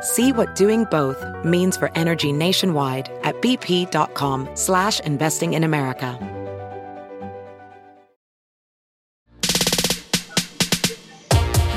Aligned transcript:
See 0.00 0.32
what 0.32 0.54
doing 0.54 0.84
both 0.84 1.24
means 1.44 1.76
for 1.76 1.90
energy 1.94 2.32
nationwide 2.32 3.10
at 3.24 3.34
bp.com 3.40 4.48
slash 4.54 5.00
investing 5.00 5.54
in 5.54 5.64
America. 5.64 6.18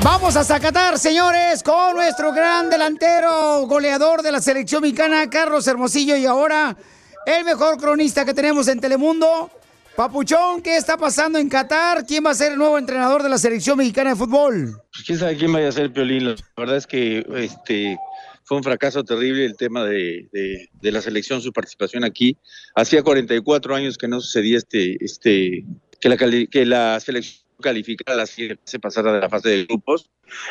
Vamos 0.04 0.34
a 0.34 0.42
Zacatar, 0.42 0.98
señores, 0.98 1.62
con 1.62 1.94
nuestro 1.94 2.32
gran 2.32 2.68
delantero, 2.68 3.66
goleador 3.68 4.22
de 4.22 4.32
la 4.32 4.40
selección 4.40 4.82
mexicana, 4.82 5.30
Carlos 5.30 5.64
Hermosillo, 5.68 6.16
y 6.16 6.26
ahora 6.26 6.76
el 7.24 7.44
mejor 7.44 7.76
cronista 7.76 8.24
que 8.24 8.34
tenemos 8.34 8.66
en 8.66 8.80
Telemundo. 8.80 9.48
Papuchón, 9.96 10.62
¿qué 10.62 10.76
está 10.76 10.96
pasando 10.96 11.38
en 11.38 11.48
Qatar? 11.50 12.06
¿Quién 12.06 12.24
va 12.24 12.30
a 12.30 12.34
ser 12.34 12.52
el 12.52 12.58
nuevo 12.58 12.78
entrenador 12.78 13.22
de 13.22 13.28
la 13.28 13.36
selección 13.36 13.76
mexicana 13.76 14.10
de 14.10 14.16
fútbol? 14.16 14.72
Pues 14.90 15.04
quién 15.04 15.18
sabe 15.18 15.36
quién 15.36 15.52
vaya 15.52 15.68
a 15.68 15.72
ser 15.72 15.92
Piolín. 15.92 16.28
La 16.28 16.36
verdad 16.56 16.76
es 16.78 16.86
que 16.86 17.26
este 17.36 17.98
fue 18.44 18.56
un 18.56 18.64
fracaso 18.64 19.04
terrible 19.04 19.44
el 19.44 19.56
tema 19.56 19.84
de, 19.84 20.28
de, 20.32 20.70
de 20.80 20.92
la 20.92 21.02
selección, 21.02 21.42
su 21.42 21.52
participación 21.52 22.04
aquí. 22.04 22.38
Hacía 22.74 23.02
44 23.02 23.74
años 23.74 23.98
que 23.98 24.08
no 24.08 24.20
sucedía 24.20 24.56
este, 24.56 24.96
este, 25.04 25.64
que 26.00 26.08
la, 26.08 26.16
que 26.16 26.64
la 26.64 26.98
selección 26.98 27.41
calificara 27.62 28.14
la 28.16 28.26
se 28.26 28.78
pasara 28.78 29.14
de 29.14 29.20
la 29.20 29.30
fase 29.30 29.48
de 29.48 29.64
grupos. 29.64 30.10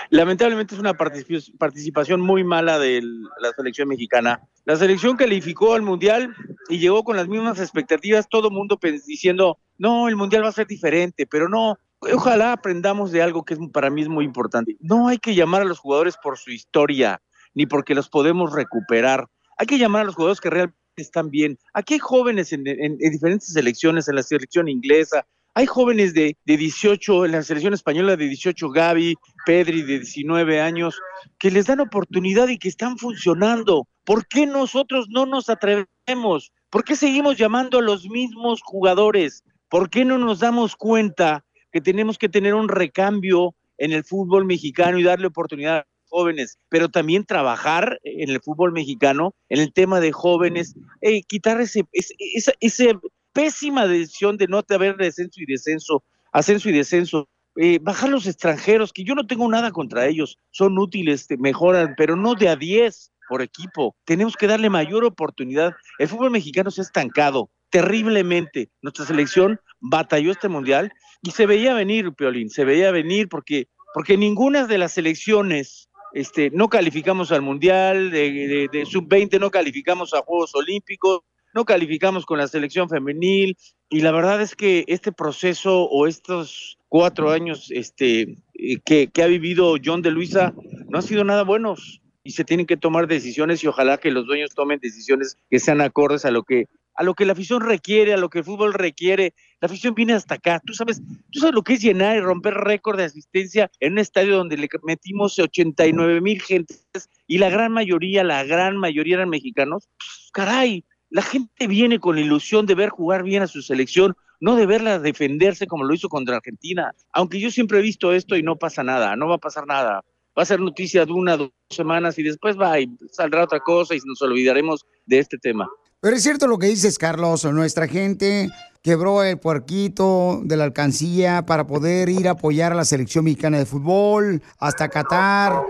Lamentablemente 0.10 0.74
es 0.74 0.82
una 0.82 0.94
particip- 0.94 1.56
participación 1.60 2.22
muy 2.22 2.44
mala 2.44 2.80
de 2.80 3.02
la 3.40 3.52
selección 3.56 3.88
mexicana. 3.88 4.42
La 4.66 4.76
selección 4.76 5.18
calificó 5.18 5.74
al 5.76 5.82
Mundial 5.84 6.36
y 6.70 6.80
llegó 6.80 7.04
con 7.04 7.16
las 7.18 7.28
mismas 7.28 7.60
expectativas, 7.60 8.28
todo 8.30 8.48
el 8.48 8.54
mundo 8.54 8.80
diciendo, 9.06 9.60
no, 9.78 10.08
el 10.08 10.16
Mundial 10.16 10.44
va 10.44 10.50
a 10.50 10.54
ser 10.54 10.66
diferente, 10.68 11.28
pero 11.28 11.50
no, 11.50 11.78
ojalá 12.00 12.54
aprendamos 12.54 13.12
de 13.12 13.22
algo 13.22 13.44
que 13.44 13.54
es, 13.56 13.60
para 13.72 13.90
mí 13.90 14.02
es 14.02 14.08
muy 14.10 14.26
importante. 14.26 14.78
No 14.80 15.08
hay 15.08 15.18
que 15.20 15.36
llamar 15.36 15.62
a 15.62 15.66
los 15.66 15.80
jugadores 15.80 16.16
por 16.22 16.38
su 16.38 16.52
historia, 16.52 17.22
ni 17.54 17.66
porque 17.66 17.96
los 17.96 18.10
podemos 18.10 18.54
recuperar. 18.54 19.28
Hay 19.58 19.68
que 19.68 19.78
llamar 19.78 20.02
a 20.02 20.06
los 20.06 20.16
jugadores 20.16 20.40
que 20.42 20.50
realmente 20.50 20.78
están 20.98 21.30
bien. 21.32 21.58
Aquí 21.74 21.96
hay 21.96 22.00
jóvenes 22.00 22.54
en, 22.54 22.68
en- 22.68 22.98
en 23.00 23.12
diferentes 23.12 23.52
selecciones, 23.54 24.08
en 24.08 24.16
la 24.16 24.24
selección 24.24 24.68
inglesa, 24.68 25.26
hay 25.54 25.66
jóvenes 25.66 26.14
de, 26.14 26.38
de 26.46 26.58
18, 26.58 27.26
en 27.26 27.32
la 27.34 27.44
selección 27.44 27.74
española 27.74 28.16
de 28.16 28.28
18, 28.28 28.70
Gaby, 28.70 29.16
Pedri 29.46 29.82
de 29.82 30.00
19 30.00 30.62
años, 30.62 31.00
que 31.38 31.52
les 31.52 31.66
dan 31.68 31.80
oportunidad 31.80 32.48
y 32.48 32.58
que 32.58 32.70
están 32.70 32.98
funcionando. 32.98 33.88
¿Por 34.06 34.28
qué 34.28 34.46
nosotros 34.46 35.08
no 35.10 35.26
nos 35.26 35.50
atrevemos? 35.50 36.52
¿Por 36.70 36.84
qué 36.84 36.96
seguimos 36.96 37.38
llamando 37.38 37.80
a 37.80 37.82
los 37.82 38.10
mismos 38.10 38.62
jugadores? 38.62 39.44
¿Por 39.70 39.90
qué 39.90 40.06
no 40.06 40.18
nos 40.18 40.40
damos 40.40 40.76
cuenta 40.76 41.44
que 41.72 41.82
tenemos 41.82 42.18
que 42.18 42.30
tener 42.30 42.54
un 42.54 42.70
recambio 42.70 43.56
en 43.78 43.92
el 43.92 44.04
fútbol 44.04 44.46
mexicano 44.46 45.00
y 45.00 45.04
darle 45.04 45.28
oportunidad 45.28 45.78
a 45.78 45.78
los 45.80 46.10
jóvenes, 46.10 46.60
pero 46.70 46.90
también 46.90 47.26
trabajar 47.26 48.00
en 48.04 48.30
el 48.30 48.42
fútbol 48.42 48.74
mexicano, 48.74 49.34
en 49.50 49.60
el 49.60 49.74
tema 49.74 50.00
de 50.00 50.12
jóvenes, 50.12 50.76
eh, 51.02 51.24
quitar 51.24 51.60
ese, 51.62 51.86
ese, 51.92 53.00
pésima 53.34 53.88
decisión 53.88 54.38
de 54.38 54.48
no 54.48 54.62
haber 54.70 54.98
descenso 54.98 55.42
y 55.42 55.46
descenso, 55.46 56.04
ascenso 56.32 56.70
y 56.70 56.74
descenso, 56.74 57.30
eh, 57.56 57.80
bajar 57.82 58.10
los 58.10 58.28
extranjeros, 58.28 58.94
que 58.94 59.04
yo 59.04 59.14
no 59.16 59.28
tengo 59.28 59.50
nada 59.50 59.72
contra 59.72 60.08
ellos, 60.08 60.38
son 60.52 60.78
útiles, 60.78 61.28
te 61.28 61.38
mejoran, 61.38 61.96
pero 61.98 62.16
no 62.16 62.36
de 62.36 62.50
a 62.50 62.56
10 62.56 63.12
por 63.28 63.42
equipo. 63.42 63.96
Tenemos 64.06 64.36
que 64.36 64.48
darle 64.48 64.70
mayor 64.70 65.04
oportunidad. 65.06 65.74
El 66.00 66.08
fútbol 66.08 66.32
mexicano 66.32 66.72
se 66.72 66.82
ha 66.82 66.84
estancado 66.84 67.50
terriblemente. 67.70 68.70
Nuestra 68.82 69.06
selección 69.06 69.60
batalló 69.80 70.32
este 70.32 70.48
mundial 70.50 70.92
y 71.22 71.32
se 71.32 71.46
veía 71.46 71.74
venir, 71.74 72.14
Peolín, 72.14 72.50
se 72.50 72.66
veía 72.66 72.92
venir 72.92 73.28
porque, 73.30 73.68
porque 73.94 74.18
ninguna 74.18 74.66
de 74.68 74.78
las 74.78 74.94
selecciones 74.94 75.90
este, 76.14 76.50
no 76.52 76.68
calificamos 76.68 77.32
al 77.32 77.42
mundial, 77.42 78.12
de, 78.12 78.32
de- 78.32 78.68
de 78.72 78.86
sub-20 78.86 79.40
no 79.40 79.50
calificamos 79.50 80.14
a 80.14 80.22
Juegos 80.22 80.54
Olímpicos, 80.56 81.22
no 81.54 81.66
calificamos 81.66 82.26
con 82.26 82.38
la 82.38 82.48
selección 82.48 82.90
femenil 82.90 83.58
y 83.90 84.02
la 84.02 84.12
verdad 84.12 84.42
es 84.42 84.56
que 84.56 84.86
este 84.88 85.12
proceso 85.12 85.84
o 85.84 86.08
estos 86.08 86.78
cuatro 86.88 87.32
años 87.32 87.70
este, 87.72 88.38
eh, 88.56 88.80
que, 88.86 89.10
ha 89.22 89.28
vivido 89.28 89.76
John 89.84 90.02
de 90.02 90.12
Luisa 90.12 90.54
no 90.90 90.98
han 90.98 91.04
sido 91.04 91.24
nada 91.24 91.44
buenos 91.44 92.02
y 92.24 92.32
se 92.32 92.44
tienen 92.46 92.66
que 92.66 92.78
tomar 92.78 93.08
decisiones 93.08 93.64
y 93.64 93.68
ojalá 93.68 93.98
que 93.98 94.12
los 94.12 94.26
dueños 94.28 94.52
tomen 94.54 94.80
decisiones 94.80 95.38
que 95.50 95.60
sean 95.60 95.82
acordes 95.82 96.26
a 96.26 96.32
lo 96.32 96.44
que 96.44 96.68
a 96.96 97.04
lo 97.04 97.14
que 97.14 97.26
la 97.26 97.32
afición 97.32 97.62
requiere, 97.62 98.14
a 98.14 98.18
lo 98.18 98.30
que 98.30 98.40
el 98.40 98.44
fútbol 98.44 98.74
requiere. 98.74 99.34
La 99.62 99.68
afición 99.68 99.96
viene 99.96 100.14
hasta 100.14 100.36
acá. 100.36 100.62
Tú 100.64 100.74
sabes, 100.74 101.02
tú 101.32 101.40
sabes 101.40 101.56
lo 101.56 101.64
que 101.64 101.74
es 101.74 101.82
llenar 101.82 102.18
y 102.18 102.20
romper 102.20 102.54
récord 102.54 102.98
de 102.98 103.06
asistencia 103.06 103.72
en 103.80 103.94
un 103.94 104.00
estadio 104.00 104.36
donde 104.36 104.58
le 104.58 104.68
metimos 104.84 105.40
89 105.40 106.22
mil 106.22 106.42
gentes 106.42 107.10
y 107.28 107.38
la 107.38 107.50
gran 107.50 107.72
mayoría, 107.72 108.24
la 108.24 108.44
gran 108.44 108.78
mayoría 108.78 109.16
eran 109.16 109.30
mexicanos. 109.30 109.88
Pues, 109.98 110.30
caray, 110.34 110.84
la 111.12 111.22
gente 111.22 111.68
viene 111.68 112.00
con 112.00 112.16
la 112.16 112.22
ilusión 112.22 112.66
de 112.66 112.74
ver 112.74 112.90
jugar 112.90 113.24
bien 113.24 113.44
a 113.44 113.48
su 113.48 113.62
selección, 113.62 114.16
no 114.40 114.56
de 114.56 114.66
verla 114.66 114.98
defenderse 114.98 115.68
como 115.68 115.84
lo 115.84 115.94
hizo 115.94 116.10
contra 116.10 116.38
Argentina. 116.38 116.96
Aunque 117.12 117.40
yo 117.40 117.52
siempre 117.52 117.80
he 117.80 117.82
visto 117.82 118.14
esto 118.14 118.36
y 118.36 118.44
no 118.44 118.56
pasa 118.56 118.82
nada, 118.82 119.16
no 119.16 119.28
va 119.28 119.36
a 119.36 119.40
pasar 119.40 119.68
nada. 119.68 120.04
Va 120.38 120.44
a 120.44 120.46
ser 120.46 120.62
noticia 120.62 121.06
de 121.06 121.12
una, 121.12 121.36
dos 121.36 121.52
semanas 121.70 122.18
y 122.18 122.24
después 122.24 122.58
va 122.58 122.80
y 122.80 122.90
saldrá 123.12 123.44
otra 123.44 123.60
cosa 123.60 123.94
y 123.94 124.00
nos 124.06 124.22
olvidaremos 124.22 124.86
de 125.06 125.20
este 125.20 125.38
tema. 125.38 125.70
Pero 126.00 126.16
es 126.16 126.24
cierto 126.24 126.48
lo 126.48 126.58
que 126.58 126.68
dices, 126.68 126.98
Carlos. 126.98 127.44
Nuestra 127.44 127.88
gente 127.88 128.50
quebró 128.82 129.22
el 129.24 129.38
puerquito 129.38 130.42
de 130.44 130.56
la 130.56 130.64
alcancía 130.64 131.46
para 131.46 131.68
poder 131.68 132.08
ir 132.08 132.30
a 132.30 132.32
apoyar 132.32 132.72
a 132.72 132.76
la 132.76 132.86
selección 132.86 133.26
mexicana 133.26 133.60
de 133.60 133.66
fútbol 133.66 134.42
hasta 134.58 134.88
Qatar. 134.88 135.62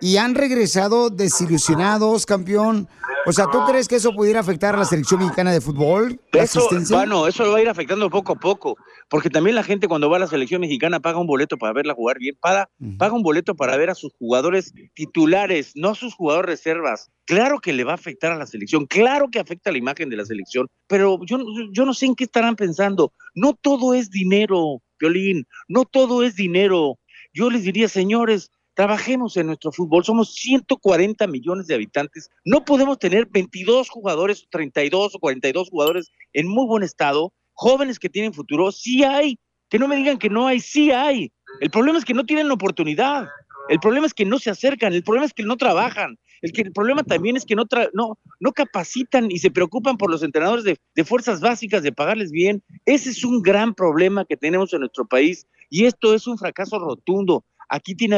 Y 0.00 0.16
han 0.16 0.34
regresado 0.34 1.10
desilusionados, 1.10 2.26
campeón. 2.26 2.88
O 3.26 3.32
sea, 3.32 3.46
¿tú 3.52 3.58
crees 3.68 3.86
que 3.86 3.96
eso 3.96 4.12
pudiera 4.14 4.40
afectar 4.40 4.74
a 4.74 4.78
la 4.78 4.84
selección 4.84 5.20
mexicana 5.20 5.52
de 5.52 5.60
fútbol? 5.60 6.18
¿La 6.32 6.42
Eso, 6.42 6.66
bueno, 6.88 7.26
eso 7.26 7.44
lo 7.44 7.52
va 7.52 7.58
a 7.58 7.62
ir 7.62 7.68
afectando 7.68 8.08
poco 8.08 8.32
a 8.32 8.36
poco, 8.36 8.76
porque 9.10 9.28
también 9.28 9.54
la 9.54 9.62
gente 9.62 9.88
cuando 9.88 10.08
va 10.08 10.16
a 10.16 10.20
la 10.20 10.26
selección 10.26 10.62
mexicana 10.62 11.00
paga 11.00 11.18
un 11.18 11.26
boleto 11.26 11.58
para 11.58 11.74
verla 11.74 11.94
jugar 11.94 12.18
bien, 12.18 12.34
paga, 12.40 12.70
paga 12.98 13.12
un 13.12 13.22
boleto 13.22 13.54
para 13.54 13.76
ver 13.76 13.90
a 13.90 13.94
sus 13.94 14.12
jugadores 14.18 14.72
titulares, 14.94 15.72
no 15.74 15.90
a 15.90 15.94
sus 15.94 16.14
jugadores 16.14 16.48
reservas. 16.48 17.10
Claro 17.26 17.60
que 17.60 17.74
le 17.74 17.84
va 17.84 17.92
a 17.92 17.96
afectar 17.96 18.32
a 18.32 18.36
la 18.36 18.46
selección, 18.46 18.86
claro 18.86 19.28
que 19.30 19.38
afecta 19.38 19.68
a 19.68 19.72
la 19.72 19.78
imagen 19.78 20.08
de 20.08 20.16
la 20.16 20.24
selección, 20.24 20.66
pero 20.88 21.20
yo, 21.26 21.38
yo 21.72 21.84
no 21.84 21.92
sé 21.92 22.06
en 22.06 22.14
qué 22.14 22.24
estarán 22.24 22.56
pensando. 22.56 23.12
No 23.34 23.52
todo 23.52 23.92
es 23.92 24.10
dinero, 24.10 24.80
Violín, 24.98 25.46
no 25.68 25.84
todo 25.84 26.22
es 26.22 26.36
dinero. 26.36 26.98
Yo 27.32 27.50
les 27.50 27.62
diría, 27.62 27.88
señores, 27.88 28.50
trabajemos 28.74 29.36
en 29.36 29.46
nuestro 29.48 29.72
fútbol. 29.72 30.04
Somos 30.04 30.34
140 30.34 31.26
millones 31.26 31.66
de 31.66 31.74
habitantes. 31.74 32.30
No 32.44 32.64
podemos 32.64 32.98
tener 32.98 33.26
22 33.26 33.88
jugadores, 33.88 34.46
32 34.50 35.14
o 35.14 35.18
42 35.18 35.70
jugadores 35.70 36.10
en 36.32 36.48
muy 36.48 36.66
buen 36.66 36.82
estado, 36.82 37.32
jóvenes 37.52 37.98
que 37.98 38.08
tienen 38.08 38.32
futuro. 38.32 38.72
Sí 38.72 39.04
hay. 39.04 39.38
Que 39.68 39.78
no 39.78 39.86
me 39.86 39.96
digan 39.96 40.18
que 40.18 40.30
no 40.30 40.46
hay, 40.46 40.60
sí 40.60 40.90
hay. 40.90 41.32
El 41.60 41.70
problema 41.70 41.98
es 41.98 42.04
que 42.04 42.14
no 42.14 42.24
tienen 42.24 42.50
oportunidad. 42.50 43.28
El 43.68 43.78
problema 43.78 44.06
es 44.06 44.14
que 44.14 44.24
no 44.24 44.38
se 44.38 44.50
acercan. 44.50 44.92
El 44.92 45.04
problema 45.04 45.26
es 45.26 45.32
que 45.34 45.44
no 45.44 45.56
trabajan. 45.56 46.18
El, 46.42 46.72
problema 46.72 47.02
también 47.02 47.36
es 47.36 47.44
que 47.44 47.54
no, 47.54 47.66
tra- 47.66 47.90
no, 47.92 48.18
no 48.40 48.52
capacitan 48.52 49.30
y 49.30 49.38
se 49.38 49.50
preocupan 49.50 49.98
por 49.98 50.10
los 50.10 50.22
entrenadores 50.22 50.64
de, 50.64 50.78
de 50.94 51.04
fuerzas 51.04 51.40
básicas, 51.40 51.82
de 51.82 51.92
pagarles 51.92 52.30
bien. 52.32 52.62
Ese 52.86 53.10
es 53.10 53.24
un 53.24 53.42
gran 53.42 53.74
problema 53.74 54.24
que 54.24 54.38
tenemos 54.38 54.72
en 54.72 54.80
nuestro 54.80 55.06
país 55.06 55.46
y 55.68 55.84
esto 55.84 56.14
es 56.14 56.26
un 56.26 56.38
fracaso 56.38 56.78
rotundo 56.78 57.44
aquí 57.70 57.94
tiene, 57.94 58.16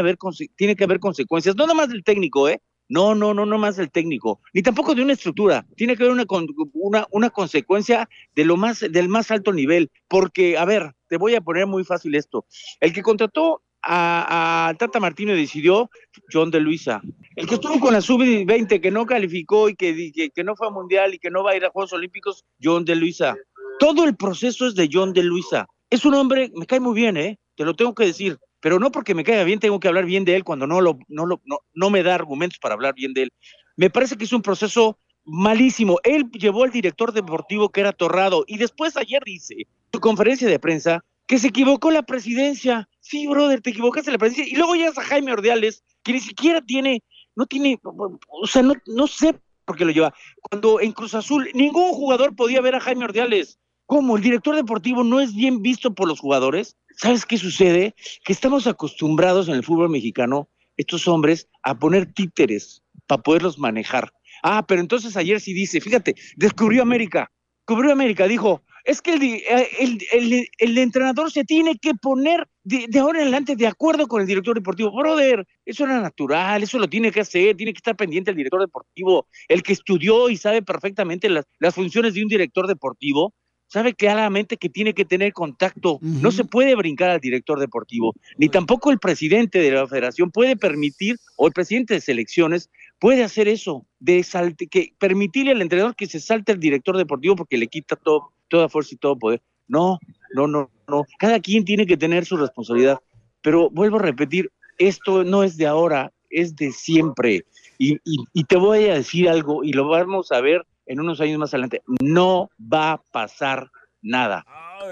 que 0.76 0.84
haber 0.84 0.98
consecuencias, 0.98 1.54
no 1.54 1.64
nada 1.64 1.74
más 1.74 1.90
del 1.90 2.02
técnico, 2.02 2.48
¿eh? 2.48 2.60
No, 2.88 3.14
no, 3.14 3.32
no, 3.32 3.46
no 3.46 3.58
más 3.58 3.76
del 3.76 3.90
técnico, 3.90 4.40
ni 4.52 4.62
tampoco 4.62 4.94
de 4.94 5.02
una 5.02 5.12
estructura. 5.12 5.64
Tiene 5.76 5.96
que 5.96 6.02
haber 6.02 6.26
una, 6.74 7.06
una, 7.10 7.30
consecuencia 7.30 8.08
de 8.34 8.44
lo 8.44 8.56
más, 8.56 8.80
del 8.80 9.08
más 9.08 9.30
alto 9.30 9.52
nivel. 9.52 9.90
Porque, 10.08 10.58
a 10.58 10.64
ver, 10.66 10.94
te 11.08 11.16
voy 11.16 11.34
a 11.34 11.40
poner 11.40 11.66
muy 11.66 11.84
fácil 11.84 12.14
esto. 12.16 12.44
El 12.80 12.92
que 12.92 13.02
contrató 13.02 13.62
a, 13.82 14.74
Tata 14.78 15.00
Martino 15.00 15.34
decidió 15.34 15.90
John 16.30 16.50
de 16.50 16.60
Luisa. 16.60 17.00
El 17.34 17.46
que 17.46 17.54
estuvo 17.54 17.80
con 17.80 17.94
la 17.94 18.02
sub-20, 18.02 18.80
que 18.80 18.90
no 18.90 19.06
calificó 19.06 19.68
y 19.68 19.74
que, 19.74 20.12
que, 20.12 20.30
que, 20.30 20.44
no 20.44 20.54
fue 20.54 20.66
a 20.66 20.70
Mundial 20.70 21.14
y 21.14 21.18
que 21.18 21.30
no 21.30 21.42
va 21.42 21.52
a 21.52 21.56
ir 21.56 21.64
a 21.64 21.70
Juegos 21.70 21.92
Olímpicos, 21.94 22.44
John 22.62 22.84
de 22.84 22.96
Luisa. 22.96 23.36
Todo 23.78 24.04
el 24.04 24.16
proceso 24.16 24.66
es 24.66 24.74
de 24.74 24.90
John 24.92 25.12
de 25.12 25.22
Luisa. 25.22 25.66
Es 25.88 26.04
un 26.04 26.14
hombre, 26.14 26.50
me 26.54 26.66
cae 26.66 26.80
muy 26.80 26.94
bien, 26.94 27.16
¿eh? 27.16 27.38
Te 27.54 27.64
lo 27.64 27.74
tengo 27.74 27.94
que 27.94 28.06
decir. 28.06 28.38
Pero 28.62 28.78
no 28.78 28.92
porque 28.92 29.14
me 29.14 29.24
caiga 29.24 29.42
bien 29.42 29.58
tengo 29.58 29.80
que 29.80 29.88
hablar 29.88 30.06
bien 30.06 30.24
de 30.24 30.36
él 30.36 30.44
cuando 30.44 30.68
no, 30.68 30.80
lo, 30.80 30.98
no, 31.08 31.26
lo, 31.26 31.42
no, 31.44 31.58
no 31.74 31.90
me 31.90 32.04
da 32.04 32.14
argumentos 32.14 32.60
para 32.60 32.74
hablar 32.74 32.94
bien 32.94 33.12
de 33.12 33.24
él. 33.24 33.32
Me 33.76 33.90
parece 33.90 34.16
que 34.16 34.24
es 34.24 34.32
un 34.32 34.40
proceso 34.40 34.98
malísimo. 35.24 35.98
Él 36.04 36.30
llevó 36.30 36.62
al 36.62 36.70
director 36.70 37.12
deportivo 37.12 37.70
que 37.70 37.80
era 37.80 37.92
Torrado 37.92 38.44
y 38.46 38.58
después 38.58 38.96
ayer 38.96 39.20
dice, 39.26 39.66
su 39.92 39.98
conferencia 39.98 40.48
de 40.48 40.60
prensa, 40.60 41.04
que 41.26 41.40
se 41.40 41.48
equivocó 41.48 41.90
la 41.90 42.02
presidencia. 42.02 42.88
Sí, 43.00 43.26
brother, 43.26 43.60
te 43.60 43.70
equivocaste 43.70 44.12
la 44.12 44.18
presidencia. 44.18 44.54
Y 44.54 44.56
luego 44.56 44.76
ya 44.76 44.90
a 44.90 45.02
Jaime 45.02 45.32
Ordiales, 45.32 45.82
que 46.04 46.12
ni 46.12 46.20
siquiera 46.20 46.60
tiene, 46.60 47.02
no 47.34 47.46
tiene, 47.46 47.80
o 47.82 48.46
sea, 48.46 48.62
no, 48.62 48.74
no 48.86 49.08
sé 49.08 49.34
por 49.64 49.76
qué 49.76 49.84
lo 49.84 49.90
lleva. 49.90 50.14
Cuando 50.40 50.80
en 50.80 50.92
Cruz 50.92 51.14
Azul 51.14 51.50
ningún 51.54 51.90
jugador 51.90 52.36
podía 52.36 52.60
ver 52.60 52.76
a 52.76 52.80
Jaime 52.80 53.06
Ordiales. 53.06 53.58
¿Cómo? 53.86 54.16
¿El 54.16 54.22
director 54.22 54.54
deportivo 54.54 55.04
no 55.04 55.20
es 55.20 55.34
bien 55.34 55.60
visto 55.60 55.94
por 55.94 56.08
los 56.08 56.20
jugadores? 56.20 56.76
¿Sabes 57.02 57.26
qué 57.26 57.36
sucede? 57.36 57.96
Que 58.24 58.32
estamos 58.32 58.68
acostumbrados 58.68 59.48
en 59.48 59.54
el 59.54 59.64
fútbol 59.64 59.88
mexicano, 59.90 60.48
estos 60.76 61.08
hombres, 61.08 61.48
a 61.64 61.76
poner 61.76 62.06
títeres 62.06 62.84
para 63.08 63.20
poderlos 63.20 63.58
manejar. 63.58 64.12
Ah, 64.44 64.64
pero 64.68 64.80
entonces 64.80 65.16
ayer 65.16 65.40
sí 65.40 65.52
dice, 65.52 65.80
fíjate, 65.80 66.14
descubrió 66.36 66.80
América, 66.80 67.32
descubrió 67.66 67.90
América, 67.90 68.28
dijo, 68.28 68.62
es 68.84 69.02
que 69.02 69.14
eh, 69.14 69.68
el, 69.80 70.46
el, 70.60 70.78
entrenador 70.78 71.32
se 71.32 71.42
tiene 71.44 71.76
que 71.76 71.94
poner 71.94 72.46
de, 72.62 72.86
ahora 73.00 73.18
en 73.18 73.24
adelante 73.24 73.56
de 73.56 73.66
acuerdo 73.66 74.06
con 74.06 74.20
el 74.20 74.28
director 74.28 74.54
deportivo. 74.54 74.92
Brother, 74.92 75.44
eso 75.66 75.82
era 75.82 76.00
natural, 76.00 76.62
eso 76.62 76.78
lo 76.78 76.88
tiene 76.88 77.10
que 77.10 77.22
hacer, 77.22 77.56
tiene 77.56 77.72
que 77.72 77.78
estar 77.78 77.96
pendiente 77.96 78.30
el 78.30 78.36
director 78.36 78.60
deportivo. 78.60 79.26
El 79.48 79.64
que 79.64 79.72
estudió 79.72 80.30
y 80.30 80.36
sabe 80.36 80.62
perfectamente 80.62 81.28
las 81.28 81.74
funciones 81.74 82.14
de 82.14 82.22
un 82.22 82.28
director 82.28 82.68
deportivo, 82.68 83.34
sabe 83.72 83.94
claramente 83.94 84.58
que 84.58 84.68
tiene 84.68 84.92
que 84.92 85.06
tener 85.06 85.32
contacto. 85.32 85.98
No 86.02 86.30
se 86.30 86.44
puede 86.44 86.74
brincar 86.74 87.08
al 87.08 87.20
director 87.20 87.58
deportivo, 87.58 88.14
ni 88.36 88.50
tampoco 88.50 88.90
el 88.90 88.98
presidente 88.98 89.60
de 89.60 89.70
la 89.70 89.86
federación 89.86 90.30
puede 90.30 90.56
permitir, 90.56 91.16
o 91.36 91.46
el 91.46 91.54
presidente 91.54 91.94
de 91.94 92.02
selecciones, 92.02 92.68
puede 92.98 93.24
hacer 93.24 93.48
eso, 93.48 93.86
de 93.98 94.22
salte, 94.24 94.66
que 94.66 94.92
permitirle 94.98 95.52
al 95.52 95.62
entrenador 95.62 95.96
que 95.96 96.06
se 96.06 96.20
salte 96.20 96.52
al 96.52 96.60
director 96.60 96.98
deportivo 96.98 97.34
porque 97.34 97.56
le 97.56 97.68
quita 97.68 97.96
todo 97.96 98.32
toda 98.48 98.68
fuerza 98.68 98.94
y 98.94 98.98
todo 98.98 99.18
poder. 99.18 99.40
No, 99.66 99.98
no, 100.34 100.46
no, 100.46 100.70
no. 100.86 101.06
Cada 101.18 101.40
quien 101.40 101.64
tiene 101.64 101.86
que 101.86 101.96
tener 101.96 102.26
su 102.26 102.36
responsabilidad. 102.36 102.98
Pero 103.40 103.70
vuelvo 103.70 103.96
a 103.96 104.02
repetir, 104.02 104.52
esto 104.76 105.24
no 105.24 105.42
es 105.42 105.56
de 105.56 105.66
ahora, 105.66 106.12
es 106.28 106.54
de 106.56 106.70
siempre. 106.70 107.46
Y, 107.78 107.98
te 108.44 108.56
voy 108.56 108.84
a 108.84 108.94
decir 108.94 109.28
algo, 109.28 109.64
y 109.64 109.72
lo 109.72 109.88
vamos 109.88 110.30
a 110.30 110.42
ver 110.42 110.66
en 110.86 111.00
unos 111.00 111.20
años 111.20 111.38
más 111.38 111.52
adelante. 111.54 111.82
No 112.00 112.50
va 112.60 112.92
a 112.92 113.02
pasar 113.02 113.70
nada. 114.00 114.44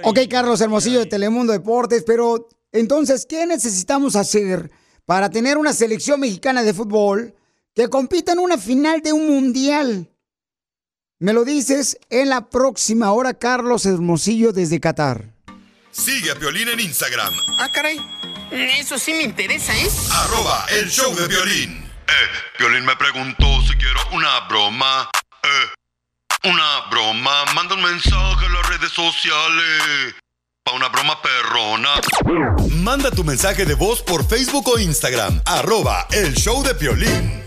Ok, 0.05 0.21
Carlos 0.31 0.61
Hermosillo 0.61 1.01
de 1.01 1.07
Telemundo 1.07 1.53
Deportes, 1.53 2.05
pero 2.07 2.49
entonces, 2.73 3.27
¿qué 3.27 3.47
necesitamos 3.47 4.17
hacer 4.17 4.71
para 5.05 5.31
tener 5.31 5.59
una 5.59 5.73
selección 5.73 6.21
mexicana 6.21 6.63
de 6.63 6.75
fútbol 6.75 7.35
que 7.75 7.89
compita 7.89 8.33
en 8.33 8.39
una 8.39 8.59
final 8.59 9.03
de 9.03 9.13
un 9.13 9.29
mundial? 9.29 10.11
Me 11.19 11.33
lo 11.33 11.45
dices 11.45 11.99
en 12.09 12.31
la 12.31 12.49
próxima 12.49 13.13
hora, 13.13 13.35
Carlos 13.35 13.85
Hermosillo 13.85 14.53
desde 14.53 14.81
Qatar. 14.81 15.35
Sigue 15.91 16.31
a 16.31 16.35
Violín 16.35 16.69
en 16.69 16.81
Instagram. 16.81 17.35
Ah, 17.59 17.69
caray. 17.73 17.99
Eso 18.51 18.99
sí 18.99 19.13
me 19.13 19.23
interesa, 19.23 19.77
¿eh? 19.77 19.89
Arroba 20.13 20.67
el 20.71 20.89
show 20.89 21.15
de 21.15 21.29
violín. 21.29 21.85
Eh, 22.09 22.59
Violín 22.59 22.85
me 22.85 22.97
preguntó 22.97 23.47
si 23.63 23.75
quiero 23.77 24.01
una 24.13 24.41
broma. 24.49 25.11
Eh, 25.43 25.49
una 26.45 26.89
broma. 26.91 27.45
Manda 27.55 27.75
un 27.75 27.83
mensaje 27.83 28.47
a 28.47 28.49
las 28.49 28.69
redes 28.69 28.93
sociales. 28.93 30.15
Pa' 30.65 30.73
una 30.73 30.89
broma 30.89 31.21
perrona. 31.23 31.89
Manda 32.83 33.11
tu 33.11 33.25
mensaje 33.25 33.65
de 33.65 33.75
voz 33.75 34.03
por 34.03 34.27
Facebook 34.27 34.69
o 34.69 34.79
Instagram. 34.79 35.41
Arroba 35.47 36.07
el 36.13 36.35
show 36.35 36.63
de 36.63 36.73
violín. 36.75 37.43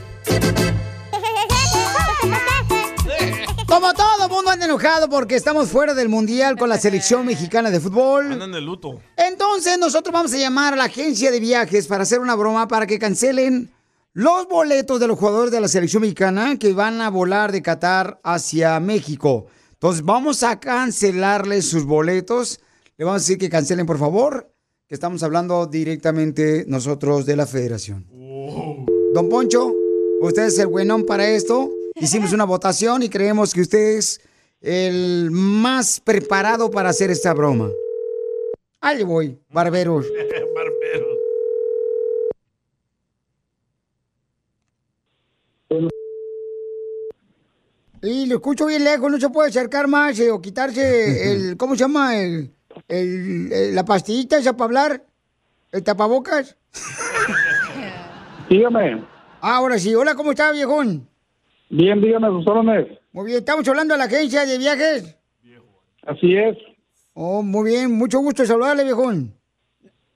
Como 3.68 3.94
todo 3.94 4.30
mundo 4.30 4.52
anda 4.52 4.66
enojado 4.66 5.10
porque 5.10 5.36
estamos 5.36 5.70
fuera 5.70 5.96
del 5.96 6.08
mundial 6.08 6.58
con 6.58 6.70
la 6.70 6.78
selección 6.78 7.26
mexicana 7.26 7.72
de 7.72 7.80
fútbol. 7.80 8.32
Andan 8.32 8.52
de 8.52 8.62
luto. 8.62 9.02
Entonces 9.18 9.80
nosotros 9.80 10.14
vamos 10.14 10.34
a 10.34 10.38
llamar 10.38 10.74
a 10.74 10.76
la 10.76 10.84
agencia 10.86 11.32
de 11.32 11.40
viajes 11.40 11.88
para 11.88 12.04
hacer 12.04 12.20
una 12.20 12.36
broma 12.36 12.68
para 12.68 12.86
que 12.86 13.00
cancelen 13.00 13.74
los 14.14 14.48
boletos 14.48 15.00
de 15.00 15.08
los 15.08 15.18
jugadores 15.18 15.52
de 15.52 15.60
la 15.60 15.68
selección 15.68 16.02
mexicana 16.02 16.58
que 16.60 16.74
van 16.74 17.02
a 17.02 17.10
volar 17.10 17.52
de 17.52 17.64
Qatar 17.64 18.20
hacia 18.24 18.80
México. 18.80 19.48
Entonces 19.74 20.04
vamos 20.04 20.44
a 20.44 20.60
cancelarles 20.60 21.66
sus 21.66 21.84
boletos. 21.84 22.60
Le 22.98 23.06
vamos 23.06 23.22
a 23.22 23.24
decir 23.24 23.40
que 23.40 23.50
cancelen 23.50 23.88
por 23.88 23.98
favor, 23.98 24.54
que 24.88 24.94
estamos 24.94 25.24
hablando 25.24 25.66
directamente 25.66 26.64
nosotros 26.68 27.26
de 27.26 27.36
la 27.36 27.48
federación. 27.48 28.08
Don 29.14 29.30
Poncho, 29.30 29.74
usted 30.22 30.44
es 30.44 30.60
el 30.60 30.68
buenón 30.68 31.06
para 31.06 31.28
esto. 31.28 31.72
Hicimos 31.96 32.34
una 32.34 32.46
votación 32.46 33.02
y 33.02 33.10
creemos 33.10 33.52
que 33.52 33.62
usted 33.62 33.98
es 33.98 34.22
el 34.62 35.32
más 35.32 36.00
preparado 36.00 36.70
para 36.70 36.90
hacer 36.90 37.10
esta 37.10 37.34
broma. 37.34 37.72
Ahí 38.80 39.04
voy, 39.04 39.40
barberos. 39.50 40.06
barberos. 40.06 40.43
Y 48.02 48.26
lo 48.26 48.36
escucho 48.36 48.66
bien 48.66 48.84
lejos, 48.84 49.10
no 49.10 49.18
se 49.18 49.30
puede 49.30 49.50
acercar 49.50 49.88
más 49.88 50.20
eh, 50.20 50.30
o 50.30 50.42
quitarse 50.42 51.32
el, 51.32 51.58
¿cómo 51.58 51.76
se 51.76 51.84
llama? 51.84 52.18
El, 52.18 52.52
el, 52.90 53.74
la 53.74 53.86
pastillita 53.86 54.38
esa 54.38 54.58
para 54.58 54.66
hablar, 54.66 55.04
el 55.72 55.84
tapabocas. 55.84 56.58
Dígame. 58.50 59.04
Ah, 59.42 59.58
ahora 59.58 59.80
sí, 59.80 59.96
hola, 59.96 60.16
¿cómo 60.16 60.32
está, 60.32 60.52
viejón? 60.52 61.08
Bien, 61.70 62.02
dígame 62.02 62.28
sus 62.28 62.48
órdenes. 62.48 63.00
Muy 63.14 63.28
bien, 63.28 63.40
estamos 63.40 63.68
hablando 63.68 63.94
de 63.94 63.98
la 63.98 64.06
agencia 64.06 64.46
de 64.46 64.58
viajes. 64.58 65.18
Así 66.06 66.36
es. 66.36 66.58
Oh, 67.14 67.42
muy 67.42 67.72
bien, 67.72 67.92
mucho 67.92 68.20
gusto 68.20 68.46
saludarle, 68.46 68.84
viejón. 68.84 69.34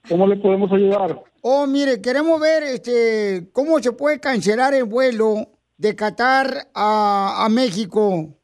¿Cómo 0.09 0.27
le 0.27 0.35
podemos 0.37 0.71
ayudar? 0.71 1.21
Oh, 1.49 1.65
mire, 1.65 2.01
queremos 2.01 2.41
ver 2.41 2.61
este 2.63 3.49
cómo 3.53 3.79
se 3.79 3.93
puede 3.93 4.19
cancelar 4.19 4.73
el 4.73 4.83
vuelo 4.83 5.47
de 5.77 5.95
Qatar 5.95 6.67
a, 6.75 7.45
a 7.45 7.47
México. 7.47 8.35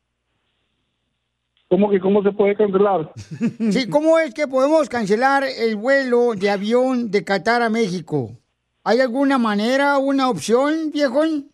¿Cómo 1.68 1.90
que 1.90 2.00
cómo 2.00 2.24
se 2.24 2.32
puede 2.32 2.56
cancelar? 2.56 3.12
sí, 3.72 3.90
¿cómo 3.90 4.18
es 4.20 4.34
que 4.34 4.48
podemos 4.48 4.88
cancelar 4.88 5.44
el 5.44 5.76
vuelo 5.76 6.34
de 6.34 6.50
avión 6.50 7.12
de 7.12 7.26
Qatar 7.26 7.62
a 7.62 7.70
México? 7.70 8.38
¿Hay 8.86 9.02
alguna 9.02 9.38
manera, 9.38 9.98
una 9.98 10.30
opción, 10.30 10.90
viejón? 10.94 11.52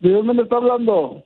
¿De 0.00 0.10
dónde 0.10 0.34
me 0.34 0.42
está 0.42 0.56
hablando? 0.56 1.22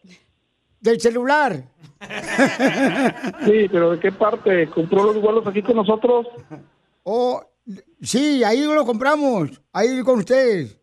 Del 0.82 1.00
celular. 1.00 1.64
Sí, 3.46 3.68
pero 3.70 3.92
¿de 3.92 4.00
qué 4.00 4.12
parte? 4.12 4.68
¿Compró 4.68 5.04
los 5.04 5.22
vuelos 5.22 5.46
aquí 5.46 5.62
con 5.62 5.76
nosotros? 5.76 6.26
Oh, 7.04 7.42
sí, 8.00 8.42
ahí 8.45 8.62
lo 8.62 8.85
compramos, 8.85 9.61
ahí 9.73 10.02
con 10.02 10.19
ustedes. 10.19 10.78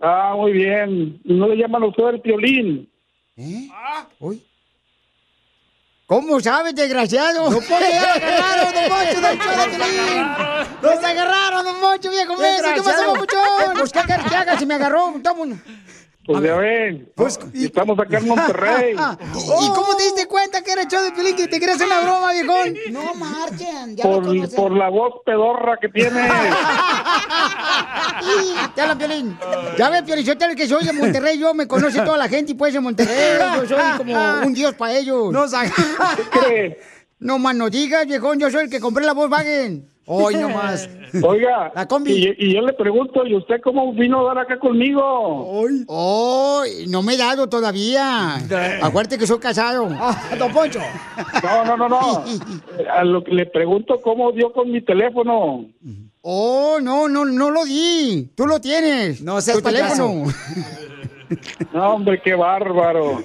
Ah, 0.00 0.34
muy 0.36 0.52
bien. 0.52 1.20
¿No 1.24 1.48
le 1.48 1.56
llaman 1.56 1.82
a 1.82 1.86
usted 1.86 2.08
el 2.08 2.20
piolín? 2.20 2.90
¿Eh? 3.36 3.68
Ah. 3.72 4.06
Uy. 4.20 4.42
¿Cómo 6.06 6.38
sabes, 6.40 6.74
desgraciado? 6.74 7.50
¡No 7.50 7.58
puede 7.60 7.98
agarraron, 7.98 8.74
don 8.74 8.88
Mocho, 8.90 9.20
del 9.20 9.38
show 9.38 9.54
¡Nos 10.82 11.04
agarraron, 11.04 11.64
don 11.64 11.80
Mocho, 11.80 12.10
viejo 12.10 12.36
¿Qué 12.36 12.82
pasó, 12.82 13.14
Mocho? 13.14 13.36
Pues, 13.78 13.92
¿qué 13.92 14.00
que 14.06 14.36
haga 14.36 14.58
si 14.58 14.66
me 14.66 14.74
agarró? 14.74 15.14
Toma 15.22 15.56
pues 16.26 16.42
ya 16.42 16.56
ven, 16.56 17.12
pues, 17.14 17.38
estamos 17.52 17.98
acá 17.98 18.18
en 18.18 18.28
Monterrey. 18.28 18.94
¿Y 19.62 19.68
cómo 19.68 19.94
te 19.96 20.04
diste 20.04 20.26
cuenta 20.26 20.62
que 20.62 20.72
era 20.72 20.82
el 20.82 20.88
show 20.88 21.02
de 21.02 21.12
Piolín 21.12 21.36
que 21.36 21.48
te 21.48 21.60
querías 21.60 21.76
hacer 21.76 21.86
una 21.86 22.00
broma, 22.00 22.32
viejón? 22.32 22.74
No 22.90 23.14
marchen. 23.14 23.96
Ya 23.96 24.04
por, 24.04 24.54
por 24.54 24.72
la 24.72 24.88
voz 24.88 25.14
pedorra 25.26 25.76
que 25.80 25.88
tiene. 25.90 26.10
te 28.74 28.80
hablan, 28.80 28.98
Piolín. 28.98 29.38
Ya 29.76 29.90
ves, 29.90 30.02
Piolín, 30.02 30.24
yo 30.24 30.38
que 30.56 30.66
soy 30.66 30.84
de 30.84 30.92
Monterrey, 30.94 31.38
yo 31.38 31.52
me 31.52 31.68
conoce 31.68 32.00
toda 32.00 32.16
la 32.16 32.28
gente 32.28 32.52
y 32.52 32.54
pues 32.54 32.72
de 32.72 32.80
Monterrey. 32.80 33.38
Yo 33.60 33.66
soy 33.68 33.82
como 33.98 34.14
un 34.46 34.54
dios 34.54 34.74
para 34.74 34.96
ellos. 34.96 35.30
No, 35.32 35.44
¿Qué 35.46 36.22
crees? 36.40 36.76
No, 37.18 37.38
man, 37.38 37.56
no 37.58 37.70
digas, 37.70 38.06
viejón, 38.06 38.38
yo 38.38 38.50
soy 38.50 38.64
el 38.64 38.70
que 38.70 38.80
compré 38.80 39.04
la 39.04 39.12
Volkswagen. 39.12 39.93
Hoy 40.06 40.34
nomás. 40.40 40.88
Oiga, 41.22 41.72
La 41.74 41.86
combi. 41.86 42.12
Y, 42.12 42.34
y 42.38 42.54
yo 42.54 42.60
le 42.62 42.72
pregunto, 42.72 43.24
¿y 43.26 43.34
usted 43.36 43.60
cómo 43.62 43.92
vino 43.92 44.20
a 44.20 44.34
dar 44.34 44.44
acá 44.44 44.58
conmigo? 44.58 45.02
Hoy. 45.02 45.84
Hoy, 45.86 46.86
no 46.88 47.02
me 47.02 47.14
he 47.14 47.16
dado 47.16 47.48
todavía. 47.48 48.36
Acuérdate 48.82 49.18
que 49.18 49.26
soy 49.26 49.38
casado. 49.38 49.88
Ah, 49.92 50.34
don 50.38 50.52
Poncho. 50.52 50.80
No, 51.42 51.64
no, 51.64 51.76
no, 51.76 51.88
no. 51.88 52.24
A 52.92 53.04
lo 53.04 53.22
que 53.22 53.32
le 53.32 53.46
pregunto, 53.46 54.00
¿cómo 54.02 54.32
dio 54.32 54.52
con 54.52 54.70
mi 54.70 54.80
teléfono? 54.80 55.66
Oh, 56.22 56.78
no, 56.80 57.08
no, 57.08 57.24
no 57.24 57.50
lo 57.50 57.64
di. 57.64 58.30
Tú 58.34 58.46
lo 58.46 58.60
tienes. 58.60 59.20
No 59.20 59.40
seas 59.40 59.58
Tu 59.58 59.62
teléfono. 59.62 60.24
No, 61.72 61.94
hombre, 61.94 62.20
qué 62.22 62.34
bárbaro. 62.34 63.22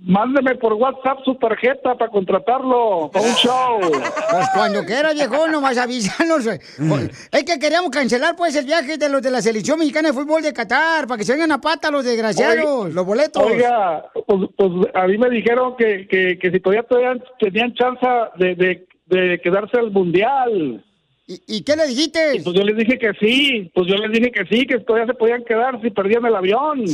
Mándeme 0.00 0.54
por 0.56 0.74
WhatsApp 0.74 1.18
su 1.24 1.34
tarjeta 1.36 1.94
para 1.94 2.10
contratarlo 2.10 3.10
para 3.12 3.24
un 3.24 3.34
show. 3.34 3.80
Pues 3.80 4.48
cuando 4.54 4.84
quiera, 4.84 5.12
viejo, 5.12 5.46
nomás 5.48 5.78
avísanos. 5.78 6.46
Es 6.46 7.44
que 7.44 7.58
queríamos 7.58 7.90
cancelar, 7.90 8.36
pues, 8.36 8.54
el 8.56 8.66
viaje 8.66 8.98
de 8.98 9.08
los 9.08 9.22
de 9.22 9.30
la 9.30 9.42
selección 9.42 9.78
mexicana 9.78 10.08
de 10.08 10.14
fútbol 10.14 10.42
de 10.42 10.52
Qatar, 10.52 11.06
para 11.06 11.18
que 11.18 11.24
se 11.24 11.32
vengan 11.32 11.52
a 11.52 11.60
pata 11.60 11.90
los 11.90 12.04
desgraciados, 12.04 12.92
los 12.92 13.06
boletos. 13.06 13.42
Oiga, 13.42 14.04
pues, 14.26 14.40
pues, 14.56 14.70
a 14.94 15.06
mí 15.06 15.18
me 15.18 15.30
dijeron 15.30 15.76
que, 15.76 16.06
que, 16.08 16.38
que 16.38 16.50
si 16.50 16.60
todavía 16.60 16.82
tenían, 16.84 17.22
tenían 17.38 17.74
chance 17.74 18.06
de, 18.36 18.54
de, 18.54 18.86
de 19.06 19.40
quedarse 19.40 19.78
al 19.78 19.90
mundial. 19.90 20.84
¿Y, 21.24 21.62
qué 21.62 21.76
le 21.76 21.86
dijiste? 21.86 22.40
pues 22.42 22.56
yo 22.56 22.64
les 22.64 22.76
dije 22.76 22.98
que 22.98 23.12
sí, 23.20 23.70
pues 23.74 23.86
yo 23.86 23.94
les 23.94 24.10
dije 24.10 24.32
que 24.32 24.44
sí, 24.46 24.66
que 24.66 24.80
todavía 24.80 25.06
se 25.06 25.14
podían 25.14 25.44
quedar 25.44 25.80
si 25.80 25.88
perdían 25.90 26.26
el 26.26 26.34
avión. 26.34 26.82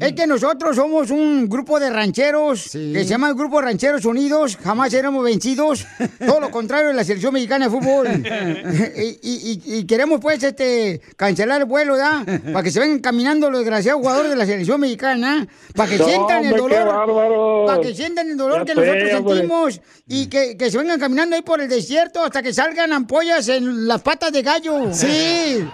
es 0.00 0.12
que 0.14 0.26
nosotros 0.26 0.76
somos 0.76 1.10
un 1.10 1.48
grupo 1.48 1.78
de 1.78 1.90
rancheros 1.90 2.70
que 2.72 2.94
se 3.00 3.04
llama 3.04 3.28
el 3.28 3.34
Grupo 3.34 3.60
Rancheros 3.60 4.04
Unidos, 4.04 4.56
jamás 4.62 4.90
seremos 4.90 5.24
vencidos, 5.24 5.86
todo 6.24 6.40
lo 6.40 6.50
contrario 6.50 6.88
de 6.88 6.94
la 6.94 7.04
selección 7.04 7.34
mexicana 7.34 7.66
de 7.66 7.70
fútbol. 7.70 8.08
y, 8.96 9.18
y- 9.22 9.62
y 9.78 9.86
queremos 9.86 10.20
pues 10.20 10.42
este 10.42 11.00
cancelar 11.16 11.60
el 11.62 11.66
vuelo, 11.66 11.96
¿da? 11.96 12.24
Para 12.52 12.62
que 12.62 12.70
se 12.70 12.80
vengan 12.80 13.00
caminando 13.00 13.50
los 13.50 13.60
desgraciados 13.60 14.00
jugadores 14.00 14.30
de 14.30 14.36
la 14.36 14.46
selección 14.46 14.80
mexicana, 14.80 15.46
para 15.74 15.90
que 15.90 15.98
No, 15.98 16.04
sientan 16.06 16.44
el 16.44 16.56
dolor, 16.56 17.66
para 17.66 17.80
que 17.80 17.94
sientan 17.94 18.30
el 18.30 18.36
dolor 18.36 18.58
Ya 18.58 18.64
que 18.64 18.72
sé, 18.72 18.80
nosotros 18.86 19.01
sentimos 19.10 19.80
y 20.06 20.28
que, 20.28 20.56
que 20.56 20.70
se 20.70 20.78
vengan 20.78 20.98
caminando 20.98 21.36
ahí 21.36 21.42
por 21.42 21.60
el 21.60 21.68
desierto 21.68 22.22
hasta 22.22 22.42
que 22.42 22.52
salgan 22.52 22.92
ampollas 22.92 23.48
en 23.48 23.86
las 23.86 24.02
patas 24.02 24.32
de 24.32 24.42
gallo. 24.42 24.92
Sí. 24.92 25.66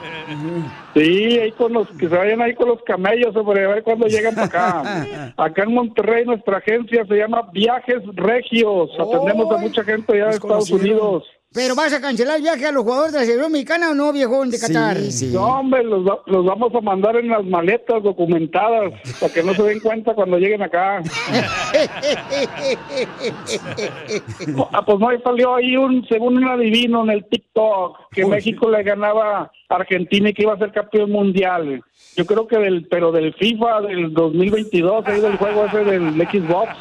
Sí, 0.94 1.38
ahí 1.38 1.52
con 1.52 1.73
los, 1.73 1.88
que 1.99 2.08
se 2.08 2.16
vayan 2.16 2.42
ahí 2.42 2.54
con 2.54 2.68
los 2.68 2.82
camellos, 2.82 3.35
hombre, 3.37 3.64
a 3.64 3.68
ver 3.68 3.82
cuándo 3.82 4.06
llegan 4.06 4.35
para 4.35 4.47
acá. 4.47 5.32
Acá 5.37 5.62
en 5.62 5.75
Monterrey 5.75 6.25
nuestra 6.25 6.58
agencia 6.58 7.06
se 7.06 7.14
llama 7.14 7.49
Viajes 7.52 8.02
Regios. 8.14 8.90
Atendemos 8.99 9.52
a 9.52 9.58
mucha 9.58 9.85
gente 9.85 10.12
allá 10.14 10.26
de 10.26 10.37
Estados 10.37 10.70
Unidos. 10.70 11.25
Pero 11.55 11.75
vas 11.75 11.93
a 11.95 12.00
cancelar 12.00 12.37
el 12.37 12.43
viaje 12.43 12.67
a 12.67 12.73
los 12.73 12.83
jugadores 12.85 13.12
de 13.12 13.21
la 13.21 13.25
selección 13.25 13.50
mexicana 13.52 13.90
o 13.90 13.95
no, 13.95 14.12
viejón 14.12 14.50
de 14.50 14.59
Qatar. 14.59 14.99
No, 15.33 15.47
hombre, 15.61 15.83
los, 15.83 16.07
va- 16.07 16.21
los 16.26 16.45
vamos 16.45 16.75
a 16.75 16.81
mandar 16.83 17.17
en 17.17 17.28
las 17.28 17.43
maletas 17.45 18.02
documentadas 18.02 18.93
para 19.19 19.33
que 19.33 19.43
no 19.43 19.55
se 19.55 19.62
den 19.62 19.81
cuenta 19.81 20.14
cuando 20.14 20.37
lleguen 20.38 20.62
acá. 20.62 21.02
Ah, 24.73 24.85
pues 24.85 24.99
no, 24.99 25.09
ahí 25.09 25.19
salió 25.23 25.55
ahí 25.55 25.76
un, 25.76 26.05
según 26.09 26.37
un 26.38 26.49
adivino 26.49 27.02
en 27.05 27.11
el 27.11 27.25
TikTok, 27.28 27.97
que 28.11 28.25
México 28.26 28.71
le 28.71 28.83
ganaba 28.83 29.50
Argentina 29.68 30.30
y 30.30 30.34
que 30.34 30.42
iba 30.42 30.54
a 30.54 30.58
ser 30.58 30.72
campeón 30.72 31.10
mundial. 31.10 31.82
Yo 32.16 32.26
creo 32.26 32.48
que 32.48 32.58
del, 32.58 32.87
pero 32.88 33.12
del 33.12 33.34
FIFA 33.34 33.82
del 33.82 34.12
2022, 34.12 35.06
ahí 35.06 35.20
del 35.20 35.37
juego 35.37 35.66
ese 35.66 35.84
del 35.84 36.14
Xbox. 36.14 36.72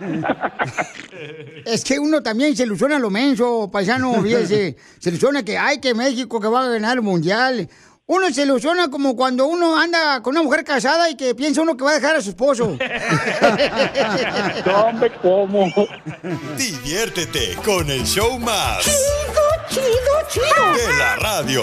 Es 1.64 1.82
que 1.84 1.98
uno 1.98 2.22
también 2.22 2.54
se 2.54 2.64
ilusiona 2.64 2.98
lo 2.98 3.08
menso, 3.08 3.70
paisano, 3.72 4.12
fíjese. 4.22 4.76
Se 4.98 5.08
ilusiona 5.08 5.42
que, 5.42 5.56
ay, 5.56 5.80
que 5.80 5.94
México 5.94 6.38
que 6.38 6.48
va 6.48 6.64
a 6.64 6.68
ganar 6.68 6.96
el 6.98 7.02
mundial. 7.02 7.68
Uno 8.06 8.30
se 8.30 8.42
ilusiona 8.42 8.90
como 8.90 9.16
cuando 9.16 9.46
uno 9.46 9.78
anda 9.78 10.20
con 10.20 10.34
una 10.34 10.42
mujer 10.42 10.62
casada 10.62 11.08
y 11.08 11.16
que 11.16 11.34
piensa 11.34 11.62
uno 11.62 11.74
que 11.74 11.84
va 11.84 11.92
a 11.92 11.94
dejar 11.94 12.16
a 12.16 12.20
su 12.20 12.30
esposo. 12.30 12.76
No, 14.66 14.84
hombre, 14.86 15.10
¿cómo? 15.22 15.72
Diviértete 16.58 17.56
con 17.64 17.90
el 17.90 18.04
show 18.04 18.38
más. 18.38 18.84
Chido, 19.70 19.86
chido, 20.28 20.72
De 20.76 20.98
la 20.98 21.16
radio. 21.16 21.62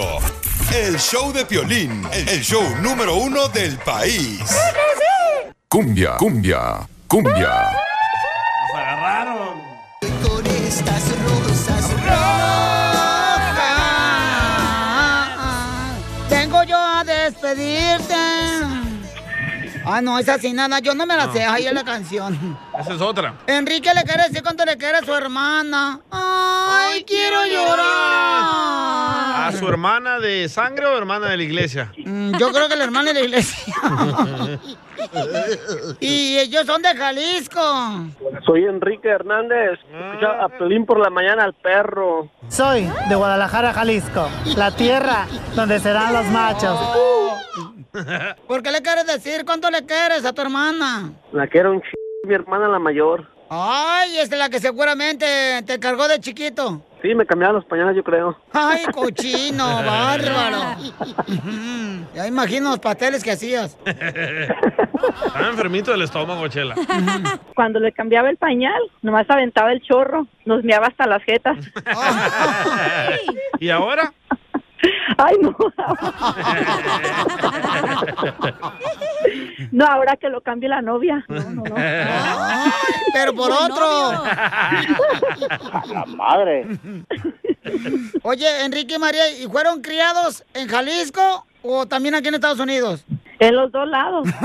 El 0.74 0.98
show 0.98 1.32
de 1.34 1.44
Piolín, 1.44 2.02
el 2.12 2.40
show 2.42 2.62
número 2.80 3.16
uno 3.16 3.46
del 3.48 3.76
país. 3.78 4.40
Cumbia, 5.68 6.16
cumbia, 6.16 6.88
cumbia. 7.06 7.72
Nos 8.70 8.80
agarraron. 8.80 9.60
Con 10.26 10.46
estas 10.46 11.02
rosas 11.24 11.90
Vengo 16.30 16.64
yo 16.64 16.78
a 16.78 17.04
despedirte. 17.04 18.41
Ah, 19.84 20.00
no, 20.00 20.18
esa 20.18 20.38
sin 20.38 20.56
nada, 20.56 20.78
yo 20.80 20.94
no 20.94 21.06
me 21.06 21.16
la 21.16 21.32
sé, 21.32 21.44
ahí 21.44 21.66
es 21.66 21.72
la 21.72 21.84
canción. 21.84 22.56
Esa 22.78 22.94
es 22.94 23.00
otra. 23.00 23.34
Enrique 23.46 23.90
le 23.94 24.02
quiere 24.04 24.24
decir 24.24 24.42
cuánto 24.42 24.64
le 24.64 24.76
quiere 24.76 24.98
a 24.98 25.04
su 25.04 25.14
hermana. 25.14 26.00
Ay, 26.10 27.04
quiero 27.04 27.44
llorar. 27.46 27.86
¿A 29.46 29.52
su 29.58 29.66
hermana 29.68 30.18
de 30.18 30.48
sangre 30.48 30.86
o 30.86 30.96
hermana 30.96 31.28
de 31.28 31.36
la 31.36 31.42
iglesia? 31.42 31.92
Mm, 32.04 32.36
Yo 32.38 32.50
creo 32.52 32.68
que 32.68 32.76
la 32.76 32.84
hermana 32.84 33.12
de 33.12 33.14
la 33.14 33.20
iglesia. 33.26 33.74
y 36.00 36.38
ellos 36.38 36.64
son 36.66 36.80
de 36.82 36.94
Jalisco. 36.96 37.60
Soy 38.46 38.64
Enrique 38.64 39.08
Hernández. 39.08 39.78
Escucha 39.92 40.44
a 40.44 40.48
Pelín 40.48 40.86
por 40.86 40.98
la 41.00 41.10
mañana 41.10 41.44
al 41.44 41.54
perro. 41.54 42.28
Soy 42.48 42.88
de 43.08 43.14
Guadalajara, 43.14 43.72
Jalisco, 43.72 44.28
la 44.56 44.70
tierra 44.70 45.26
donde 45.54 45.80
serán 45.80 46.12
los 46.12 46.26
machos. 46.26 46.78
¿Por 48.48 48.62
qué 48.62 48.70
le 48.70 48.80
quieres 48.82 49.06
decir 49.06 49.44
cuánto 49.44 49.70
le 49.70 49.84
quieres 49.84 50.24
a 50.24 50.32
tu 50.32 50.42
hermana? 50.42 51.12
La 51.32 51.46
quiero 51.46 51.72
un 51.72 51.80
ch... 51.80 51.86
mi 52.26 52.34
hermana 52.34 52.68
la 52.68 52.78
mayor. 52.78 53.28
Ay, 53.50 54.16
es 54.18 54.30
la 54.30 54.48
que 54.48 54.60
seguramente 54.60 55.26
te 55.66 55.78
cargó 55.78 56.08
de 56.08 56.18
chiquito. 56.20 56.80
Sí, 57.02 57.14
me 57.14 57.26
cambiaron 57.26 57.56
los 57.56 57.66
pañales, 57.66 57.94
yo 57.94 58.02
creo. 58.02 58.38
Ay, 58.50 58.84
cochino, 58.94 59.66
bárbaro. 59.84 60.76
Ya 62.14 62.26
imagino 62.26 62.70
los 62.70 62.78
pasteles 62.78 63.22
que 63.22 63.32
hacías. 63.32 63.76
Estaba 63.84 65.48
enfermito 65.48 65.90
del 65.90 66.02
estómago, 66.02 66.48
Chela. 66.48 66.76
Cuando 67.54 67.78
le 67.80 67.92
cambiaba 67.92 68.30
el 68.30 68.38
pañal, 68.38 68.80
nomás 69.02 69.28
aventaba 69.28 69.72
el 69.72 69.82
chorro, 69.82 70.26
nos 70.46 70.64
meaba 70.64 70.86
hasta 70.86 71.06
las 71.06 71.22
jetas. 71.24 71.58
¿Y 73.58 73.68
ahora? 73.68 74.14
Ay, 75.18 75.36
no. 75.40 75.56
No, 79.70 79.86
ahora 79.86 80.16
que 80.16 80.28
lo 80.28 80.40
cambie 80.40 80.68
la 80.68 80.82
novia. 80.82 81.24
No, 81.28 81.40
no, 81.50 81.62
no. 81.62 81.74
pero 83.12 83.34
por 83.34 83.50
otro. 83.50 84.12
La 85.92 86.04
madre. 86.16 86.66
Oye, 88.22 88.64
Enrique 88.64 88.96
y 88.96 88.98
María, 88.98 89.30
¿y 89.38 89.46
fueron 89.48 89.80
criados 89.80 90.44
en 90.54 90.68
Jalisco 90.68 91.46
o 91.62 91.86
también 91.86 92.14
aquí 92.14 92.28
en 92.28 92.34
Estados 92.34 92.58
Unidos? 92.60 93.04
En 93.42 93.56
los 93.56 93.72
dos 93.72 93.88
lados. 93.88 94.28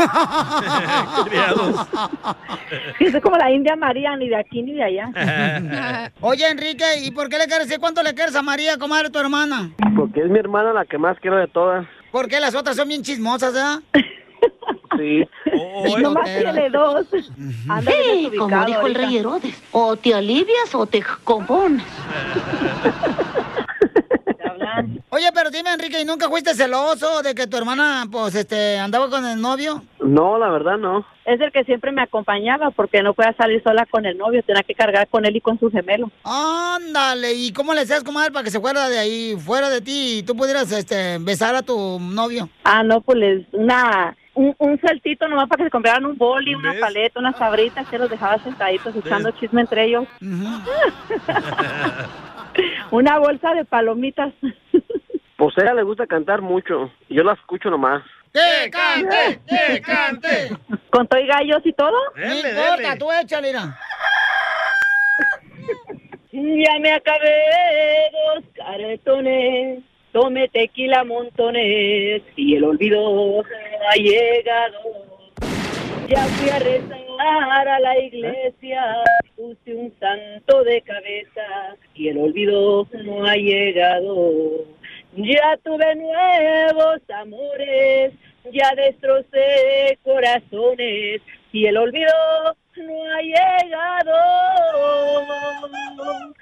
Sí, 2.98 3.12
soy 3.12 3.22
como 3.22 3.38
la 3.38 3.52
India 3.52 3.76
María, 3.76 4.16
ni 4.16 4.28
de 4.28 4.36
aquí 4.36 4.62
ni 4.62 4.74
de 4.74 4.84
allá. 4.84 6.12
Oye, 6.22 6.48
Enrique, 6.50 6.84
¿y 7.04 7.12
por 7.12 7.30
qué 7.30 7.38
le 7.38 7.46
quieres 7.46 7.68
decir 7.68 7.80
cuánto 7.80 8.02
le 8.04 8.14
quieres 8.14 8.36
a 8.36 8.42
María, 8.42 8.78
comadre, 8.78 9.10
tu 9.10 9.20
hermana? 9.20 9.70
Porque 9.96 10.22
es 10.22 10.30
mi 10.30 10.40
hermana 10.40 10.74
la 10.74 10.86
que 10.86 10.98
más 10.98 11.18
quiero 11.20 11.38
de 11.38 11.48
todas. 11.48 11.86
¿Por 12.12 12.28
qué 12.28 12.40
las 12.40 12.56
otras 12.56 12.76
son 12.76 12.88
bien 12.88 13.04
chismosas, 13.04 13.54
¿verdad? 13.54 13.80
Sí. 14.98 15.24
Nomás 16.02 16.26
tiene 16.26 16.70
dos. 16.70 17.08
Anda 17.70 17.92
Sí, 17.92 18.32
como 18.38 18.66
dijo 18.66 18.88
el 18.88 18.96
rey 18.96 19.18
Herodes, 19.18 19.64
o 19.72 19.96
te 19.96 20.14
alivias 20.14 20.74
o 20.74 20.86
te 20.86 21.04
compones. 21.24 21.86
Oye, 25.10 25.30
pero 25.34 25.50
dime, 25.50 25.74
Enrique, 25.74 26.02
¿y 26.02 26.06
nunca 26.06 26.30
fuiste 26.30 26.54
celoso 26.54 27.22
de 27.22 27.36
que 27.36 27.48
tu 27.48 27.58
hermana, 27.58 28.06
pues, 28.12 28.36
este, 28.36 28.78
andaba 28.80 29.10
con 29.10 29.26
el 29.26 29.42
novio? 29.42 29.84
No, 30.00 30.38
la 30.38 30.50
verdad 30.50 30.78
no. 30.78 31.06
Es 31.26 31.42
el 31.42 31.52
que 31.52 31.66
siempre 31.66 31.92
me 31.92 32.02
acompañaba 32.02 32.72
porque 32.72 33.04
no 33.04 33.14
podía 33.14 33.34
salir 33.34 33.62
sola 33.62 33.86
con 33.86 34.06
el 34.06 34.18
novio, 34.18 34.42
tenía 34.44 34.64
que 34.64 34.76
cargar 34.76 35.08
con 35.10 35.26
él 35.26 35.36
y 35.36 35.42
con 35.42 35.60
su 35.60 35.70
gemelo. 35.70 36.10
Ándale, 36.24 37.34
¿y 37.34 37.52
cómo 37.52 37.74
le 37.74 37.82
hacías, 37.82 38.04
comadre, 38.04 38.32
para 38.32 38.44
que 38.44 38.52
se 38.52 38.62
fuera 38.62 38.88
de 38.88 39.00
ahí, 39.00 39.36
fuera 39.38 39.70
de 39.70 39.82
ti, 39.82 40.20
y 40.20 40.24
tú 40.24 40.36
pudieras, 40.36 40.72
este, 40.72 41.18
besar 41.20 41.56
a 41.56 41.62
tu 41.62 42.00
novio? 42.00 42.50
Ah, 42.64 42.84
no, 42.84 43.02
pues 43.02 43.18
les, 43.18 43.46
una, 43.52 44.16
un, 44.36 44.56
un 44.58 44.80
saltito 44.80 45.28
nomás 45.28 45.50
para 45.50 45.58
que 45.58 45.64
se 45.66 45.72
compraran 45.72 46.06
un 46.06 46.18
boli, 46.18 46.56
una 46.56 46.72
¿Ves? 46.72 46.80
paleta, 46.80 47.20
unas 47.20 47.38
sabritas, 47.38 47.88
que 47.90 47.98
los 47.98 48.10
dejaba 48.10 48.42
sentaditos 48.44 48.96
echando 48.96 49.32
chisme 49.32 49.62
entre 49.62 49.86
ellos. 49.86 50.06
una 52.92 53.20
bolsa 53.20 53.54
de 53.54 53.66
palomitas. 53.66 54.34
Pues 55.38 55.56
a 55.60 55.62
ella 55.62 55.76
le 55.76 55.84
gusta 55.84 56.08
cantar 56.08 56.42
mucho. 56.42 56.92
Yo 57.10 57.24
la 57.24 57.34
escucho 57.34 57.70
nomás. 57.70 58.04
¡Que 58.34 58.72
cante! 58.72 59.40
¡Que 59.48 59.82
cante! 59.82 60.50
¿Con 60.90 61.08
todo 61.08 61.20
y 61.20 61.28
gallos 61.28 61.62
y 61.64 61.74
todo? 61.74 61.96
No 62.16 62.36
importa, 62.36 62.98
tú 62.98 63.12
échale, 63.12 63.50
mira. 63.50 63.78
Ya 66.32 66.80
me 66.80 66.92
acabé 66.92 68.10
dos 68.12 68.44
cartones, 68.56 69.84
tomé 70.12 70.48
tequila 70.50 71.04
montones 71.04 72.24
y 72.36 72.56
el 72.56 72.64
olvido 72.64 73.44
ha 73.92 73.96
llegado. 73.96 75.07
Ya 76.08 76.24
fui 76.24 76.50
a 76.50 76.60
rezar 76.60 77.68
a 77.68 77.80
la 77.82 78.00
iglesia, 78.00 79.04
puse 79.36 79.76
un 79.76 79.94
santo 80.00 80.64
de 80.64 80.82
cabeza 80.82 81.76
y 81.96 82.08
el 82.08 82.18
olvido 82.18 82.88
no 83.04 83.26
ha 83.26 83.36
llegado. 83.36 84.64
Ya 85.18 85.58
tuve 85.66 85.96
nuevos 85.96 87.02
amores, 87.14 88.14
ya 88.54 88.74
destrocé 88.78 90.00
corazones 90.06 91.22
y 91.52 91.66
el 91.66 91.76
olvido 91.76 92.14
no 92.78 93.14
ha 93.14 93.22
llegado. 93.22 94.14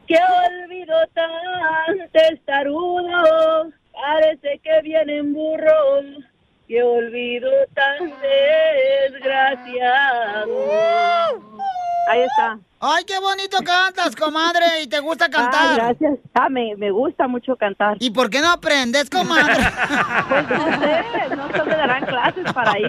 Que 0.05 0.19
olvido 0.62 0.95
tan 1.15 2.07
testarudo, 2.12 3.72
parece 3.93 4.60
que 4.60 4.81
vienen 4.84 5.34
burros. 5.34 6.05
Que 6.67 6.81
olvido 6.81 7.50
tan 7.75 8.12
desgraciado. 9.12 10.55
Ahí 12.10 12.22
está. 12.22 12.57
Ay, 12.79 13.03
qué 13.05 13.17
bonito 13.19 13.57
cantas, 13.63 14.15
comadre, 14.15 14.81
y 14.84 14.88
te 14.88 15.00
gusta 15.00 15.29
cantar. 15.29 15.72
Ah, 15.72 15.75
gracias. 15.75 16.19
Ah, 16.36 16.50
me, 16.50 16.75
me 16.75 16.91
gusta 16.91 17.27
mucho 17.27 17.55
cantar. 17.55 17.98
¿Y 18.00 18.12
por 18.12 18.29
qué 18.29 18.41
no 18.41 18.51
aprendes, 18.51 19.10
comadre? 19.10 19.55
Pues 20.27 20.50
no 20.50 20.79
sé, 20.79 21.36
no 21.36 21.51
se 21.51 21.63
me 21.63 21.75
darán 21.75 22.05
clases 22.05 22.51
para 22.53 22.79
ir. 22.79 22.88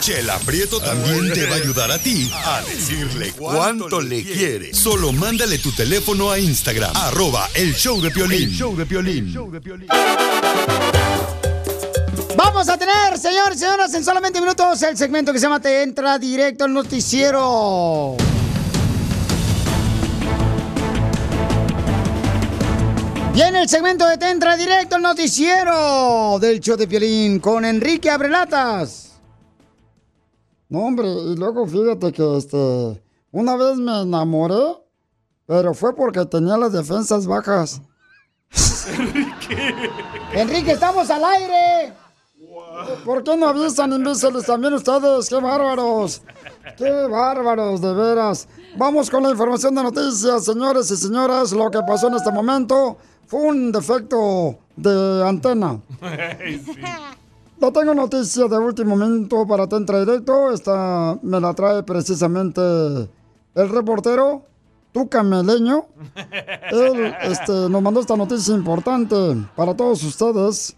Chela 0.00 0.38
Prieto 0.44 0.80
también 0.80 1.32
te 1.32 1.46
va 1.46 1.54
a 1.54 1.58
ayudar 1.58 1.90
a 1.90 1.98
ti 1.98 2.30
a 2.44 2.60
decirle 2.62 3.32
cuánto 3.36 4.00
le 4.00 4.22
quiere. 4.24 4.74
Solo 4.74 5.12
mándale 5.12 5.58
tu 5.58 5.72
teléfono 5.72 6.30
a 6.30 6.38
Instagram, 6.38 6.92
arroba 6.96 7.48
el 7.54 7.74
show 7.74 8.00
de 8.00 8.10
Piolín. 8.10 8.42
El 8.42 8.50
show 8.50 8.76
de 8.76 8.86
Piolín. 8.86 9.32
Vamos 12.60 12.74
a 12.74 12.76
tener, 12.76 13.18
señores 13.18 13.56
y 13.56 13.60
señoras, 13.60 13.94
en 13.94 14.04
solamente 14.04 14.38
minutos 14.38 14.82
el 14.82 14.94
segmento 14.94 15.32
que 15.32 15.38
se 15.38 15.46
llama 15.46 15.60
Te 15.60 15.82
entra 15.82 16.18
directo 16.18 16.64
al 16.64 16.74
noticiero. 16.74 18.16
Viene 23.32 23.62
el 23.62 23.68
segmento 23.70 24.06
de 24.06 24.18
Te 24.18 24.28
entra 24.28 24.58
directo 24.58 24.96
al 24.96 25.00
noticiero 25.00 26.38
del 26.38 26.60
show 26.60 26.76
de 26.76 26.86
Piolín 26.86 27.40
con 27.40 27.64
Enrique 27.64 28.10
Abrelatas. 28.10 29.12
No, 30.68 30.80
hombre, 30.80 31.08
y 31.08 31.36
luego 31.36 31.66
fíjate 31.66 32.12
que 32.12 32.36
este, 32.36 33.02
una 33.30 33.56
vez 33.56 33.78
me 33.78 34.02
enamoré, 34.02 34.76
pero 35.46 35.72
fue 35.72 35.96
porque 35.96 36.26
tenía 36.26 36.58
las 36.58 36.72
defensas 36.72 37.26
bajas. 37.26 37.80
Enrique, 40.34 40.72
estamos 40.72 41.08
al 41.08 41.24
aire. 41.24 41.99
¿Por 43.04 43.24
qué 43.24 43.36
no 43.36 43.48
avisan, 43.48 43.92
imbéciles, 43.92 44.46
también 44.46 44.74
ustedes? 44.74 45.28
¡Qué 45.28 45.36
bárbaros! 45.36 46.22
¡Qué 46.76 46.90
bárbaros, 47.08 47.80
de 47.80 47.94
veras! 47.94 48.48
Vamos 48.76 49.10
con 49.10 49.22
la 49.22 49.30
información 49.30 49.74
de 49.74 49.82
noticias, 49.82 50.44
señores 50.44 50.90
y 50.90 50.96
señoras. 50.96 51.52
Lo 51.52 51.70
que 51.70 51.80
pasó 51.86 52.08
en 52.08 52.14
este 52.14 52.30
momento 52.30 52.96
fue 53.26 53.40
un 53.40 53.72
defecto 53.72 54.58
de 54.76 55.26
antena. 55.26 55.80
No 57.60 57.70
tengo 57.74 57.92
noticia 57.92 58.46
de 58.46 58.56
último 58.56 58.96
momento 58.96 59.46
para 59.46 59.68
Te 59.68 59.76
Entra 59.76 60.00
Directo. 60.00 60.50
Esta 60.50 61.18
me 61.20 61.38
la 61.38 61.52
trae 61.52 61.82
precisamente 61.82 62.58
el 62.62 63.68
reportero 63.68 64.46
Tuca 64.92 65.22
Meleño. 65.22 65.84
Él 66.70 67.14
este, 67.20 67.52
nos 67.68 67.82
mandó 67.82 68.00
esta 68.00 68.16
noticia 68.16 68.54
importante 68.54 69.14
para 69.54 69.76
todos 69.76 70.02
ustedes. 70.04 70.74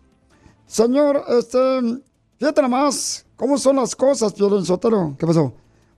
Señor, 0.73 1.23
este, 1.29 2.03
fíjate 2.39 2.63
nomás 2.63 3.27
cómo 3.37 3.59
son 3.59 3.77
las 3.77 3.95
cosas, 3.95 4.33
Piolín 4.33 4.65
Sotero. 4.65 5.15
¿Qué 5.19 5.27
pasó? 5.27 5.53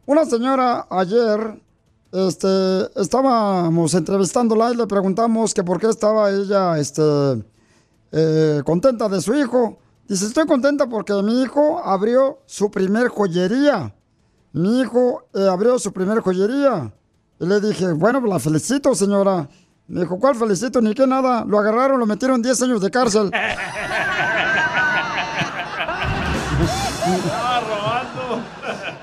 Una 0.04 0.24
señora 0.24 0.88
ayer, 0.90 1.62
este, 2.10 3.00
estábamos 3.00 3.94
entrevistándola 3.94 4.72
y 4.72 4.76
le 4.76 4.88
preguntamos 4.88 5.54
que 5.54 5.62
por 5.62 5.78
qué 5.78 5.86
estaba 5.86 6.28
ella, 6.28 6.76
este, 6.76 7.02
eh, 8.10 8.62
contenta 8.66 9.08
de 9.08 9.20
su 9.20 9.32
hijo. 9.36 9.78
Dice, 10.08 10.26
estoy 10.26 10.44
contenta 10.44 10.88
porque 10.88 11.12
mi 11.22 11.42
hijo 11.42 11.78
abrió 11.78 12.40
su 12.44 12.68
primer 12.68 13.06
joyería. 13.06 13.94
Mi 14.52 14.80
hijo 14.80 15.28
eh, 15.34 15.46
abrió 15.48 15.78
su 15.78 15.92
primer 15.92 16.18
joyería. 16.18 16.92
Y 17.38 17.46
le 17.46 17.60
dije, 17.60 17.92
bueno, 17.92 18.18
pues 18.20 18.32
la 18.32 18.40
felicito, 18.40 18.92
señora. 18.96 19.48
Me 19.86 20.00
dijo, 20.00 20.18
¿cuál 20.18 20.34
felicito? 20.34 20.80
Ni 20.80 20.94
que 20.94 21.06
nada. 21.06 21.44
Lo 21.44 21.60
agarraron, 21.60 22.00
lo 22.00 22.06
metieron 22.06 22.42
10 22.42 22.62
años 22.62 22.80
de 22.80 22.90
cárcel. 22.90 23.30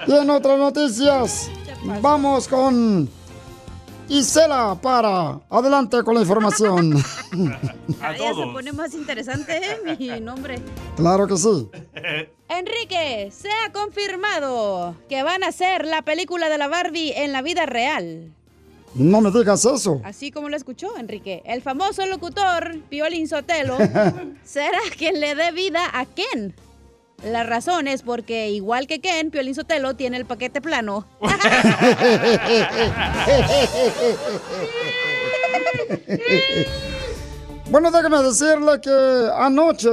Y 0.07 0.11
en 0.11 0.29
otras 0.29 0.57
noticias, 0.57 1.49
vamos 2.01 2.47
con 2.47 3.09
Isela 4.09 4.77
para. 4.81 5.39
Adelante 5.49 6.03
con 6.03 6.15
la 6.15 6.21
información. 6.21 6.93
Ahora 8.01 8.17
ya 8.17 8.33
se 8.33 8.43
pone 8.51 8.73
más 8.73 8.93
interesante 8.93 9.57
¿eh? 9.57 9.97
mi 9.97 10.19
nombre. 10.19 10.59
claro 10.95 11.27
que 11.27 11.37
sí. 11.37 11.69
Enrique, 12.49 13.31
se 13.31 13.49
ha 13.49 13.71
confirmado 13.71 14.95
que 15.07 15.23
van 15.23 15.43
a 15.43 15.47
hacer 15.47 15.85
la 15.85 16.01
película 16.01 16.49
de 16.49 16.57
la 16.57 16.67
Barbie 16.67 17.13
en 17.15 17.31
la 17.31 17.41
vida 17.41 17.65
real. 17.65 18.33
No 18.93 19.21
me 19.21 19.31
digas 19.31 19.63
eso. 19.63 20.01
Así 20.03 20.31
como 20.31 20.49
lo 20.49 20.57
escuchó, 20.57 20.97
Enrique. 20.97 21.41
El 21.45 21.61
famoso 21.61 22.05
locutor, 22.05 22.81
Piolín 22.89 23.29
Sotelo, 23.29 23.77
será 24.43 24.79
quien 24.97 25.21
le 25.21 25.35
dé 25.35 25.53
vida 25.53 25.85
a 25.93 26.05
Ken. 26.05 26.53
La 27.23 27.43
razón 27.43 27.87
es 27.87 28.01
porque, 28.01 28.49
igual 28.49 28.87
que 28.87 28.99
Ken, 28.99 29.29
Piolín 29.29 29.53
Sotelo 29.53 29.95
tiene 29.95 30.17
el 30.17 30.25
paquete 30.25 30.59
plano. 30.59 31.05
bueno, 37.69 37.91
déjame 37.91 38.23
decirle 38.23 38.81
que 38.81 39.29
anoche, 39.35 39.89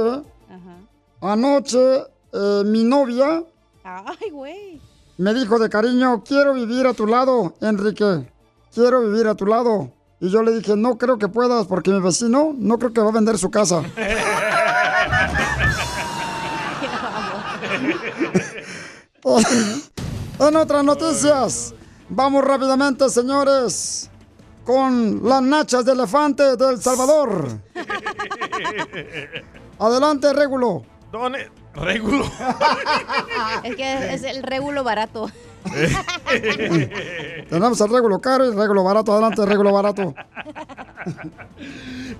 anoche, 1.21 2.03
eh, 2.33 2.63
mi 2.65 2.83
novia 2.83 3.43
Ay, 3.83 4.29
güey. 4.31 4.81
me 5.17 5.33
dijo 5.33 5.59
de 5.59 5.69
cariño, 5.69 6.23
quiero 6.23 6.53
vivir 6.53 6.85
a 6.87 6.93
tu 6.93 7.07
lado, 7.07 7.53
Enrique. 7.61 8.27
Quiero 8.73 9.01
vivir 9.01 9.27
a 9.27 9.35
tu 9.35 9.45
lado. 9.45 9.91
Y 10.21 10.29
yo 10.29 10.43
le 10.43 10.51
dije, 10.51 10.75
no 10.75 10.97
creo 10.97 11.17
que 11.17 11.27
puedas 11.27 11.65
porque 11.65 11.91
mi 11.91 12.01
vecino 12.01 12.53
no 12.57 12.77
creo 12.77 12.93
que 12.93 13.01
va 13.01 13.09
a 13.09 13.13
vender 13.13 13.37
su 13.37 13.49
casa. 13.49 13.83
en 20.39 20.55
otras 20.55 20.83
noticias, 20.83 21.73
vamos 22.09 22.43
rápidamente, 22.43 23.09
señores, 23.09 24.09
con 24.65 25.27
las 25.27 25.41
nachas 25.41 25.85
de 25.85 25.93
elefante 25.93 26.55
del 26.55 26.81
Salvador. 26.81 27.47
Adelante, 29.79 30.33
Régulo. 30.33 30.83
¿Dónde? 31.11 31.49
Régulo. 31.73 32.25
Es 33.63 33.75
que 33.75 34.13
es 34.13 34.23
el 34.23 34.43
régulo 34.43 34.83
barato. 34.83 35.29
Tenemos 37.49 37.81
el 37.81 37.89
régulo 37.89 38.21
caro 38.21 38.45
y 38.45 38.49
el 38.49 38.55
régulo 38.55 38.83
barato. 38.83 39.13
Adelante, 39.13 39.45
régulo 39.45 39.73
barato. 39.73 40.13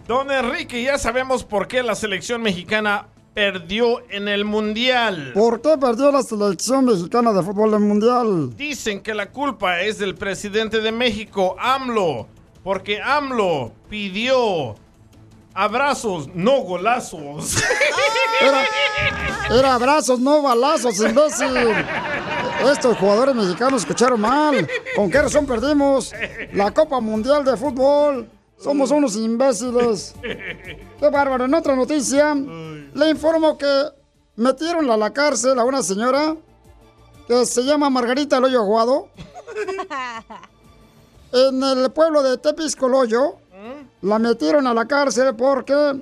Don 0.07 0.31
Enrique, 0.31 0.83
ya 0.83 0.97
sabemos 0.97 1.43
por 1.43 1.67
qué 1.67 1.83
la 1.83 1.95
selección 1.95 2.41
mexicana 2.41 3.07
perdió 3.39 4.01
en 4.09 4.27
el 4.27 4.43
Mundial. 4.43 5.31
¿Por 5.33 5.61
qué 5.61 5.77
perdió 5.77 6.11
la 6.11 6.23
selección 6.23 6.83
mexicana 6.83 7.31
de 7.31 7.41
fútbol 7.41 7.73
en 7.73 7.87
mundial? 7.87 8.53
Dicen 8.57 9.01
que 9.01 9.13
la 9.13 9.31
culpa 9.31 9.79
es 9.79 9.97
del 9.97 10.15
presidente 10.15 10.81
de 10.81 10.91
México, 10.91 11.55
AMLO, 11.57 12.27
porque 12.65 13.01
AMLO 13.01 13.71
pidió 13.89 14.75
abrazos, 15.53 16.27
no 16.35 16.63
golazos. 16.63 17.55
Era, 18.41 18.63
era 19.51 19.73
abrazos, 19.75 20.19
no 20.19 20.41
balazos, 20.41 20.97
imbécil. 21.01 21.49
Estos 22.71 22.97
jugadores 22.97 23.35
mexicanos 23.35 23.81
escucharon 23.81 24.21
mal. 24.21 24.65
¿Con 24.95 25.11
qué 25.11 25.21
razón 25.21 25.45
perdimos 25.45 26.13
la 26.53 26.71
Copa 26.71 27.01
Mundial 27.01 27.43
de 27.43 27.57
Fútbol? 27.57 28.29
Somos 28.59 28.91
unos 28.91 29.15
imbéciles. 29.15 30.13
Qué 30.21 31.09
bárbaro. 31.09 31.45
En 31.45 31.53
otra 31.53 31.75
noticia, 31.75 32.35
le 32.35 33.09
informo 33.09 33.57
que 33.57 33.85
metieron 34.35 34.89
a 34.91 34.97
la 34.97 35.11
cárcel 35.11 35.57
a 35.59 35.63
una 35.63 35.81
señora 35.81 36.35
que 37.27 37.45
se 37.45 37.63
llama 37.63 37.89
Margarita 37.89 38.37
El 38.37 38.45
Hoyo 38.45 38.61
Aguado. 38.61 39.07
En 41.31 41.61
el 41.61 41.91
pueblo 41.91 42.23
de 42.23 42.39
Tepiscoloyo, 42.39 43.35
la 44.01 44.17
metieron 44.17 44.65
a 44.65 44.73
la 44.73 44.87
cárcel 44.87 45.35
porque 45.35 46.01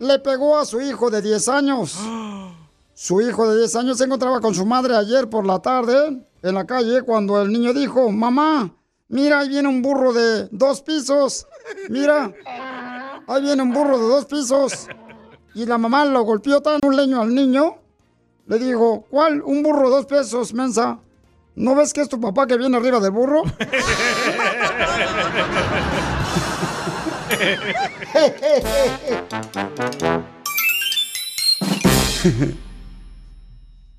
le 0.00 0.18
pegó 0.18 0.58
a 0.58 0.64
su 0.64 0.80
hijo 0.80 1.08
de 1.08 1.22
10 1.22 1.48
años. 1.48 1.96
Su 2.94 3.20
hijo 3.22 3.48
de 3.48 3.58
10 3.58 3.76
años 3.76 3.98
se 3.98 4.04
encontraba 4.04 4.40
con 4.40 4.54
su 4.54 4.66
madre 4.66 4.94
ayer 4.94 5.30
por 5.30 5.46
la 5.46 5.60
tarde 5.60 6.20
en 6.42 6.54
la 6.54 6.66
calle 6.66 7.00
cuando 7.00 7.40
el 7.40 7.50
niño 7.50 7.72
dijo, 7.72 8.10
mamá, 8.10 8.74
Mira, 9.10 9.40
ahí 9.40 9.48
viene 9.48 9.68
un 9.68 9.82
burro 9.82 10.12
de 10.12 10.46
dos 10.52 10.82
pisos. 10.82 11.48
Mira, 11.88 12.32
ahí 13.26 13.42
viene 13.42 13.60
un 13.60 13.72
burro 13.72 13.98
de 13.98 14.06
dos 14.06 14.24
pisos. 14.26 14.86
Y 15.52 15.66
la 15.66 15.78
mamá 15.78 16.04
lo 16.04 16.22
golpeó 16.22 16.62
tan 16.62 16.78
un 16.84 16.96
leño 16.96 17.20
al 17.20 17.34
niño. 17.34 17.78
Le 18.46 18.60
dijo, 18.60 19.04
¿cuál? 19.10 19.42
Un 19.42 19.64
burro 19.64 19.90
de 19.90 19.96
dos 19.96 20.06
pesos, 20.06 20.54
mensa. 20.54 21.00
¿No 21.56 21.74
ves 21.74 21.92
que 21.92 22.02
es 22.02 22.08
tu 22.08 22.20
papá 22.20 22.46
que 22.46 22.56
viene 22.56 22.76
arriba 22.76 23.00
del 23.00 23.10
burro? 23.10 23.42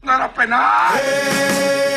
¡No 0.04 0.16
era 0.16 0.34
penal! 0.34 1.91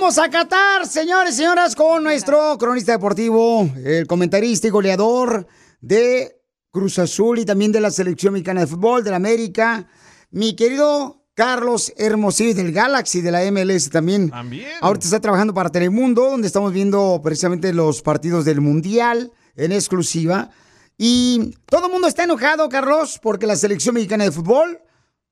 Vamos 0.00 0.16
a 0.18 0.30
Qatar, 0.30 0.86
señores 0.86 1.34
y 1.34 1.38
señoras, 1.38 1.74
con 1.74 2.04
nuestro 2.04 2.56
cronista 2.56 2.92
deportivo, 2.92 3.68
el 3.84 4.06
comentarista 4.06 4.68
y 4.68 4.70
goleador 4.70 5.48
de 5.80 6.40
Cruz 6.70 7.00
Azul 7.00 7.40
y 7.40 7.44
también 7.44 7.72
de 7.72 7.80
la 7.80 7.90
selección 7.90 8.32
mexicana 8.32 8.60
de 8.60 8.68
fútbol 8.68 9.02
de 9.02 9.10
la 9.10 9.16
América, 9.16 9.88
mi 10.30 10.54
querido 10.54 11.24
Carlos 11.34 11.92
Hermosillo 11.96 12.54
del 12.54 12.70
Galaxy 12.72 13.22
de 13.22 13.32
la 13.32 13.40
MLS 13.50 13.90
también. 13.90 14.30
También. 14.30 14.68
Ahorita 14.80 15.06
está 15.06 15.18
trabajando 15.18 15.52
para 15.52 15.70
Telemundo, 15.70 16.30
donde 16.30 16.46
estamos 16.46 16.72
viendo 16.72 17.20
precisamente 17.20 17.72
los 17.72 18.00
partidos 18.00 18.44
del 18.44 18.60
Mundial 18.60 19.32
en 19.56 19.72
exclusiva. 19.72 20.48
Y 20.96 21.56
todo 21.66 21.86
el 21.86 21.92
mundo 21.92 22.06
está 22.06 22.22
enojado, 22.22 22.68
Carlos, 22.68 23.18
porque 23.20 23.48
la 23.48 23.56
selección 23.56 23.96
mexicana 23.96 24.22
de 24.22 24.30
fútbol 24.30 24.78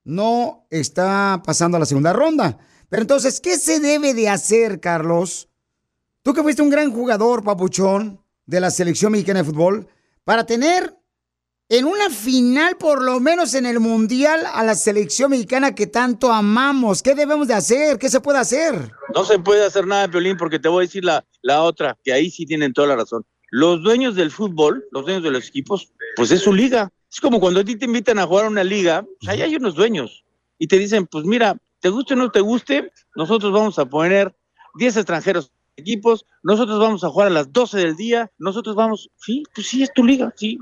no 0.03 0.67
está 0.71 1.41
pasando 1.47 1.77
a 1.77 1.81
la 1.81 1.87
segunda 1.87 2.13
ronda. 2.13 2.59
Pero 2.89 3.03
entonces, 3.03 3.41
¿qué 3.41 3.59
se 3.59 3.81
debe 3.81 4.15
de 4.15 4.29
hacer, 4.29 4.81
Carlos? 4.81 5.49
Tú 6.23 6.35
que 6.35 6.43
fuiste 6.43 6.63
un 6.63 6.71
gran 6.71 6.93
jugador, 6.93 7.43
papuchón, 7.43 8.21
de 8.47 8.61
la 8.61 8.71
selección 8.71 9.13
mexicana 9.13 9.41
de 9.41 9.45
fútbol, 9.45 9.89
para 10.25 10.47
tener 10.47 10.97
en 11.69 11.85
una 11.85 12.11
final, 12.11 12.77
por 12.77 13.03
lo 13.03 13.19
menos 13.19 13.55
en 13.55 13.67
el 13.67 13.81
Mundial, 13.81 14.45
a 14.53 14.63
la 14.63 14.77
selección 14.77 15.31
mexicana 15.31 15.75
que 15.75 15.89
tanto 15.89 16.33
amamos. 16.33 17.03
¿Qué 17.03 17.15
debemos 17.15 17.49
de 17.49 17.55
hacer? 17.55 17.99
¿Qué 17.99 18.09
se 18.09 18.21
puede 18.21 18.39
hacer? 18.39 18.93
No 19.15 19.25
se 19.25 19.39
puede 19.41 19.65
hacer 19.65 19.87
nada, 19.87 20.09
Piolín, 20.09 20.37
porque 20.37 20.61
te 20.61 20.69
voy 20.69 20.85
a 20.85 20.87
decir 20.87 21.05
la, 21.05 21.25
la 21.43 21.63
otra, 21.63 21.99
que 22.05 22.13
ahí 22.13 22.31
sí 22.31 22.47
tienen 22.47 22.73
toda 22.73 22.89
la 22.89 22.97
razón. 22.97 23.25
Los 23.51 23.83
dueños 23.83 24.15
del 24.15 24.31
fútbol, 24.31 24.85
los 24.93 25.05
dueños 25.05 25.25
de 25.25 25.31
los 25.31 25.49
equipos, 25.49 25.93
pues 26.15 26.31
es 26.31 26.43
su 26.43 26.53
liga. 26.53 26.89
Es 27.11 27.21
como 27.21 27.41
cuando 27.41 27.61
a 27.61 27.65
ti 27.65 27.77
te 27.77 27.85
invitan 27.85 28.19
a 28.19 28.27
jugar 28.27 28.45
a 28.45 28.49
una 28.49 28.65
liga, 28.65 29.05
pues 29.19 29.29
ahí 29.29 29.43
hay 29.43 29.57
unos 29.57 29.75
dueños. 29.75 30.25
Y 30.59 30.69
te 30.69 30.79
dicen, 30.79 31.07
pues 31.07 31.25
mira, 31.25 31.57
te 31.87 31.91
guste 31.91 32.15
o 32.15 32.17
no 32.17 32.33
te 32.33 32.41
guste, 32.41 32.93
nosotros 33.15 33.53
vamos 33.53 33.79
a 33.79 33.87
poner 33.87 34.35
10 34.75 34.97
extranjeros 34.97 35.53
equipos, 35.77 36.27
nosotros 36.43 36.81
vamos 36.81 37.05
a 37.05 37.11
jugar 37.11 37.29
a 37.29 37.31
las 37.31 37.53
12 37.53 37.79
del 37.79 37.95
día, 37.95 38.29
nosotros 38.39 38.75
vamos, 38.75 39.09
sí, 39.19 39.45
pues 39.55 39.69
sí, 39.69 39.85
es 39.85 39.93
tu 39.93 40.05
liga, 40.05 40.35
sí. 40.37 40.59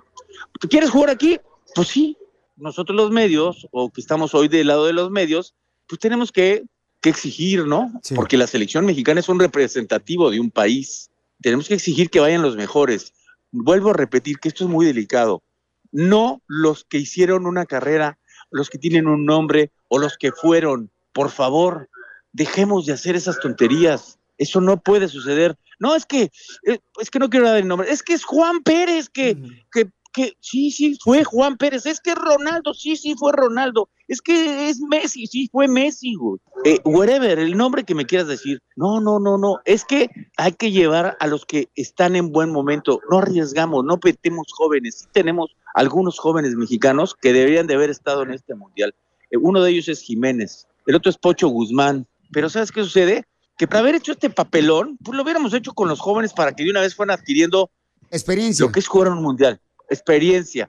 ¿Tú 0.60 0.68
quieres 0.68 0.90
jugar 0.90 1.08
aquí? 1.08 1.40
Pues 1.74 1.88
sí. 1.88 2.18
Nosotros 2.56 2.94
los 2.94 3.10
medios, 3.10 3.66
o 3.70 3.90
que 3.90 4.02
estamos 4.02 4.34
hoy 4.34 4.48
del 4.48 4.66
lado 4.66 4.84
de 4.84 4.92
los 4.92 5.10
medios, 5.10 5.54
pues 5.86 5.98
tenemos 5.98 6.30
que, 6.30 6.66
que 7.00 7.08
exigir, 7.08 7.66
¿no? 7.66 7.90
Porque 8.14 8.36
la 8.36 8.46
selección 8.46 8.84
mexicana 8.84 9.20
es 9.20 9.30
un 9.30 9.40
representativo 9.40 10.30
de 10.30 10.40
un 10.40 10.50
país. 10.50 11.10
Tenemos 11.40 11.68
que 11.68 11.74
exigir 11.74 12.10
que 12.10 12.20
vayan 12.20 12.42
los 12.42 12.54
mejores. 12.54 13.14
Vuelvo 13.50 13.90
a 13.90 13.94
repetir 13.94 14.40
que 14.40 14.48
esto 14.48 14.64
es 14.64 14.70
muy 14.70 14.84
delicado. 14.84 15.42
No 15.90 16.42
los 16.46 16.84
que 16.84 16.98
hicieron 16.98 17.46
una 17.46 17.64
carrera, 17.64 18.18
los 18.50 18.68
que 18.68 18.76
tienen 18.76 19.06
un 19.06 19.24
nombre 19.24 19.72
o 19.88 19.98
los 19.98 20.18
que 20.18 20.30
fueron. 20.30 20.90
Por 21.14 21.30
favor, 21.30 21.88
dejemos 22.32 22.84
de 22.84 22.92
hacer 22.92 23.16
esas 23.16 23.40
tonterías. 23.40 24.18
Eso 24.36 24.60
no 24.60 24.76
puede 24.82 25.08
suceder. 25.08 25.56
No, 25.78 25.94
es 25.94 26.04
que, 26.04 26.30
eh, 26.66 26.80
es 27.00 27.10
que 27.10 27.18
no 27.18 27.30
quiero 27.30 27.46
dar 27.46 27.56
el 27.56 27.66
nombre. 27.66 27.90
Es 27.90 28.02
que 28.02 28.12
es 28.12 28.24
Juan 28.24 28.62
Pérez 28.62 29.08
que, 29.08 29.36
que 29.72 29.88
que 30.14 30.36
sí, 30.40 30.70
sí, 30.70 30.96
fue 31.02 31.24
Juan 31.24 31.56
Pérez, 31.56 31.84
es 31.86 32.00
que 32.00 32.14
Ronaldo, 32.14 32.72
sí, 32.72 32.96
sí, 32.96 33.16
fue 33.18 33.32
Ronaldo, 33.32 33.90
es 34.06 34.22
que 34.22 34.68
es 34.68 34.80
Messi, 34.80 35.26
sí, 35.26 35.48
fue 35.50 35.66
Messi, 35.66 36.14
güey. 36.14 36.38
Eh, 36.64 36.80
whatever, 36.84 37.40
el 37.40 37.56
nombre 37.56 37.82
que 37.82 37.96
me 37.96 38.06
quieras 38.06 38.28
decir. 38.28 38.62
No, 38.76 39.00
no, 39.00 39.18
no, 39.18 39.36
no, 39.36 39.58
es 39.64 39.84
que 39.84 40.08
hay 40.36 40.52
que 40.52 40.70
llevar 40.70 41.16
a 41.18 41.26
los 41.26 41.44
que 41.44 41.68
están 41.74 42.14
en 42.14 42.30
buen 42.30 42.50
momento, 42.50 43.00
no 43.10 43.18
arriesgamos, 43.18 43.84
no 43.84 43.98
petemos 43.98 44.46
jóvenes, 44.52 45.00
sí 45.00 45.06
tenemos 45.12 45.56
algunos 45.74 46.20
jóvenes 46.20 46.54
mexicanos 46.54 47.16
que 47.20 47.32
deberían 47.32 47.66
de 47.66 47.74
haber 47.74 47.90
estado 47.90 48.22
en 48.22 48.30
este 48.30 48.54
mundial. 48.54 48.94
Eh, 49.32 49.36
uno 49.36 49.62
de 49.62 49.72
ellos 49.72 49.88
es 49.88 50.00
Jiménez, 50.00 50.68
el 50.86 50.94
otro 50.94 51.10
es 51.10 51.18
Pocho 51.18 51.48
Guzmán, 51.48 52.06
pero 52.32 52.48
¿sabes 52.48 52.72
qué 52.72 52.82
sucede? 52.82 53.24
Que 53.56 53.66
para 53.68 53.80
haber 53.80 53.94
hecho 53.94 54.12
este 54.12 54.30
papelón, 54.30 54.98
pues 55.02 55.16
lo 55.16 55.22
hubiéramos 55.22 55.54
hecho 55.54 55.72
con 55.72 55.88
los 55.88 56.00
jóvenes 56.00 56.32
para 56.32 56.52
que 56.52 56.64
de 56.64 56.70
una 56.70 56.80
vez 56.80 56.94
fueran 56.94 57.18
adquiriendo 57.18 57.70
experiencia. 58.10 58.66
Lo 58.66 58.72
que 58.72 58.80
es 58.80 58.88
jugar 58.88 59.08
un 59.08 59.22
mundial 59.22 59.60
experiencia. 59.88 60.68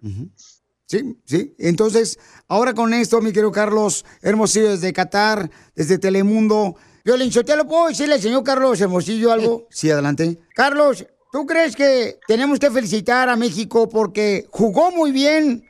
Sí, 0.85 1.17
sí. 1.25 1.55
Entonces, 1.57 2.19
ahora 2.47 2.73
con 2.73 2.93
esto, 2.93 3.21
mi 3.21 3.31
querido 3.31 3.51
Carlos 3.51 4.05
Hermosillo, 4.21 4.71
desde 4.71 4.93
Qatar, 4.93 5.49
desde 5.75 5.97
Telemundo. 5.97 6.75
Violín, 7.03 7.31
¿te 7.31 7.55
lo 7.55 7.67
puedo 7.67 7.87
decirle 7.87 8.15
al 8.15 8.21
señor 8.21 8.43
Carlos 8.43 8.79
Hermosillo 8.81 9.31
algo? 9.31 9.67
Sí, 9.69 9.89
adelante. 9.89 10.39
Carlos, 10.55 11.05
¿tú 11.31 11.45
crees 11.45 11.75
que 11.75 12.19
tenemos 12.27 12.59
que 12.59 12.71
felicitar 12.71 13.29
a 13.29 13.35
México 13.35 13.89
porque 13.89 14.47
jugó 14.49 14.91
muy 14.91 15.11
bien 15.11 15.63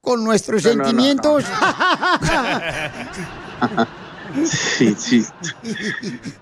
con 0.00 0.24
nuestros 0.24 0.64
No, 0.64 0.70
no, 0.70 0.76
no, 0.76 0.84
sentimientos? 0.84 1.44
Sí, 4.44 4.94
sí. 4.96 5.24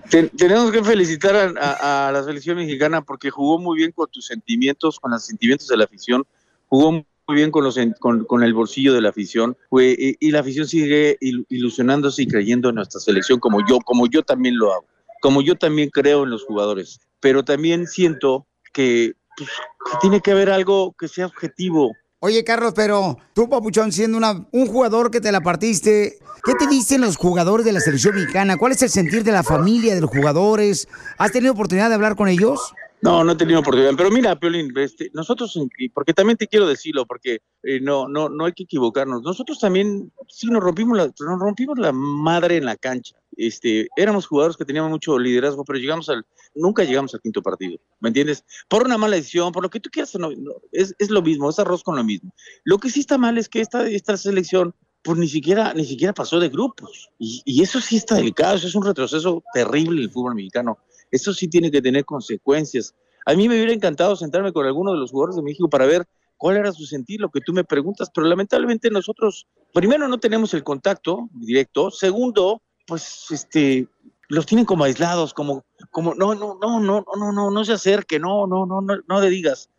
Ten- 0.09 0.29
tenemos 0.29 0.71
que 0.71 0.83
felicitar 0.83 1.35
a, 1.35 1.53
a- 1.59 2.07
a 2.09 2.11
la 2.11 2.23
selección 2.23 2.57
mexicana 2.57 3.01
porque 3.01 3.29
jugó 3.29 3.59
muy 3.59 3.77
bien 3.77 3.91
con 3.91 4.09
tus 4.09 4.25
sentimientos, 4.27 4.99
con 4.99 5.11
los 5.11 5.25
sentimientos 5.25 5.67
de 5.67 5.77
la 5.77 5.85
afición, 5.85 6.25
jugó 6.67 6.91
muy 6.91 7.05
bien 7.29 7.51
con, 7.51 7.63
los, 7.63 7.77
con, 7.99 8.25
con 8.25 8.43
el 8.43 8.53
bolsillo 8.53 8.93
de 8.93 9.01
la 9.01 9.09
afición 9.09 9.57
fue- 9.69 9.95
y, 9.97 10.15
y 10.19 10.31
la 10.31 10.39
afición 10.41 10.67
sigue 10.67 11.17
il- 11.21 11.45
ilusionándose 11.49 12.23
y 12.23 12.27
creyendo 12.27 12.69
en 12.69 12.75
nuestra 12.75 12.99
selección 12.99 13.39
como 13.39 13.59
yo, 13.67 13.79
como 13.79 14.07
yo 14.07 14.21
también 14.23 14.57
lo 14.57 14.73
hago, 14.73 14.85
como 15.21 15.41
yo 15.41 15.55
también 15.55 15.89
creo 15.89 16.23
en 16.23 16.29
los 16.29 16.43
jugadores, 16.43 16.99
pero 17.19 17.43
también 17.43 17.87
siento 17.87 18.47
que, 18.73 19.13
pues, 19.37 19.49
que 19.49 19.97
tiene 20.01 20.21
que 20.21 20.31
haber 20.31 20.49
algo 20.49 20.93
que 20.97 21.07
sea 21.07 21.25
objetivo, 21.25 21.93
Oye, 22.23 22.43
Carlos, 22.43 22.73
pero 22.75 23.17
tú, 23.33 23.49
Papuchón, 23.49 23.91
siendo 23.91 24.15
una, 24.15 24.45
un 24.51 24.67
jugador 24.67 25.09
que 25.09 25.19
te 25.19 25.31
la 25.31 25.41
partiste, 25.41 26.19
¿qué 26.45 26.53
te 26.53 26.67
dicen 26.67 27.01
los 27.01 27.17
jugadores 27.17 27.65
de 27.65 27.71
la 27.71 27.79
selección 27.79 28.13
mexicana? 28.13 28.57
¿Cuál 28.57 28.73
es 28.73 28.83
el 28.83 28.89
sentir 28.89 29.23
de 29.23 29.31
la 29.31 29.41
familia, 29.41 29.95
de 29.95 30.01
los 30.01 30.11
jugadores? 30.11 30.87
¿Has 31.17 31.31
tenido 31.31 31.53
oportunidad 31.53 31.89
de 31.89 31.95
hablar 31.95 32.15
con 32.15 32.27
ellos? 32.27 32.73
No, 33.01 33.23
no 33.23 33.31
he 33.31 33.35
tenido 33.35 33.61
oportunidad. 33.61 33.93
Pero 33.97 34.11
mira, 34.11 34.39
Piolín, 34.39 34.71
este, 34.77 35.09
nosotros, 35.15 35.59
porque 35.95 36.13
también 36.13 36.37
te 36.37 36.47
quiero 36.47 36.67
decirlo, 36.67 37.07
porque 37.07 37.39
eh, 37.63 37.79
no, 37.81 38.07
no, 38.07 38.29
no 38.29 38.45
hay 38.45 38.53
que 38.53 38.65
equivocarnos. 38.65 39.23
Nosotros 39.23 39.57
también 39.57 40.11
sí 40.27 40.45
nos 40.45 40.61
rompimos 40.61 40.95
la, 40.95 41.05
nos 41.05 41.39
rompimos 41.39 41.79
la 41.79 41.91
madre 41.91 42.57
en 42.57 42.65
la 42.65 42.75
cancha. 42.75 43.15
Este, 43.37 43.87
éramos 43.95 44.27
jugadores 44.27 44.57
que 44.57 44.65
teníamos 44.65 44.91
mucho 44.91 45.17
liderazgo, 45.17 45.63
pero 45.63 45.79
llegamos 45.79 46.09
al, 46.09 46.25
nunca 46.55 46.83
llegamos 46.83 47.13
al 47.13 47.21
quinto 47.21 47.41
partido, 47.41 47.79
¿me 47.99 48.09
entiendes? 48.09 48.43
Por 48.67 48.83
una 48.85 48.97
mala 48.97 49.15
decisión, 49.15 49.51
por 49.51 49.63
lo 49.63 49.69
que 49.69 49.79
tú 49.79 49.89
quieras, 49.89 50.13
no, 50.15 50.31
no, 50.31 50.51
es, 50.71 50.93
es 50.99 51.09
lo 51.09 51.21
mismo, 51.21 51.49
es 51.49 51.59
arroz 51.59 51.83
con 51.83 51.95
lo 51.95 52.03
mismo. 52.03 52.33
Lo 52.63 52.77
que 52.77 52.89
sí 52.89 52.99
está 52.99 53.17
mal 53.17 53.37
es 53.37 53.47
que 53.47 53.61
esta, 53.61 53.87
esta 53.87 54.17
selección, 54.17 54.75
pues 55.03 55.17
ni 55.17 55.27
siquiera, 55.27 55.73
ni 55.73 55.85
siquiera 55.85 56.13
pasó 56.13 56.39
de 56.39 56.49
grupos. 56.49 57.09
Y, 57.17 57.41
y 57.45 57.63
eso 57.63 57.79
sí 57.79 57.97
está 57.97 58.15
delicado, 58.15 58.55
eso 58.55 58.67
es 58.67 58.75
un 58.75 58.85
retroceso 58.85 59.43
terrible 59.53 59.97
en 59.97 60.03
el 60.03 60.11
fútbol 60.11 60.35
mexicano. 60.35 60.77
Eso 61.09 61.33
sí 61.33 61.47
tiene 61.47 61.71
que 61.71 61.81
tener 61.81 62.05
consecuencias. 62.05 62.93
A 63.25 63.33
mí 63.33 63.47
me 63.47 63.55
hubiera 63.55 63.73
encantado 63.73 64.15
sentarme 64.15 64.53
con 64.53 64.65
alguno 64.65 64.93
de 64.93 64.99
los 64.99 65.11
jugadores 65.11 65.35
de 65.35 65.43
México 65.43 65.69
para 65.69 65.85
ver 65.85 66.05
cuál 66.41 66.57
era 66.57 66.71
su 66.71 66.87
sentir, 66.87 67.21
lo 67.21 67.29
que 67.29 67.39
tú 67.39 67.53
me 67.53 67.63
preguntas, 67.63 68.09
pero 68.11 68.25
lamentablemente 68.25 68.89
nosotros, 68.89 69.45
primero, 69.75 70.07
no 70.07 70.19
tenemos 70.19 70.55
el 70.55 70.63
contacto 70.63 71.29
directo, 71.33 71.91
segundo, 71.91 72.63
pues, 72.91 73.27
este, 73.31 73.87
los 74.27 74.45
tienen 74.45 74.65
como 74.65 74.83
aislados, 74.83 75.33
como, 75.33 75.63
como, 75.91 76.13
no, 76.13 76.35
no, 76.35 76.57
no, 76.61 76.81
no, 76.81 77.05
no, 77.15 77.31
no, 77.31 77.49
no 77.49 77.63
se 77.63 77.71
acerque, 77.71 78.19
no, 78.19 78.45
no, 78.47 78.65
no, 78.65 78.81
no, 78.81 78.97
no 79.07 79.21
le 79.21 79.29
digas. 79.29 79.69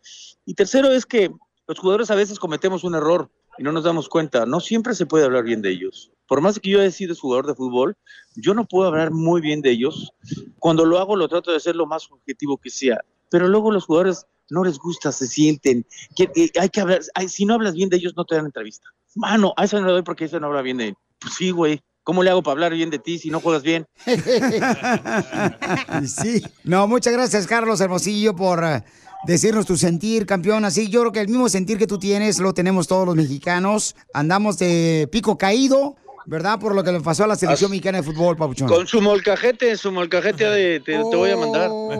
Y 0.47 0.55
tercero 0.55 0.89
es 0.89 1.05
que 1.05 1.31
los 1.67 1.77
jugadores 1.77 2.09
a 2.09 2.15
veces 2.15 2.39
cometemos 2.39 2.83
un 2.83 2.95
error 2.95 3.29
y 3.59 3.61
no 3.61 3.71
nos 3.71 3.83
damos 3.83 4.09
cuenta. 4.09 4.47
No 4.47 4.59
siempre 4.59 4.95
se 4.95 5.05
puede 5.05 5.25
hablar 5.25 5.43
bien 5.43 5.61
de 5.61 5.69
ellos. 5.69 6.11
Por 6.27 6.41
más 6.41 6.59
que 6.59 6.71
yo 6.71 6.81
haya 6.81 6.89
sido 6.89 7.13
jugador 7.13 7.45
de 7.45 7.53
fútbol, 7.53 7.95
yo 8.35 8.55
no 8.55 8.65
puedo 8.65 8.87
hablar 8.87 9.11
muy 9.11 9.41
bien 9.41 9.61
de 9.61 9.69
ellos. 9.69 10.11
Cuando 10.57 10.83
lo 10.85 10.97
hago, 10.97 11.15
lo 11.15 11.27
trato 11.27 11.51
de 11.51 11.59
ser 11.59 11.75
lo 11.75 11.85
más 11.85 12.09
objetivo 12.09 12.57
que 12.57 12.71
sea. 12.71 12.99
Pero 13.29 13.47
luego 13.47 13.69
los 13.69 13.85
jugadores 13.85 14.25
no 14.49 14.63
les 14.63 14.79
gusta, 14.79 15.11
se 15.11 15.27
sienten. 15.27 15.85
Que, 16.15 16.49
hay 16.59 16.69
que 16.69 16.81
hablar. 16.81 17.01
Si 17.27 17.45
no 17.45 17.53
hablas 17.53 17.75
bien 17.75 17.89
de 17.89 17.97
ellos, 17.97 18.15
no 18.17 18.25
te 18.25 18.33
dan 18.33 18.45
entrevista. 18.45 18.87
Mano, 19.13 19.53
a 19.55 19.65
eso 19.65 19.79
no 19.79 19.85
le 19.85 19.93
doy 19.93 20.01
porque 20.01 20.25
eso 20.25 20.39
no 20.39 20.47
habla 20.47 20.63
bien 20.63 20.77
de 20.77 20.87
él. 20.87 20.95
Pues 21.19 21.35
sí, 21.35 21.51
güey. 21.51 21.79
¿Cómo 22.03 22.21
le 22.21 22.29
hago 22.29 22.43
para 22.43 22.53
hablar 22.53 22.73
bien 22.73 22.89
de 22.89 22.99
ti 22.99 23.17
si 23.17 23.29
no 23.29 23.39
juegas 23.39 23.63
bien? 23.63 23.85
sí. 26.05 26.43
No, 26.65 26.87
muchas 26.87 27.13
gracias, 27.13 27.47
Carlos 27.47 27.79
Hermosillo, 27.79 28.35
por 28.35 28.63
eh, 28.63 28.83
decirnos 29.25 29.65
tu 29.65 29.77
sentir, 29.77 30.25
campeón. 30.25 30.65
Así, 30.65 30.89
yo 30.89 30.99
creo 30.99 31.11
que 31.13 31.21
el 31.21 31.29
mismo 31.29 31.47
sentir 31.47 31.77
que 31.77 31.87
tú 31.87 31.99
tienes 31.99 32.39
lo 32.39 32.53
tenemos 32.53 32.87
todos 32.87 33.05
los 33.05 33.15
mexicanos. 33.15 33.95
Andamos 34.13 34.57
de 34.57 35.07
pico 35.11 35.37
caído 35.37 35.95
¿verdad? 36.25 36.59
Por 36.59 36.75
lo 36.75 36.83
que 36.83 36.91
le 36.91 36.99
pasó 37.01 37.23
a 37.23 37.27
la 37.27 37.35
selección 37.35 37.71
mexicana 37.71 37.99
de 37.99 38.03
fútbol, 38.03 38.35
Papuchón. 38.37 38.67
Con 38.67 38.87
su 38.87 39.01
molcajete, 39.01 39.75
su 39.77 39.91
molcajete 39.91 40.45
de, 40.45 40.79
te, 40.79 40.93
te 40.93 40.99
voy 40.99 41.31
a 41.31 41.37
mandar. 41.37 41.69
Oh, 41.71 41.91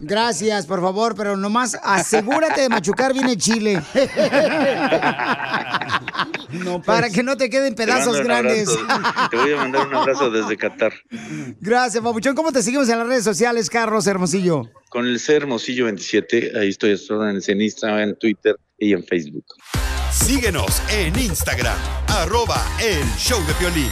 Gracias, 0.00 0.66
por 0.66 0.80
favor, 0.80 1.14
pero 1.16 1.36
nomás 1.36 1.78
asegúrate 1.82 2.62
de 2.62 2.68
machucar 2.68 3.12
bien 3.12 3.28
el 3.28 3.36
chile. 3.36 3.82
Para 6.84 7.10
que 7.10 7.22
no 7.22 7.36
te 7.36 7.48
queden 7.48 7.74
pedazos 7.74 8.20
grandes. 8.22 8.68
Te 9.30 9.36
voy 9.36 9.52
a 9.52 9.56
mandar 9.56 9.86
un 9.88 9.94
abrazo 9.94 10.30
desde 10.30 10.56
Qatar. 10.56 10.92
Gracias, 11.60 12.02
Papuchón. 12.02 12.34
¿Cómo 12.34 12.52
te 12.52 12.62
seguimos 12.62 12.88
en 12.88 12.98
las 12.98 13.06
redes 13.06 13.24
sociales, 13.24 13.70
Carlos 13.70 14.06
Hermosillo? 14.06 14.68
Con 14.90 15.06
el 15.06 15.18
C 15.18 15.36
Hermosillo 15.36 15.86
27, 15.86 16.52
ahí 16.58 16.68
estoy 16.68 16.98
órdenes 17.10 17.48
en 17.48 17.62
Instagram, 17.62 18.10
en 18.10 18.16
Twitter 18.16 18.56
y 18.78 18.92
en 18.92 19.02
Facebook. 19.04 19.44
Síguenos 20.12 20.82
en 20.90 21.18
Instagram, 21.18 21.76
arroba 22.08 22.62
el 22.82 23.02
show 23.16 23.40
de 23.46 23.54
violín. 23.54 23.90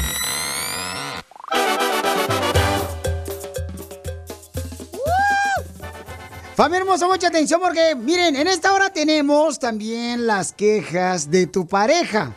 Familia 6.54 6.80
hermosa, 6.80 7.06
mucha 7.06 7.28
atención 7.28 7.58
porque, 7.58 7.94
miren, 7.96 8.36
en 8.36 8.48
esta 8.48 8.74
hora 8.74 8.90
tenemos 8.90 9.58
también 9.58 10.26
las 10.26 10.52
quejas 10.52 11.30
de 11.30 11.46
tu 11.46 11.66
pareja. 11.66 12.36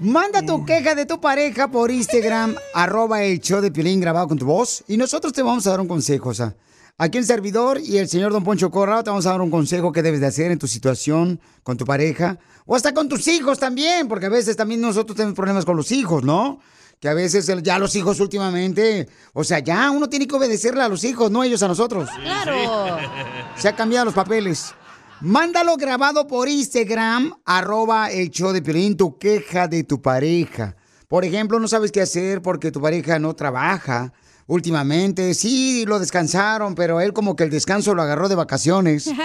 Manda 0.00 0.42
tu 0.42 0.64
queja 0.64 0.94
de 0.94 1.06
tu 1.06 1.20
pareja 1.20 1.68
por 1.68 1.90
Instagram, 1.90 2.54
arroba 2.74 3.24
el 3.24 3.40
show 3.40 3.60
de 3.60 3.72
Piolín 3.72 4.00
grabado 4.00 4.28
con 4.28 4.38
tu 4.38 4.46
voz. 4.46 4.84
Y 4.86 4.96
nosotros 4.96 5.32
te 5.32 5.42
vamos 5.42 5.66
a 5.66 5.70
dar 5.70 5.80
un 5.80 5.88
consejo, 5.88 6.28
o 6.28 6.34
sea, 6.34 6.54
aquí 6.98 7.18
el 7.18 7.24
servidor 7.24 7.80
y 7.80 7.98
el 7.98 8.08
señor 8.08 8.32
Don 8.32 8.44
Poncho 8.44 8.70
Corrado 8.70 9.04
te 9.04 9.10
vamos 9.10 9.26
a 9.26 9.30
dar 9.30 9.40
un 9.40 9.50
consejo 9.50 9.92
que 9.92 10.02
debes 10.02 10.20
de 10.20 10.26
hacer 10.26 10.50
en 10.50 10.58
tu 10.58 10.66
situación 10.66 11.40
con 11.62 11.76
tu 11.76 11.84
pareja. 11.84 12.38
O 12.64 12.74
hasta 12.74 12.94
con 12.94 13.08
tus 13.08 13.28
hijos 13.28 13.58
también, 13.58 14.08
porque 14.08 14.26
a 14.26 14.30
veces 14.30 14.56
también 14.56 14.80
nosotros 14.80 15.16
tenemos 15.16 15.36
problemas 15.36 15.64
con 15.64 15.76
los 15.76 15.92
hijos, 15.92 16.24
¿no? 16.24 16.60
Que 17.00 17.08
a 17.08 17.14
veces 17.14 17.46
ya 17.62 17.78
los 17.78 17.94
hijos 17.94 18.20
últimamente, 18.20 19.08
o 19.34 19.44
sea, 19.44 19.58
ya 19.58 19.90
uno 19.90 20.08
tiene 20.08 20.26
que 20.26 20.34
obedecerle 20.34 20.82
a 20.82 20.88
los 20.88 21.04
hijos, 21.04 21.30
no 21.30 21.44
ellos 21.44 21.62
a 21.62 21.68
nosotros. 21.68 22.08
Claro. 22.22 22.98
Se 23.56 23.68
han 23.68 23.76
cambiado 23.76 24.06
los 24.06 24.14
papeles. 24.14 24.74
Mándalo 25.20 25.76
grabado 25.76 26.26
por 26.26 26.48
Instagram, 26.48 27.32
arroba 27.44 28.10
el 28.10 28.30
show 28.30 28.52
de 28.52 28.62
Piolín, 28.62 28.96
tu 28.96 29.18
queja 29.18 29.68
de 29.68 29.84
tu 29.84 30.00
pareja. 30.00 30.76
Por 31.08 31.24
ejemplo, 31.24 31.60
no 31.60 31.68
sabes 31.68 31.92
qué 31.92 32.00
hacer 32.00 32.42
porque 32.42 32.72
tu 32.72 32.80
pareja 32.80 33.18
no 33.18 33.34
trabaja 33.34 34.12
últimamente. 34.46 35.34
Sí, 35.34 35.84
lo 35.86 35.98
descansaron, 35.98 36.74
pero 36.74 37.00
él 37.00 37.12
como 37.12 37.36
que 37.36 37.44
el 37.44 37.50
descanso 37.50 37.94
lo 37.94 38.02
agarró 38.02 38.28
de 38.28 38.34
vacaciones. 38.34 39.10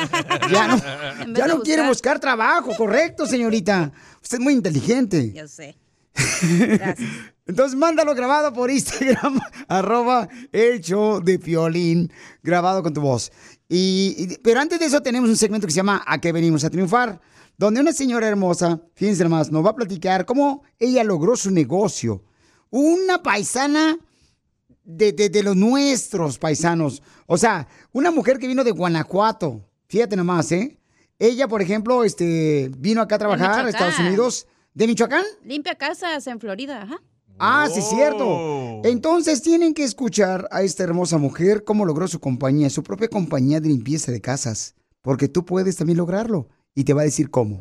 Ya 0.51 0.67
no, 0.67 1.33
ya 1.33 1.47
no 1.47 1.61
quiere 1.61 1.87
buscar. 1.87 2.19
trabajo, 2.19 2.71
correcto, 2.75 3.25
señorita. 3.25 3.91
Usted 4.21 4.37
es 4.37 4.43
muy 4.43 4.53
inteligente. 4.53 5.31
Yo 5.33 5.47
sé. 5.47 5.77
Entonces 7.47 7.77
mándalo 7.77 8.13
grabado 8.15 8.51
por 8.53 8.69
Instagram, 8.69 9.39
arroba 9.67 10.27
el 10.51 10.81
show 10.81 11.21
de 11.21 11.39
Piolín, 11.39 12.11
grabado 12.43 12.83
con 12.83 12.93
tu 12.93 13.01
voz. 13.01 13.31
Y, 13.69 14.15
y- 14.17 14.37
pero 14.43 14.59
antes 14.59 14.79
de 14.79 14.85
eso 14.85 15.01
tenemos 15.01 15.29
un 15.29 15.37
segmento 15.37 15.67
que 15.67 15.71
se 15.73 15.77
llama 15.77 16.03
¿A 16.05 16.19
qué 16.19 16.31
venimos 16.31 16.63
a 16.63 16.69
triunfar? 16.69 17.21
Donde 17.57 17.79
una 17.81 17.93
señora 17.93 18.27
hermosa, 18.27 18.81
fíjense 18.95 19.27
más, 19.29 19.51
nos 19.51 19.65
va 19.65 19.69
a 19.71 19.75
platicar 19.75 20.25
cómo 20.25 20.63
ella 20.79 21.03
logró 21.03 21.35
su 21.35 21.51
negocio. 21.51 22.23
Una 22.69 23.21
paisana 23.23 23.97
de, 24.83 25.11
de- 25.13 25.29
de 25.29 25.43
los 25.43 25.55
nuestros 25.55 26.37
paisanos. 26.37 27.01
O 27.27 27.37
sea, 27.37 27.67
una 27.91 28.11
mujer 28.11 28.37
que 28.39 28.47
vino 28.47 28.63
de 28.63 28.71
Guanajuato. 28.71 29.65
Fíjate 29.87 30.15
nomás, 30.15 30.51
¿eh? 30.51 30.77
Ella, 31.19 31.47
por 31.47 31.61
ejemplo, 31.61 32.03
este, 32.03 32.71
vino 32.77 33.01
acá 33.01 33.15
a 33.15 33.19
trabajar 33.19 33.65
a 33.65 33.69
Estados. 33.69 33.99
Unidos. 33.99 34.47
¿De 34.73 34.87
Michoacán? 34.87 35.23
Limpia 35.43 35.75
casas 35.75 36.25
en 36.27 36.39
Florida, 36.39 36.81
ajá. 36.83 37.01
Ah, 37.37 37.67
sí, 37.71 37.79
es 37.79 37.89
cierto. 37.89 38.81
Entonces 38.83 39.41
tienen 39.41 39.73
que 39.73 39.83
escuchar 39.83 40.47
a 40.51 40.61
esta 40.63 40.83
hermosa 40.83 41.17
mujer 41.17 41.63
cómo 41.63 41.85
logró 41.85 42.07
su 42.07 42.19
compañía, 42.19 42.69
su 42.69 42.81
propia 42.83 43.07
compañía 43.09 43.59
de 43.59 43.67
limpieza 43.69 44.11
de 44.11 44.21
casas. 44.21 44.75
Porque 45.01 45.27
tú 45.27 45.43
puedes 45.43 45.75
también 45.75 45.97
lograrlo. 45.97 46.47
Y 46.73 46.83
te 46.85 46.93
va 46.93 47.01
a 47.01 47.05
decir 47.05 47.29
cómo. 47.29 47.59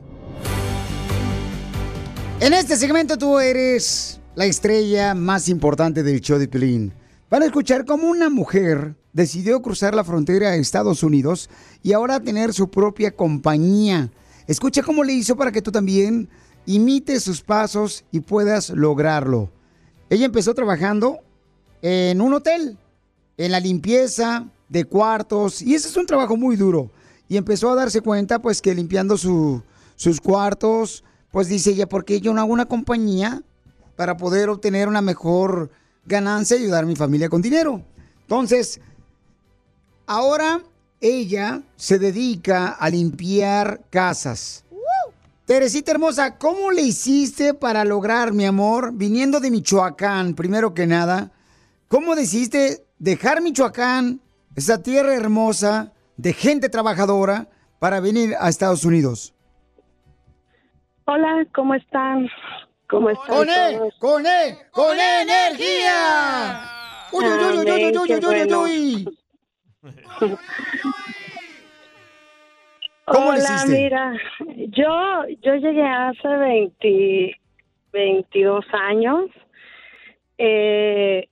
En 2.41 2.53
este 2.55 2.77
segmento 2.77 3.19
tú 3.19 3.39
eres 3.39 4.21
la 4.35 4.47
estrella 4.47 5.15
más 5.15 5.49
importante 5.49 6.03
del 6.03 6.21
show 6.21 6.39
de 6.39 6.49
Pelín. 6.49 6.93
Van 7.31 7.43
a 7.43 7.47
escuchar 7.47 7.85
cómo 7.85 8.09
una 8.09 8.29
mujer 8.29 8.97
decidió 9.13 9.63
cruzar 9.63 9.95
la 9.95 10.03
frontera 10.03 10.49
a 10.49 10.57
Estados 10.57 11.05
Unidos 11.05 11.49
y 11.81 11.93
ahora 11.93 12.19
tener 12.19 12.53
su 12.53 12.71
propia 12.71 13.15
compañía. 13.15 14.11
Escucha 14.49 14.83
cómo 14.83 15.05
le 15.05 15.13
hizo 15.13 15.37
para 15.37 15.53
que 15.53 15.63
tú 15.63 15.71
también 15.71 16.29
imites 16.67 17.23
sus 17.23 17.41
pasos 17.41 18.05
y 18.11 18.19
puedas 18.21 18.71
lograrlo. 18.71 19.49
Ella 20.09 20.27
empezó 20.27 20.55
trabajando 20.55 21.21
en 21.83 22.21
un 22.21 22.35
hotel, 22.35 22.77
en 23.37 23.53
la 23.53 23.61
limpieza 23.61 24.49
de 24.69 24.85
cuartos, 24.85 25.63
y 25.63 25.77
ese 25.77 25.89
es 25.89 25.97
un 25.97 26.07
trabajo 26.07 26.37
muy 26.37 26.57
duro. 26.57 26.91
Y 27.29 27.37
empezó 27.37 27.71
a 27.71 27.77
darse 27.77 28.01
cuenta, 28.01 28.41
pues, 28.43 28.61
que 28.61 28.75
limpiando 28.75 29.17
su- 29.17 29.63
sus 29.95 30.21
cuartos, 30.21 31.05
pues 31.31 31.47
dice 31.47 31.71
ella, 31.71 31.89
¿por 31.89 32.05
qué 32.05 32.21
yo 32.21 32.35
no 32.35 32.41
hago 32.41 32.53
una 32.53 32.67
compañía 32.67 33.43
para 33.95 34.17
poder 34.17 34.49
obtener 34.49 34.89
una 34.89 35.01
mejor 35.01 35.71
ganancia 36.05 36.57
y 36.57 36.63
ayudar 36.63 36.85
a 36.85 36.87
mi 36.87 36.97
familia 36.97 37.29
con 37.29 37.43
dinero? 37.43 37.83
Entonces, 38.23 38.81
ahora 40.07 40.61
ella 41.01 41.63
se 41.77 41.99
dedica 41.99 42.69
a 42.69 42.89
limpiar 42.91 43.81
casas. 43.91 44.65
Teresita 45.47 45.91
hermosa, 45.91 46.39
¿cómo 46.39 46.71
le 46.71 46.83
hiciste 46.83 47.55
para 47.55 47.85
lograr, 47.85 48.33
mi 48.33 48.47
amor, 48.47 48.93
viniendo 48.95 49.41
de 49.41 49.51
Michoacán, 49.51 50.35
primero 50.35 50.75
que 50.75 50.87
nada? 50.87 51.33
¿Cómo 51.89 52.15
decidiste 52.15 52.85
dejar 53.01 53.43
Michoacán, 53.43 54.21
esa 54.55 54.81
tierra 54.81 55.13
hermosa, 55.13 55.93
de 56.17 56.35
gente 56.35 56.69
trabajadora, 56.69 57.49
para 57.81 57.99
venir 57.99 58.37
a 58.39 58.49
Estados 58.49 58.85
Unidos? 58.85 59.35
Hola, 61.07 61.45
¿cómo 61.53 61.75
están? 61.75 62.29
¿Cómo 62.91 63.11
están? 63.11 63.27
¡Con 63.37 63.49
E! 63.49 63.77
todos? 63.77 63.95
¡Con 63.99 64.27
E! 64.27 64.57
¡Con 64.73 64.99
E 64.99 65.23
energía! 65.23 66.61
¡Uy, 67.13 67.25
uy, 67.25 67.31
uy, 67.31 67.59
uy, 67.59 67.71
uy, 67.71 67.99
uy, 67.99 68.15
uy, 68.15 68.27
uy, 68.27 68.55
uy! 68.55 69.19
¿Cómo 73.07 73.33
le 73.33 73.39
Hola, 73.41 73.55
hiciste? 73.55 73.73
mira, 73.77 74.13
yo, 74.69 75.25
yo 75.43 75.55
llegué 75.57 75.83
hace 75.85 76.29
20, 76.29 77.41
22 77.93 78.65
años. 78.73 79.31
Eh, 80.39 81.29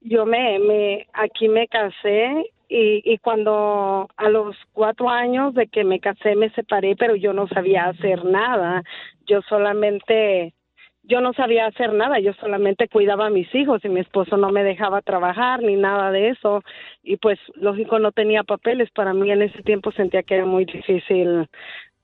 yo 0.00 0.26
me, 0.26 0.58
me, 0.58 1.06
aquí 1.12 1.48
me 1.48 1.68
casé 1.68 2.52
y, 2.68 3.02
y 3.04 3.18
cuando 3.18 4.08
a 4.16 4.28
los 4.28 4.56
cuatro 4.72 5.08
años 5.08 5.54
de 5.54 5.68
que 5.68 5.84
me 5.84 6.00
casé 6.00 6.34
me 6.34 6.50
separé, 6.50 6.96
pero 6.96 7.14
yo 7.14 7.32
no 7.32 7.46
sabía 7.48 7.84
hacer 7.86 8.24
nada. 8.24 8.82
Yo 9.26 9.40
solamente, 9.42 10.52
yo 11.02 11.20
no 11.20 11.32
sabía 11.32 11.66
hacer 11.66 11.92
nada. 11.92 12.18
Yo 12.20 12.32
solamente 12.34 12.88
cuidaba 12.88 13.26
a 13.26 13.30
mis 13.30 13.52
hijos 13.54 13.84
y 13.84 13.88
mi 13.88 14.00
esposo 14.00 14.36
no 14.36 14.50
me 14.50 14.64
dejaba 14.64 15.02
trabajar 15.02 15.62
ni 15.62 15.76
nada 15.76 16.10
de 16.10 16.28
eso. 16.28 16.62
Y 17.02 17.16
pues, 17.16 17.38
lógico, 17.54 17.98
no 17.98 18.12
tenía 18.12 18.44
papeles. 18.44 18.90
Para 18.90 19.14
mí 19.14 19.30
en 19.30 19.42
ese 19.42 19.62
tiempo 19.62 19.92
sentía 19.92 20.22
que 20.22 20.36
era 20.36 20.46
muy 20.46 20.64
difícil 20.64 21.48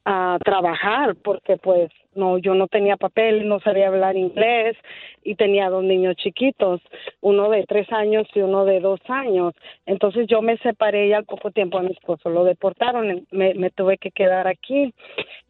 a 0.09 0.38
trabajar 0.44 1.16
porque 1.16 1.56
pues 1.56 1.90
no 2.14 2.38
yo 2.38 2.54
no 2.54 2.68
tenía 2.68 2.96
papel 2.96 3.48
no 3.48 3.59
sabía 3.59 3.88
hablar 3.88 4.16
inglés 4.16 4.76
y 5.24 5.35
tenía 5.35 5.68
dos 5.68 5.82
niños 5.82 6.14
chiquitos 6.14 6.80
uno 7.20 7.50
de 7.50 7.64
tres 7.64 7.90
años 7.90 8.24
y 8.32 8.40
uno 8.40 8.64
de 8.64 8.78
dos 8.78 9.00
años 9.09 9.52
entonces 9.85 10.28
yo 10.28 10.42
me 10.42 10.59
separé 10.59 11.09
y 11.09 11.12
al 11.12 11.24
poco 11.24 11.50
tiempo 11.50 11.78
a 11.78 11.82
mi 11.82 11.90
esposo 11.90 12.30
lo 12.30 12.44
deportaron 12.44 13.26
me, 13.32 13.54
me 13.54 13.70
tuve 13.70 13.98
que 13.98 14.12
quedar 14.12 14.46
aquí 14.46 14.94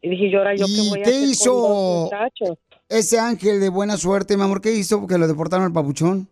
y 0.01 0.09
dije 0.09 0.31
yo 0.31 0.39
ahora 0.39 0.55
yo 0.55 0.65
qué 0.65 0.81
¿Y 0.81 0.89
voy 0.89 0.99
a 1.01 1.03
con 1.03 1.13
hizo 1.13 1.53
dos 1.53 2.03
muchachos 2.05 2.57
ese 2.89 3.19
ángel 3.19 3.59
de 3.59 3.69
buena 3.69 3.97
suerte, 3.97 4.37
mi 4.37 4.43
amor? 4.43 4.61
¿Qué 4.61 4.71
hizo? 4.73 4.99
Porque 4.99 5.17
lo 5.17 5.27
deportaron 5.27 5.65
al 5.65 5.73
papuchón. 5.73 6.27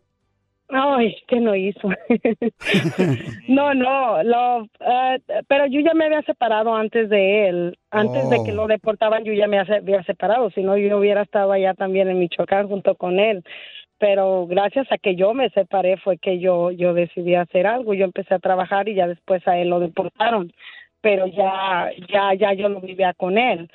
Ay, 0.69 1.15
¿qué 1.27 1.39
no 1.39 1.55
hizo? 1.55 1.89
no, 3.47 3.73
no, 3.75 4.23
lo, 4.23 4.63
eh, 4.63 5.19
pero 5.47 5.67
yo 5.67 5.79
ya 5.81 5.93
me 5.93 6.05
había 6.05 6.23
separado 6.23 6.73
antes 6.75 7.07
de 7.09 7.47
él. 7.49 7.77
Antes 7.91 8.29
de 8.29 8.43
que 8.43 8.51
Oh. 8.51 8.55
lo 8.55 8.67
deportaban, 8.67 9.23
yo 9.23 9.33
ya 9.33 9.47
me 9.47 9.59
había 9.59 10.03
separado. 10.03 10.49
Si 10.51 10.61
no, 10.63 10.75
yo 10.77 10.97
hubiera 10.97 11.21
estado 11.21 11.51
allá 11.51 11.73
también 11.75 12.09
en 12.09 12.19
Michoacán 12.19 12.67
junto 12.67 12.95
con 12.95 13.19
él. 13.19 13.43
Pero 13.99 14.45
gracias 14.47 14.91
a 14.91 14.97
que 14.97 15.15
yo 15.15 15.33
me 15.33 15.49
separé 15.51 15.97
fue 15.97 16.17
que 16.17 16.39
yo, 16.39 16.71
yo 16.71 16.93
decidí 16.93 17.35
hacer 17.35 17.67
algo. 17.67 17.93
Yo 17.93 18.05
empecé 18.05 18.33
a 18.33 18.39
trabajar 18.39 18.89
y 18.89 18.95
ya 18.95 19.07
después 19.07 19.47
a 19.47 19.57
él 19.57 19.69
lo 19.69 19.79
deportaron. 19.79 20.51
Pero 21.01 21.27
ya, 21.27 21.91
ya, 22.11 22.33
ya 22.33 22.53
yo 22.53 22.69
no 22.69 22.81
vivía 22.81 23.13
con 23.13 23.37
él. 23.37 23.69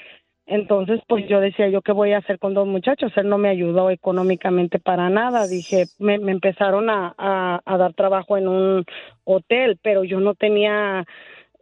Entonces, 0.50 1.00
pues 1.06 1.28
yo 1.28 1.38
decía, 1.38 1.68
¿yo 1.68 1.80
qué 1.80 1.92
voy 1.92 2.10
a 2.12 2.18
hacer 2.18 2.40
con 2.40 2.54
dos 2.54 2.66
muchachos? 2.66 3.12
Él 3.14 3.28
no 3.28 3.38
me 3.38 3.50
ayudó 3.50 3.88
económicamente 3.88 4.80
para 4.80 5.08
nada. 5.08 5.46
Dije, 5.46 5.84
me, 6.00 6.18
me 6.18 6.32
empezaron 6.32 6.90
a, 6.90 7.14
a, 7.16 7.60
a 7.64 7.76
dar 7.78 7.94
trabajo 7.94 8.36
en 8.36 8.48
un 8.48 8.84
hotel, 9.22 9.78
pero 9.80 10.02
yo 10.02 10.18
no 10.18 10.34
tenía 10.34 11.06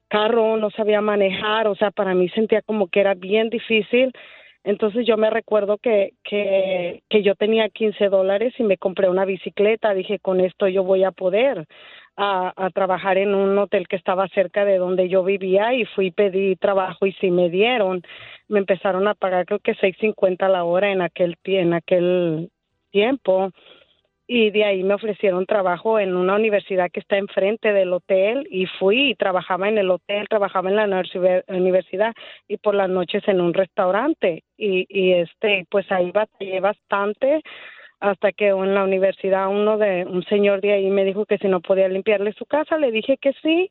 carro, 0.08 0.56
no 0.56 0.70
sabía 0.70 1.02
manejar, 1.02 1.68
o 1.68 1.74
sea, 1.74 1.90
para 1.90 2.14
mí 2.14 2.30
sentía 2.30 2.62
como 2.62 2.88
que 2.88 3.00
era 3.00 3.12
bien 3.12 3.50
difícil. 3.50 4.10
Entonces 4.64 5.06
yo 5.06 5.18
me 5.18 5.28
recuerdo 5.28 5.76
que, 5.76 6.14
que, 6.24 7.02
que 7.10 7.22
yo 7.22 7.34
tenía 7.34 7.68
15 7.68 8.08
dólares 8.08 8.54
y 8.56 8.62
me 8.62 8.78
compré 8.78 9.10
una 9.10 9.26
bicicleta. 9.26 9.92
Dije, 9.92 10.18
con 10.18 10.40
esto 10.40 10.66
yo 10.66 10.82
voy 10.82 11.04
a 11.04 11.12
poder 11.12 11.66
a, 12.18 12.52
a 12.56 12.70
trabajar 12.70 13.18
en 13.18 13.34
un 13.34 13.56
hotel 13.58 13.88
que 13.88 13.96
estaba 13.96 14.28
cerca 14.28 14.66
de 14.66 14.78
donde 14.78 15.08
yo 15.08 15.24
vivía 15.24 15.74
y 15.74 15.86
fui 15.86 16.10
pedí 16.12 16.56
trabajo 16.56 17.06
y 17.06 17.12
sí 17.14 17.30
me 17.30 17.50
dieron. 17.50 18.02
Me 18.48 18.58
empezaron 18.60 19.08
a 19.08 19.14
pagar 19.14 19.46
creo 19.46 19.60
que 19.60 19.74
6.50 19.76 20.48
la 20.48 20.64
hora 20.64 20.92
en 20.92 21.02
aquel 21.02 21.36
en 21.44 21.74
aquel 21.74 22.50
tiempo 22.90 23.50
y 24.26 24.50
de 24.50 24.64
ahí 24.64 24.82
me 24.84 24.94
ofrecieron 24.94 25.46
trabajo 25.46 25.98
en 25.98 26.14
una 26.16 26.36
universidad 26.36 26.90
que 26.92 27.00
está 27.00 27.16
enfrente 27.16 27.72
del 27.72 27.92
hotel 27.94 28.46
y 28.50 28.66
fui 28.66 29.10
y 29.10 29.14
trabajaba 29.14 29.68
en 29.68 29.78
el 29.78 29.90
hotel, 29.90 30.28
trabajaba 30.28 30.68
en 30.70 30.76
la 30.76 30.86
universi- 30.86 31.44
universidad 31.48 32.12
y 32.48 32.58
por 32.58 32.74
las 32.74 32.90
noches 32.90 33.22
en 33.28 33.40
un 33.40 33.54
restaurante 33.54 34.44
y, 34.58 34.86
y 34.90 35.12
este 35.14 35.66
pues 35.70 35.90
ahí 35.92 36.10
batallé 36.12 36.60
bastante 36.60 37.42
hasta 38.00 38.32
que 38.32 38.48
en 38.48 38.74
la 38.74 38.84
universidad 38.84 39.48
uno 39.48 39.78
de 39.78 40.04
un 40.06 40.22
señor 40.24 40.60
de 40.60 40.72
ahí 40.72 40.90
me 40.90 41.04
dijo 41.04 41.26
que 41.26 41.38
si 41.38 41.48
no 41.48 41.60
podía 41.60 41.88
limpiarle 41.88 42.32
su 42.32 42.46
casa, 42.46 42.78
le 42.78 42.90
dije 42.90 43.16
que 43.18 43.32
sí 43.42 43.70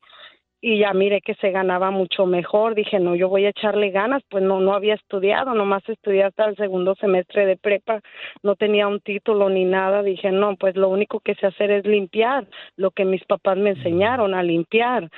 y 0.60 0.80
ya 0.80 0.94
miré 0.94 1.22
que 1.22 1.36
se 1.36 1.52
ganaba 1.52 1.92
mucho 1.92 2.26
mejor, 2.26 2.74
dije, 2.74 3.00
no, 3.00 3.16
yo 3.16 3.30
voy 3.30 3.46
a 3.46 3.50
echarle 3.50 3.92
ganas, 3.92 4.24
pues 4.30 4.44
no, 4.44 4.60
no 4.60 4.74
había 4.74 4.96
estudiado, 4.96 5.54
nomás 5.54 5.88
estudié 5.88 6.24
hasta 6.24 6.46
el 6.46 6.56
segundo 6.56 6.96
semestre 6.96 7.46
de 7.46 7.58
prepa, 7.58 8.02
no 8.42 8.56
tenía 8.56 8.88
un 8.88 9.00
título 9.00 9.50
ni 9.50 9.66
nada, 9.66 10.02
dije, 10.02 10.32
no, 10.32 10.56
pues 10.56 10.76
lo 10.76 10.90
único 10.90 11.20
que 11.20 11.36
sé 11.36 11.46
hacer 11.48 11.70
es 11.72 11.86
limpiar, 11.86 12.48
lo 12.76 12.92
que 12.92 13.06
mis 13.06 13.24
papás 13.26 13.58
me 13.58 13.72
enseñaron 13.72 14.34
a 14.34 14.42
limpiar. 14.42 15.10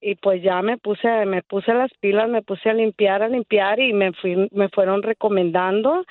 Y 0.00 0.16
pues 0.16 0.42
ya 0.42 0.60
me 0.60 0.76
puse, 0.76 1.24
me 1.24 1.42
puse 1.42 1.72
las 1.72 1.90
pilas, 1.98 2.28
me 2.28 2.42
puse 2.42 2.68
a 2.68 2.74
limpiar, 2.74 3.22
a 3.22 3.28
limpiar 3.28 3.80
y 3.80 3.94
me 3.94 4.12
fui, 4.12 4.48
me 4.52 4.68
fueron 4.68 5.02
recomendando 5.02 6.04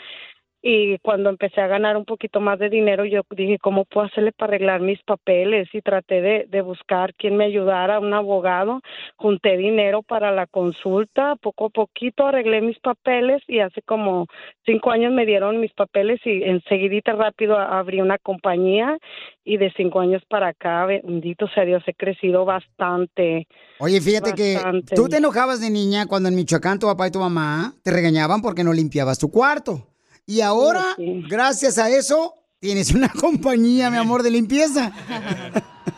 y 0.65 0.97
cuando 0.99 1.29
empecé 1.29 1.59
a 1.59 1.67
ganar 1.67 1.97
un 1.97 2.05
poquito 2.05 2.39
más 2.39 2.57
de 2.57 2.69
dinero 2.69 3.03
yo 3.03 3.23
dije 3.31 3.59
cómo 3.59 3.83
puedo 3.83 4.07
hacerle 4.07 4.31
para 4.31 4.51
arreglar 4.51 4.79
mis 4.79 5.03
papeles 5.03 5.67
y 5.73 5.81
traté 5.81 6.21
de, 6.21 6.45
de 6.49 6.61
buscar 6.61 7.13
quien 7.15 7.35
me 7.35 7.43
ayudara 7.43 7.99
un 7.99 8.13
abogado 8.13 8.79
junté 9.17 9.57
dinero 9.57 10.03
para 10.03 10.31
la 10.31 10.47
consulta 10.47 11.35
poco 11.35 11.65
a 11.65 11.69
poquito 11.69 12.25
arreglé 12.25 12.61
mis 12.61 12.79
papeles 12.79 13.43
y 13.45 13.59
hace 13.59 13.81
como 13.81 14.27
cinco 14.65 14.91
años 14.91 15.11
me 15.11 15.25
dieron 15.25 15.59
mis 15.59 15.73
papeles 15.73 16.21
y 16.23 16.43
enseguidita 16.43 17.11
rápido 17.11 17.59
abrí 17.59 17.99
una 17.99 18.17
compañía 18.17 18.97
y 19.43 19.57
de 19.57 19.69
cinco 19.75 19.99
años 19.99 20.23
para 20.29 20.47
acá 20.47 20.85
bendito 20.85 21.49
sea 21.49 21.65
Dios 21.65 21.83
he 21.87 21.93
crecido 21.93 22.45
bastante 22.45 23.47
Oye, 23.79 23.99
fíjate 23.99 24.31
Bastante. 24.31 24.95
que 24.95 24.95
tú 24.95 25.09
te 25.09 25.17
enojabas 25.17 25.59
de 25.59 25.69
niña 25.69 26.05
cuando 26.05 26.29
en 26.29 26.35
Michoacán 26.35 26.79
tu 26.79 26.87
papá 26.87 27.07
y 27.07 27.11
tu 27.11 27.19
mamá 27.19 27.73
te 27.83 27.91
regañaban 27.91 28.41
porque 28.41 28.63
no 28.63 28.71
limpiabas 28.71 29.19
tu 29.19 29.29
cuarto. 29.29 29.92
Y 30.25 30.41
ahora, 30.41 30.83
gracias 30.97 31.77
a 31.77 31.89
eso, 31.89 32.33
tienes 32.59 32.93
una 32.93 33.09
compañía, 33.19 33.89
mi 33.89 33.97
amor, 33.97 34.23
de 34.23 34.31
limpieza. 34.31 34.91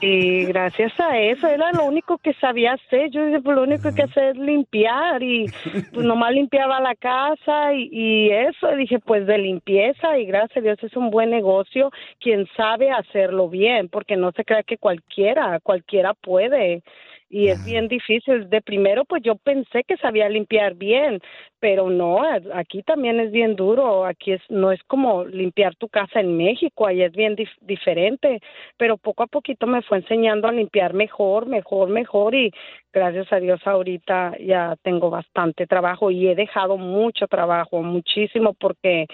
Y 0.02 0.46
gracias 0.46 0.92
a 1.00 1.18
eso 1.18 1.48
era 1.48 1.72
lo 1.72 1.86
único 1.86 2.18
que 2.18 2.34
sabía 2.34 2.74
hacer. 2.74 3.12
Yo 3.12 3.26
dije, 3.26 3.42
pues 3.42 3.56
lo 3.56 3.64
único 3.64 3.94
que 3.94 4.04
hacer 4.04 4.36
es 4.36 4.38
limpiar 4.38 5.24
y 5.24 5.46
pues 5.94 6.06
nomás 6.06 6.34
limpiaba 6.34 6.80
la 6.80 6.96
casa 6.96 7.74
y, 7.74 7.90
y 7.92 8.32
eso. 8.32 8.72
Y 8.74 8.78
dije, 8.78 9.00
pues 9.00 9.26
de 9.26 9.38
limpieza 9.38 10.18
y 10.18 10.26
gracias 10.26 10.58
a 10.58 10.62
Dios 10.62 10.78
es 10.84 10.96
un 10.96 11.12
buen 11.12 11.30
negocio. 11.30 11.92
Quien 12.20 12.48
sabe 12.58 12.92
hacerlo 12.92 13.50
bien, 13.50 13.88
porque 13.90 14.18
no 14.18 14.32
se 14.32 14.44
crea 14.44 14.64
que 14.64 14.78
cualquiera, 14.78 15.60
cualquiera 15.62 16.14
puede. 16.14 16.84
Y 17.30 17.50
es 17.50 17.62
bien 17.64 17.88
difícil. 17.88 18.50
De 18.50 18.62
primero, 18.62 19.04
pues 19.06 19.24
yo 19.24 19.36
pensé 19.36 19.84
que 19.84 19.98
sabía 19.98 20.30
limpiar 20.30 20.76
bien, 20.76 21.20
pero 21.60 21.90
no, 21.90 22.20
aquí 22.54 22.84
también 22.84 23.20
es 23.20 23.32
bien 23.32 23.56
duro. 23.56 24.06
Aquí 24.06 24.34
es 24.34 24.42
no 24.50 24.72
es 24.72 24.82
como 24.84 25.26
limpiar 25.26 25.76
tu 25.76 25.90
casa 25.90 26.20
en 26.20 26.38
México, 26.38 26.86
ahí 26.88 27.02
es 27.02 27.12
bien 27.14 27.36
dif- 27.36 27.58
diferente. 27.62 28.40
Pero 28.78 28.98
poco 28.98 29.24
a 29.24 29.28
poquito 29.28 29.66
me 29.68 29.82
fue 29.82 29.98
enseñando 29.98 30.48
a 30.48 30.52
limpiar 30.52 30.94
mejor, 30.94 31.48
mejor, 31.48 31.90
mejor 31.90 32.36
y 32.36 32.52
gracias 32.94 33.32
a 33.34 33.40
Dios 33.40 33.60
ahorita 33.66 34.38
ya 34.40 34.76
tengo 34.84 35.10
bastante 35.10 35.68
trabajo 35.68 36.12
y 36.12 36.28
he 36.28 36.36
dejado 36.36 36.78
mucho 36.78 37.28
trabajo, 37.28 37.82
muchísimo 37.84 38.54
porque 38.54 39.08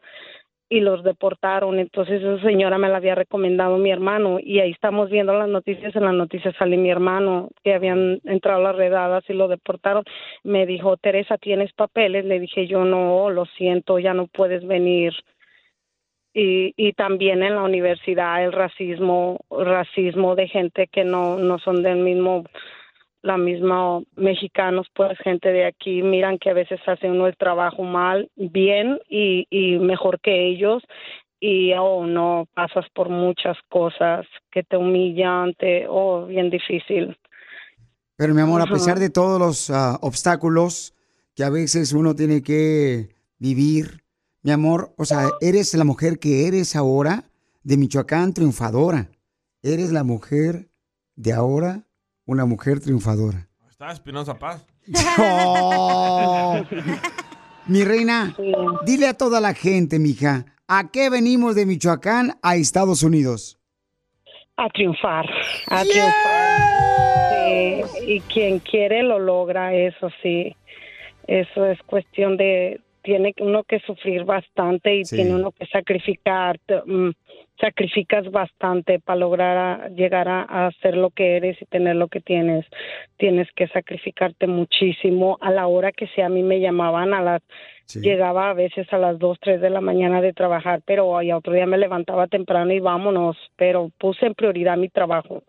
y 0.72 0.80
los 0.80 1.04
deportaron. 1.04 1.80
Entonces 1.80 2.24
esa 2.24 2.42
señora 2.42 2.78
me 2.78 2.88
la 2.88 2.96
había 2.96 3.14
recomendado 3.14 3.78
mi 3.78 3.92
hermano 3.92 4.40
y 4.42 4.62
ahí 4.62 4.72
estamos 4.72 5.10
viendo 5.10 5.38
las 5.38 5.50
noticias. 5.50 5.94
En 5.98 6.06
las 6.06 6.14
noticias 6.14 6.56
sale 6.58 6.78
mi 6.78 6.90
hermano 6.90 7.50
que 7.62 7.74
habían 7.74 8.22
entrado 8.24 8.64
las 8.64 8.78
redadas 8.78 9.26
y 9.28 9.34
lo 9.34 9.50
deportaron. 9.50 10.06
Me 10.46 10.66
dijo, 10.66 10.96
Teresa, 10.96 11.38
¿tienes 11.38 11.74
papeles? 11.74 12.24
Le 12.24 12.40
dije 12.40 12.68
yo, 12.68 12.86
no, 12.86 13.30
lo 13.30 13.46
siento, 13.58 14.00
ya 14.00 14.14
no 14.14 14.28
puedes 14.28 14.66
venir. 14.66 15.14
Y, 16.34 16.74
y 16.78 16.94
también 16.94 17.44
en 17.44 17.56
la 17.56 17.64
universidad 17.64 18.42
el 18.42 18.54
racismo, 18.54 19.42
racismo 19.50 20.36
de 20.38 20.48
gente 20.48 20.88
que 20.88 21.04
no, 21.04 21.38
no 21.38 21.60
son 21.60 21.84
del 21.84 21.98
mismo 21.98 22.46
la 23.22 23.38
misma 23.38 24.02
mexicanos, 24.16 24.88
pues 24.94 25.18
gente 25.20 25.50
de 25.50 25.66
aquí, 25.66 26.02
miran 26.02 26.40
que 26.40 26.50
a 26.50 26.54
veces 26.54 26.80
hace 26.88 27.10
uno 27.10 27.28
el 27.28 27.38
trabajo 27.38 27.84
mal, 27.84 28.30
bien 28.36 29.00
y, 29.10 29.48
y 29.50 29.78
mejor 29.78 30.20
que 30.20 30.48
ellos 30.48 30.84
y 31.42 31.74
oh 31.74 32.06
no, 32.06 32.48
pasas 32.54 32.86
por 32.94 33.10
muchas 33.10 33.58
cosas 33.68 34.28
que 34.52 34.64
te 34.64 34.78
humillan, 34.78 35.56
te, 35.56 35.88
oh, 35.90 36.28
bien 36.28 36.52
difícil. 36.52 37.18
Pero, 38.16 38.36
mi 38.36 38.42
amor, 38.42 38.62
a 38.62 38.68
pesar 38.68 39.00
de 39.00 39.10
todos 39.10 39.40
los 39.40 39.72
ah, 39.72 39.98
obstáculos 40.02 40.94
que 41.36 41.44
a 41.44 41.50
veces 41.50 41.94
uno 41.94 42.16
tiene 42.16 42.44
que 42.44 43.10
vivir, 43.40 44.04
mi 44.44 44.52
amor, 44.52 44.94
o 44.98 45.06
sea, 45.06 45.30
eres 45.42 45.74
la 45.74 45.84
mujer 45.84 46.20
que 46.20 46.48
eres 46.48 46.76
ahora 46.76 47.24
de 47.64 47.78
Michoacán 47.78 48.34
triunfadora. 48.34 49.10
Eres 49.64 49.92
la 49.92 50.04
mujer 50.04 50.70
de 51.16 51.34
ahora, 51.34 51.88
una 52.26 52.46
mujer 52.46 52.80
triunfadora. 52.80 53.48
Está 53.70 53.92
Espinosa 53.92 54.38
Paz. 54.38 54.66
Oh. 55.18 56.62
Mi 57.68 57.84
reina, 57.84 58.36
dile 58.86 59.08
a 59.08 59.14
toda 59.14 59.40
la 59.40 59.54
gente, 59.54 60.00
mija, 60.00 60.46
¿a 60.68 60.90
qué 60.92 61.10
venimos 61.10 61.56
de 61.56 61.66
Michoacán 61.66 62.34
a 62.42 62.56
Estados 62.56 63.04
Unidos? 63.04 63.60
A 64.58 64.68
triunfar, 64.70 65.26
a 65.68 65.84
triunfar. 65.84 66.62
Sí, 67.32 67.84
y 68.08 68.20
quien 68.22 68.60
quiere 68.60 69.04
lo 69.04 69.20
logra, 69.20 69.74
eso 69.74 70.10
sí. 70.22 70.56
Eso 71.28 71.66
es 71.68 71.80
cuestión 71.84 72.36
de, 72.36 72.82
tiene 73.04 73.34
uno 73.40 73.64
que 73.64 73.80
sufrir 73.82 74.24
bastante 74.26 74.96
y 74.98 75.06
Sí. 75.06 75.16
tiene 75.18 75.36
uno 75.36 75.52
que 75.52 75.66
sacrificar, 75.68 76.60
mm, 76.86 77.10
sacrificas 77.62 78.30
bastante 78.32 79.00
para 79.00 79.20
lograr 79.20 79.58
a- 79.58 79.90
llegar 79.90 80.28
a, 80.28 80.42
a 80.68 80.72
ser 80.82 80.98
lo 80.98 81.12
que 81.12 81.38
eres 81.38 81.62
y 81.62 81.66
tener 81.66 81.96
lo 81.96 82.08
que 82.10 82.20
tienes. 82.20 82.66
Tienes 83.18 83.48
que 83.56 83.68
sacrificarte 83.70 84.48
muchísimo. 84.48 85.38
A 85.40 85.52
la 85.52 85.68
hora 85.68 85.92
que 85.94 86.08
sea, 86.08 86.26
a 86.26 86.30
mí 86.30 86.44
me 86.44 86.60
llamaban 86.60 87.14
a 87.14 87.22
las 87.22 87.42
llegaba 88.02 88.50
a 88.50 88.54
veces 88.54 88.92
a 88.94 88.98
las 88.98 89.20
2, 89.20 89.38
3 89.42 89.60
de 89.62 89.70
la 89.70 89.82
mañana 89.82 90.22
de 90.22 90.32
trabajar, 90.34 90.82
pero 90.86 91.18
ay, 91.18 91.32
otro 91.34 91.54
día 91.54 91.66
me 91.66 91.78
levantaba 91.78 92.28
temprano 92.28 92.72
y 92.72 92.80
vámonos, 92.80 93.38
pero 93.58 93.90
puse 93.98 94.26
en 94.26 94.34
prioridad 94.34 94.78
mi 94.78 94.88
trabajo. 94.90 95.44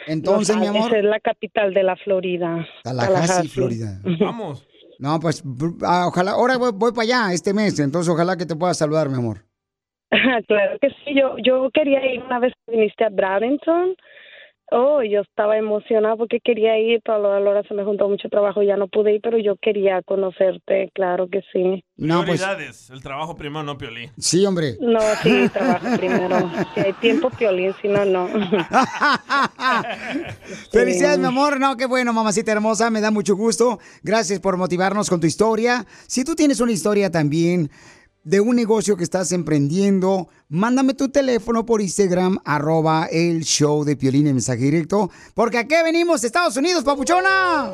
Entonces, 0.07 0.55
mi 0.55 0.67
amor. 0.67 0.95
Es 0.95 1.03
la 1.03 1.19
capital 1.19 1.73
de 1.73 1.83
la 1.83 1.97
Florida. 1.97 2.65
Tallahassee, 2.83 3.49
Florida. 3.49 3.99
Vamos. 4.19 4.65
No, 4.99 5.19
pues 5.19 5.43
ah, 5.83 6.05
ojalá, 6.07 6.31
ahora 6.31 6.57
voy, 6.57 6.71
voy 6.73 6.91
para 6.91 7.03
allá 7.03 7.33
este 7.33 7.53
mes, 7.53 7.79
entonces 7.79 8.11
ojalá 8.11 8.37
que 8.37 8.45
te 8.45 8.55
pueda 8.55 8.73
saludar, 8.73 9.09
mi 9.09 9.15
amor. 9.15 9.39
claro 10.47 10.77
que 10.79 10.89
sí, 10.89 11.15
yo, 11.15 11.35
yo 11.43 11.69
quería 11.73 12.05
ir 12.13 12.21
una 12.23 12.39
vez 12.39 12.53
que 12.65 12.71
viniste 12.71 13.03
a 13.03 13.09
Bradenton. 13.09 13.95
Oh, 14.71 15.03
yo 15.03 15.21
estaba 15.21 15.57
emocionada 15.57 16.15
porque 16.15 16.39
quería 16.39 16.77
ir, 16.79 16.99
pero 17.05 17.31
a 17.31 17.39
la 17.39 17.49
hora 17.49 17.63
se 17.67 17.73
me 17.75 17.83
juntó 17.83 18.09
mucho 18.09 18.29
trabajo 18.29 18.63
y 18.63 18.67
ya 18.67 18.77
no 18.77 18.87
pude 18.87 19.13
ir, 19.13 19.21
pero 19.21 19.37
yo 19.37 19.55
quería 19.57 20.01
conocerte, 20.01 20.89
claro 20.93 21.27
que 21.29 21.41
sí. 21.53 21.83
No, 21.97 22.25
pues 22.25 22.41
Prioridades. 22.41 22.89
El 22.89 23.01
trabajo 23.03 23.35
primero, 23.35 23.63
no 23.63 23.77
Piolín. 23.77 24.09
sí, 24.17 24.43
hombre. 24.45 24.75
No, 24.81 24.99
sí, 25.21 25.47
trabajo 25.49 25.85
primero. 25.97 26.49
Si 26.73 26.79
hay 26.81 26.93
tiempo, 26.93 27.29
Piolín, 27.29 27.73
si 27.81 27.87
no, 27.87 28.05
no. 28.05 28.27
Felicidades, 30.71 31.19
mi 31.19 31.25
amor. 31.25 31.59
No, 31.59 31.77
qué 31.77 31.85
bueno, 31.85 32.13
mamacita 32.13 32.51
hermosa. 32.51 32.89
Me 32.89 33.01
da 33.01 33.11
mucho 33.11 33.35
gusto. 33.35 33.79
Gracias 34.03 34.39
por 34.39 34.57
motivarnos 34.57 35.09
con 35.09 35.19
tu 35.19 35.27
historia. 35.27 35.85
Si 36.07 36.23
tú 36.23 36.35
tienes 36.35 36.59
una 36.59 36.71
historia 36.71 37.11
también 37.11 37.69
de 38.25 38.41
un 38.41 38.55
negocio 38.55 38.97
que 38.97 39.03
estás 39.03 39.31
emprendiendo, 39.31 40.27
mándame 40.49 40.95
tu 40.95 41.09
teléfono 41.09 41.63
por 41.65 41.79
Instagram, 41.79 42.39
arroba 42.43 43.05
el 43.11 43.43
show 43.43 43.85
de 43.85 43.95
Piolín 43.95 44.25
en 44.25 44.33
mensaje 44.33 44.63
directo. 44.63 45.11
Porque 45.35 45.59
aquí 45.59 45.75
venimos, 45.83 46.23
Estados 46.23 46.57
Unidos, 46.57 46.83
papuchona. 46.83 47.71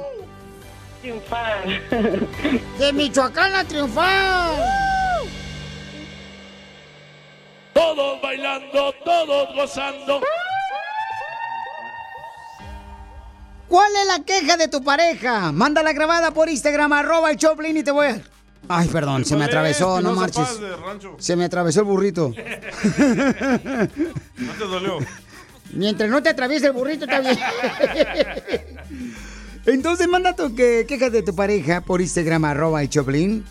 Triunfar. 1.02 1.64
De 2.80 2.93
Michoacán 2.93 3.56
a 3.56 3.64
triunfar. 3.64 4.52
Todos 7.74 8.22
bailando, 8.22 8.93
todos 9.06 9.56
gozando. 9.56 10.22
¿Cuál 13.70 13.91
es 14.02 14.08
la 14.08 14.26
queja 14.26 14.58
de 14.58 14.68
tu 14.68 14.84
pareja? 14.84 15.54
Mándala 15.54 15.93
grabada 15.93 16.32
por 16.32 16.49
Instagram, 16.49 16.91
arroba 16.91 17.32
el 17.32 17.38
Choplin 17.38 17.78
y 17.78 17.84
te 17.84 17.91
voy 17.91 18.08
a... 18.08 18.22
Ay, 18.68 18.88
perdón, 18.88 19.26
se 19.26 19.36
me 19.36 19.45
atravesó, 19.45 20.01
no 20.01 20.14
marches. 20.14 20.47
Se 21.18 21.36
me 21.36 21.45
atravesó 21.45 21.82
el 21.82 21.86
burrito. 21.86 22.34
No 24.38 24.53
te 24.57 24.66
dolió. 24.66 24.97
Mientras 25.74 26.09
no 26.09 26.22
te 26.22 26.30
atraviese 26.30 26.68
el 26.68 26.74
burrito, 26.74 27.05
está 27.05 27.20
bien. 27.20 27.38
Entonces 29.66 30.07
manda 30.07 30.36
tu 30.36 30.55
que, 30.55 30.86
quejas 30.88 31.12
de 31.12 31.22
tu 31.22 31.36
pareja 31.36 31.82
por 31.82 32.01
Instagram, 32.01 32.45
arroba 32.45 32.82
el 32.82 32.89
Choplin. 32.89 33.45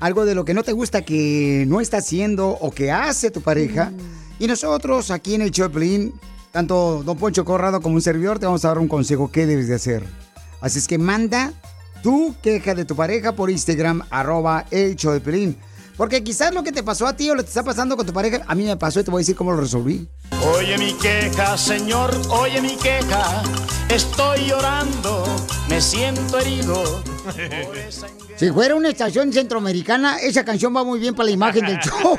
Algo 0.00 0.24
de 0.24 0.34
lo 0.34 0.44
que 0.44 0.54
no 0.54 0.62
te 0.62 0.72
gusta 0.72 1.02
que 1.02 1.64
no 1.68 1.80
está 1.80 1.98
haciendo 1.98 2.48
o 2.48 2.70
que 2.72 2.90
hace 2.90 3.30
tu 3.30 3.42
pareja. 3.42 3.92
Y 4.38 4.46
nosotros 4.46 5.10
aquí 5.10 5.34
en 5.34 5.42
el 5.42 5.50
Choplin, 5.50 6.12
tanto 6.50 7.02
Don 7.04 7.18
Poncho 7.18 7.44
Corrado 7.44 7.80
como 7.80 7.96
un 7.96 8.02
servidor, 8.02 8.38
te 8.38 8.46
vamos 8.46 8.64
a 8.64 8.68
dar 8.68 8.78
un 8.78 8.88
consejo 8.88 9.30
qué 9.30 9.46
debes 9.46 9.68
de 9.68 9.74
hacer. 9.74 10.04
Así 10.60 10.78
es 10.78 10.88
que 10.88 10.98
manda 10.98 11.52
tu 12.02 12.34
queja 12.42 12.74
de 12.74 12.84
tu 12.84 12.96
pareja 12.96 13.32
por 13.32 13.50
Instagram, 13.50 14.02
arroba 14.10 14.66
el 14.70 14.96
show 14.96 15.12
de 15.12 15.20
Pelín. 15.20 15.56
Porque 15.96 16.24
quizás 16.24 16.52
lo 16.54 16.62
que 16.62 16.72
te 16.72 16.82
pasó 16.82 17.06
a 17.06 17.14
ti 17.16 17.30
o 17.30 17.34
lo 17.34 17.40
que 17.42 17.44
te 17.44 17.50
está 17.50 17.62
pasando 17.62 17.96
con 17.96 18.06
tu 18.06 18.12
pareja, 18.12 18.42
a 18.46 18.54
mí 18.54 18.64
me 18.64 18.76
pasó 18.76 19.00
y 19.00 19.04
te 19.04 19.10
voy 19.10 19.18
a 19.18 19.22
decir 19.22 19.36
cómo 19.36 19.52
lo 19.52 19.60
resolví. 19.60 20.08
Oye 20.56 20.76
mi 20.78 20.94
queja, 20.94 21.56
señor, 21.56 22.10
oye 22.30 22.60
mi 22.60 22.76
queja. 22.76 23.42
Estoy 23.88 24.46
llorando, 24.48 25.24
me 25.68 25.80
siento 25.80 26.38
herido. 26.38 27.02
Si 28.34 28.50
fuera 28.50 28.74
una 28.74 28.88
estación 28.88 29.32
centroamericana, 29.32 30.18
esa 30.18 30.44
canción 30.44 30.74
va 30.74 30.82
muy 30.82 30.98
bien 30.98 31.14
para 31.14 31.26
la 31.26 31.30
imagen 31.30 31.64
del 31.64 31.78
show. 31.80 32.16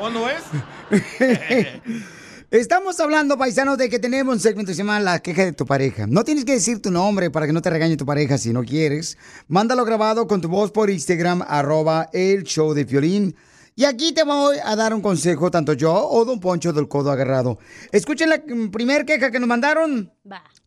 ¿O 0.00 0.10
no 0.10 0.28
es? 0.28 0.42
Estamos 2.52 3.00
hablando, 3.00 3.36
paisanos, 3.36 3.76
de 3.76 3.88
que 3.88 3.98
tenemos 3.98 4.32
un 4.32 4.40
segmento 4.40 4.70
que 4.70 4.76
se 4.76 4.78
llama 4.78 5.00
La 5.00 5.18
queja 5.18 5.44
de 5.44 5.52
tu 5.52 5.66
pareja. 5.66 6.06
No 6.06 6.22
tienes 6.22 6.44
que 6.44 6.52
decir 6.52 6.80
tu 6.80 6.92
nombre 6.92 7.28
para 7.28 7.44
que 7.44 7.52
no 7.52 7.60
te 7.60 7.70
regañe 7.70 7.96
tu 7.96 8.06
pareja 8.06 8.38
si 8.38 8.52
no 8.52 8.62
quieres. 8.62 9.18
Mándalo 9.48 9.84
grabado 9.84 10.28
con 10.28 10.40
tu 10.40 10.48
voz 10.48 10.70
por 10.70 10.88
Instagram, 10.88 11.42
arroba 11.44 12.08
el 12.12 12.44
show 12.44 12.72
de 12.72 12.86
Piolín. 12.86 13.34
Y 13.74 13.84
aquí 13.84 14.12
te 14.12 14.22
voy 14.22 14.58
a 14.64 14.76
dar 14.76 14.94
un 14.94 15.00
consejo, 15.00 15.50
tanto 15.50 15.72
yo 15.72 15.92
o 15.92 16.24
Don 16.24 16.38
Poncho 16.38 16.72
del 16.72 16.86
Codo 16.86 17.10
Agarrado. 17.10 17.58
Escuchen 17.90 18.30
la 18.30 18.40
primer 18.70 19.04
queja 19.04 19.32
que 19.32 19.40
nos 19.40 19.48
mandaron 19.48 20.12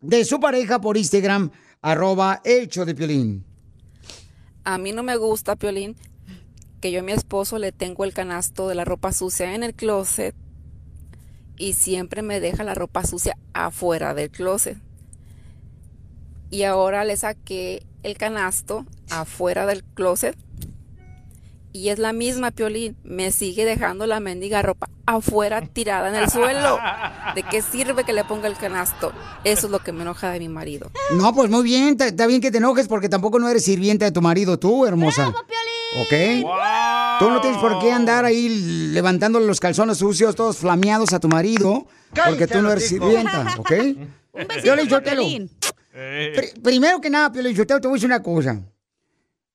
de 0.02 0.26
su 0.26 0.38
pareja 0.42 0.82
por 0.82 0.98
Instagram, 0.98 1.50
arroba 1.82 2.42
el 2.44 2.68
show 2.68 2.84
de 2.84 2.94
Piolín. 2.94 3.46
A 4.66 4.78
mí 4.78 4.92
no 4.92 5.02
me 5.02 5.16
gusta, 5.16 5.56
Piolín, 5.56 5.96
que 6.82 6.92
yo 6.92 7.00
a 7.00 7.04
mi 7.04 7.14
esposo 7.14 7.58
le 7.58 7.72
tengo 7.72 8.04
el 8.04 8.14
canasto 8.14 8.68
de 8.68 8.76
la 8.76 8.84
ropa 8.84 9.14
sucia 9.14 9.56
en 9.56 9.64
el 9.64 9.74
closet 9.74 10.36
y 11.60 11.74
siempre 11.74 12.24
me 12.24 12.40
deja 12.40 12.64
la 12.64 12.74
ropa 12.74 13.06
sucia 13.06 13.38
afuera 13.54 14.16
del 14.16 14.32
closet. 14.32 14.78
Y 16.50 16.64
ahora 16.64 17.04
le 17.04 17.16
saqué 17.16 17.86
el 18.02 18.18
canasto 18.18 18.88
afuera 19.12 19.68
del 19.68 19.84
closet 19.84 20.36
y 21.72 21.90
es 21.90 22.00
la 22.00 22.14
misma 22.14 22.50
Piolín, 22.50 22.98
me 23.04 23.32
sigue 23.32 23.64
dejando 23.64 24.08
la 24.08 24.20
mendiga 24.20 24.62
ropa 24.62 24.90
afuera 25.06 25.62
tirada 25.62 26.10
en 26.10 26.16
el 26.16 26.30
suelo. 26.30 26.80
¿De 27.36 27.44
qué 27.44 27.62
sirve 27.62 28.04
que 28.04 28.14
le 28.14 28.24
ponga 28.24 28.48
el 28.48 28.58
canasto? 28.58 29.14
Eso 29.44 29.68
es 29.68 29.72
lo 29.72 29.80
que 29.80 29.92
me 29.92 30.02
enoja 30.02 30.32
de 30.32 30.40
mi 30.40 30.50
marido. 30.50 30.90
No, 31.16 31.34
pues 31.34 31.50
muy 31.50 31.64
bien, 31.64 31.96
está 32.00 32.26
bien 32.26 32.42
que 32.42 32.52
te 32.52 32.58
enojes 32.58 32.88
porque 32.88 33.10
tampoco 33.10 33.38
no 33.38 33.48
eres 33.50 33.64
sirvienta 33.64 34.06
de 34.06 34.12
tu 34.12 34.22
marido, 34.22 34.58
tú, 34.58 34.86
hermosa. 34.86 35.30
¿Ok? 36.02 36.14
Tú 37.20 37.30
no 37.30 37.42
tienes 37.42 37.60
por 37.60 37.80
qué 37.80 37.92
andar 37.92 38.26
ahí 38.26 38.48
levantándole 38.94 39.46
los 39.46 39.60
calzones 39.60 39.98
sucios, 39.98 40.36
todos 40.36 40.58
flameados 40.58 41.14
a 41.14 41.20
tu 41.20 41.28
marido, 41.28 41.88
porque 42.26 42.48
tú 42.48 42.62
no 42.62 42.72
eres 42.72 42.88
sirvienta, 42.88 43.46
¿ok? 43.58 43.72
Piolín 44.64 44.90
Sotelo. 44.90 45.24
Pri- 45.92 46.62
primero 46.64 47.02
que 47.02 47.10
nada, 47.10 47.32
Piolín 47.32 47.56
Sotelo, 47.56 47.82
te 47.82 47.88
voy 47.88 47.96
a 47.96 47.98
decir 47.98 48.08
una 48.10 48.24
cosa. 48.24 48.62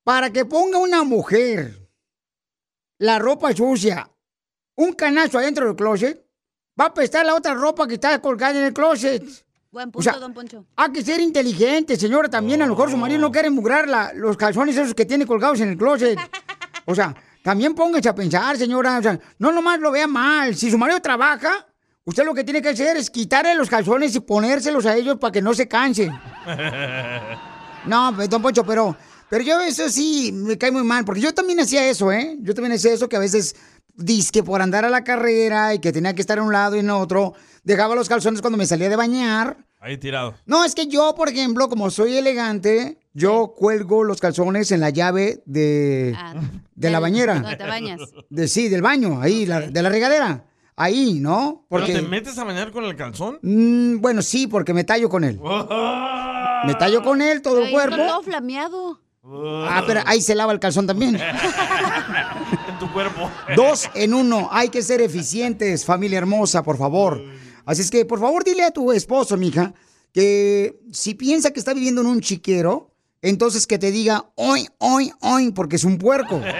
Para 0.02 0.30
que 0.30 0.44
ponga 0.44 0.78
una 0.78 1.02
mujer 1.04 1.88
la 2.98 3.18
ropa 3.18 3.52
sucia, 3.54 4.10
un 4.76 4.92
canasto 4.92 5.38
adentro 5.38 5.66
del 5.66 5.76
closet, 5.76 6.22
va 6.78 6.84
a 6.86 6.88
apestar 6.88 7.24
la 7.24 7.34
otra 7.34 7.54
ropa 7.54 7.86
que 7.86 7.94
está 7.94 8.20
colgada 8.20 8.58
en 8.58 8.66
el 8.66 8.72
closet. 8.74 9.22
Buen 9.70 9.88
O 9.88 9.92
punto, 9.92 10.10
sea, 10.10 10.20
don 10.20 10.32
Poncho. 10.34 10.66
Hay 10.76 10.92
que 10.92 11.02
ser 11.02 11.18
inteligente, 11.20 11.96
señora, 11.96 12.28
también. 12.28 12.62
A 12.62 12.66
lo 12.66 12.74
mejor 12.74 12.90
su 12.90 12.96
marido 12.96 13.20
no 13.20 13.32
quiere 13.32 13.50
mugrar 13.50 13.88
la- 13.88 14.12
los 14.14 14.36
calzones 14.36 14.76
esos 14.76 14.94
que 14.94 15.04
tiene 15.06 15.26
colgados 15.26 15.60
en 15.60 15.70
el 15.70 15.76
closet. 15.78 16.18
O 16.86 16.94
sea, 16.94 17.14
también 17.44 17.74
póngase 17.74 18.08
a 18.08 18.14
pensar, 18.14 18.56
señora. 18.56 18.98
O 18.98 19.02
sea, 19.02 19.20
no 19.38 19.52
nomás 19.52 19.78
lo 19.78 19.90
vea 19.90 20.06
mal. 20.06 20.56
Si 20.56 20.70
su 20.70 20.78
marido 20.78 20.98
trabaja, 21.00 21.66
usted 22.02 22.24
lo 22.24 22.32
que 22.32 22.42
tiene 22.42 22.62
que 22.62 22.70
hacer 22.70 22.96
es 22.96 23.10
quitarle 23.10 23.54
los 23.54 23.68
calzones 23.68 24.16
y 24.16 24.20
ponérselos 24.20 24.86
a 24.86 24.96
ellos 24.96 25.18
para 25.18 25.30
que 25.30 25.42
no 25.42 25.52
se 25.52 25.68
cansen. 25.68 26.10
No, 27.86 28.14
pues, 28.16 28.30
don 28.30 28.40
Poncho, 28.40 28.64
pero, 28.64 28.96
pero 29.28 29.44
yo 29.44 29.60
eso 29.60 29.90
sí 29.90 30.32
me 30.32 30.56
cae 30.56 30.70
muy 30.70 30.84
mal, 30.84 31.04
porque 31.04 31.20
yo 31.20 31.34
también 31.34 31.60
hacía 31.60 31.86
eso, 31.86 32.10
¿eh? 32.10 32.34
Yo 32.40 32.54
también 32.54 32.72
hacía 32.72 32.94
eso 32.94 33.10
que 33.10 33.16
a 33.16 33.18
veces 33.18 33.56
disque 33.94 34.42
por 34.42 34.62
andar 34.62 34.86
a 34.86 34.88
la 34.88 35.04
carrera 35.04 35.74
y 35.74 35.80
que 35.80 35.92
tenía 35.92 36.14
que 36.14 36.22
estar 36.22 36.38
en 36.38 36.44
un 36.44 36.52
lado 36.54 36.76
y 36.76 36.78
en 36.78 36.88
otro, 36.88 37.34
dejaba 37.62 37.94
los 37.94 38.08
calzones 38.08 38.40
cuando 38.40 38.56
me 38.56 38.64
salía 38.64 38.88
de 38.88 38.96
bañar. 38.96 39.58
Ahí 39.84 39.98
tirado. 39.98 40.34
No, 40.46 40.64
es 40.64 40.74
que 40.74 40.86
yo, 40.86 41.14
por 41.14 41.28
ejemplo, 41.28 41.68
como 41.68 41.90
soy 41.90 42.16
elegante, 42.16 42.98
yo 43.12 43.52
cuelgo 43.54 44.02
los 44.02 44.18
calzones 44.18 44.72
en 44.72 44.80
la 44.80 44.88
llave 44.88 45.42
de, 45.44 46.16
de 46.74 46.90
la 46.90 47.00
bañera. 47.00 47.34
Donde 47.34 47.56
te 47.56 47.66
bañas. 47.66 48.00
De, 48.30 48.48
sí, 48.48 48.70
del 48.70 48.80
baño, 48.80 49.20
ahí, 49.20 49.44
la- 49.44 49.60
de 49.60 49.82
la 49.82 49.90
regadera. 49.90 50.44
Ahí, 50.74 51.20
¿no? 51.20 51.66
¿Pero 51.68 51.84
te 51.84 52.00
metes 52.00 52.38
a 52.38 52.44
bañar 52.44 52.72
con 52.72 52.84
el 52.84 52.96
calzón? 52.96 53.38
Mm, 53.42 54.00
bueno, 54.00 54.22
sí, 54.22 54.46
porque 54.46 54.72
me 54.72 54.84
tallo 54.84 55.10
con 55.10 55.22
él. 55.22 55.38
Me 56.66 56.74
tallo 56.76 57.02
con 57.02 57.20
él 57.20 57.42
todo 57.42 57.60
el 57.62 57.70
cuerpo. 57.70 57.96
todo 57.96 58.22
flameado. 58.22 59.00
Ah, 59.26 59.84
pero 59.86 60.00
ahí 60.06 60.20
se 60.22 60.34
lava 60.34 60.52
el 60.52 60.60
calzón 60.60 60.86
también. 60.86 61.16
en 62.68 62.78
tu 62.78 62.90
cuerpo. 62.92 63.30
Dos 63.54 63.88
en 63.94 64.14
uno. 64.14 64.48
Hay 64.50 64.70
que 64.70 64.82
ser 64.82 65.00
eficientes, 65.02 65.84
familia 65.84 66.18
hermosa, 66.18 66.62
por 66.62 66.78
favor. 66.78 67.22
Así 67.66 67.82
es 67.82 67.90
que, 67.90 68.04
por 68.04 68.20
favor, 68.20 68.44
dile 68.44 68.64
a 68.64 68.70
tu 68.70 68.92
esposo, 68.92 69.36
mija, 69.36 69.74
que 70.12 70.78
si 70.92 71.14
piensa 71.14 71.50
que 71.52 71.58
está 71.58 71.74
viviendo 71.74 72.00
en 72.02 72.06
un 72.08 72.20
chiquero, 72.20 72.90
entonces 73.22 73.66
que 73.66 73.78
te 73.78 73.90
diga, 73.90 74.30
hoy, 74.36 74.68
hoy, 74.78 75.12
hoy, 75.20 75.50
porque 75.52 75.76
es 75.76 75.84
un 75.84 75.98
puerco. 75.98 76.40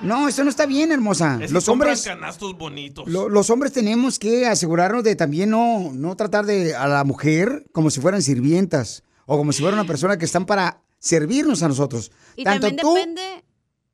No, 0.00 0.28
eso 0.28 0.44
no 0.44 0.50
está 0.50 0.66
bien, 0.66 0.92
hermosa. 0.92 1.38
Es 1.40 1.48
que 1.48 1.54
Los 1.54 1.68
hombres, 1.68 2.02
canastos 2.02 2.56
bonitos. 2.56 3.08
lo- 3.08 3.30
los 3.30 3.48
hombres 3.48 3.72
tenemos 3.72 4.18
que 4.18 4.46
asegurarnos 4.46 5.02
de 5.04 5.16
también 5.16 5.48
no, 5.50 5.90
no 5.94 6.14
tratar 6.16 6.44
de 6.44 6.74
a 6.74 6.86
la 6.86 7.02
mujer 7.04 7.64
como 7.72 7.90
si 7.90 8.00
fueran 8.02 8.20
sirvientas 8.20 9.02
o 9.24 9.38
como 9.38 9.52
si 9.52 9.62
fuera 9.62 9.74
una 9.74 9.86
persona 9.86 10.18
que 10.18 10.26
están 10.26 10.44
para 10.44 10.82
servirnos 10.98 11.62
a 11.62 11.68
nosotros. 11.68 12.12
Y 12.36 12.44
Tanto 12.44 12.66
también 12.66 12.82
tú 12.82 12.94
depende, 12.94 13.44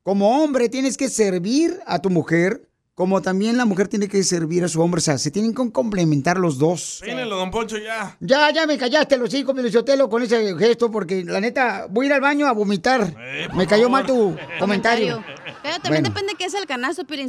como 0.03 0.43
hombre 0.43 0.69
tienes 0.69 0.97
que 0.97 1.09
servir 1.09 1.79
a 1.87 2.01
tu 2.01 2.11
mujer, 2.11 2.69
como 2.95 3.23
también 3.23 3.57
la 3.57 3.65
mujer 3.65 3.89
tiene 3.89 4.09
que 4.09 4.23
servir 4.23 4.65
a 4.65 4.69
su 4.69 4.81
hombre. 4.81 4.99
O 4.99 5.03
sea, 5.03 5.19
se 5.19 5.31
tienen 5.31 5.55
que 5.55 5.71
complementar 5.73 6.39
los 6.39 6.59
dos. 6.59 6.99
Peínelo, 7.03 7.37
don 7.37 7.51
Poncho, 7.51 7.79
ya. 7.79 8.17
Ya, 8.21 8.51
ya 8.53 8.67
me 8.67 8.77
callaste 8.79 9.17
los 9.17 9.33
hijos, 9.35 9.55
Pelichotelo, 9.55 10.09
con 10.09 10.23
ese 10.23 10.57
gesto, 10.57 10.91
porque 10.91 11.25
la 11.25 11.41
neta, 11.41 11.87
voy 11.91 12.07
a 12.07 12.09
ir 12.09 12.13
al 12.15 12.21
baño 12.21 12.47
a 12.47 12.53
vomitar. 12.53 13.15
Eh, 13.19 13.49
me 13.55 13.67
cayó 13.67 13.89
mal 13.89 14.07
tu 14.07 14.37
comentario. 14.59 15.25
Pero 15.63 15.79
también 15.81 16.03
Bueno. 16.03 16.09
depende 16.15 16.35
qué 16.39 16.45
es 16.45 16.55
el 16.55 16.67
canasto, 16.67 17.05
Piolín 17.07 17.29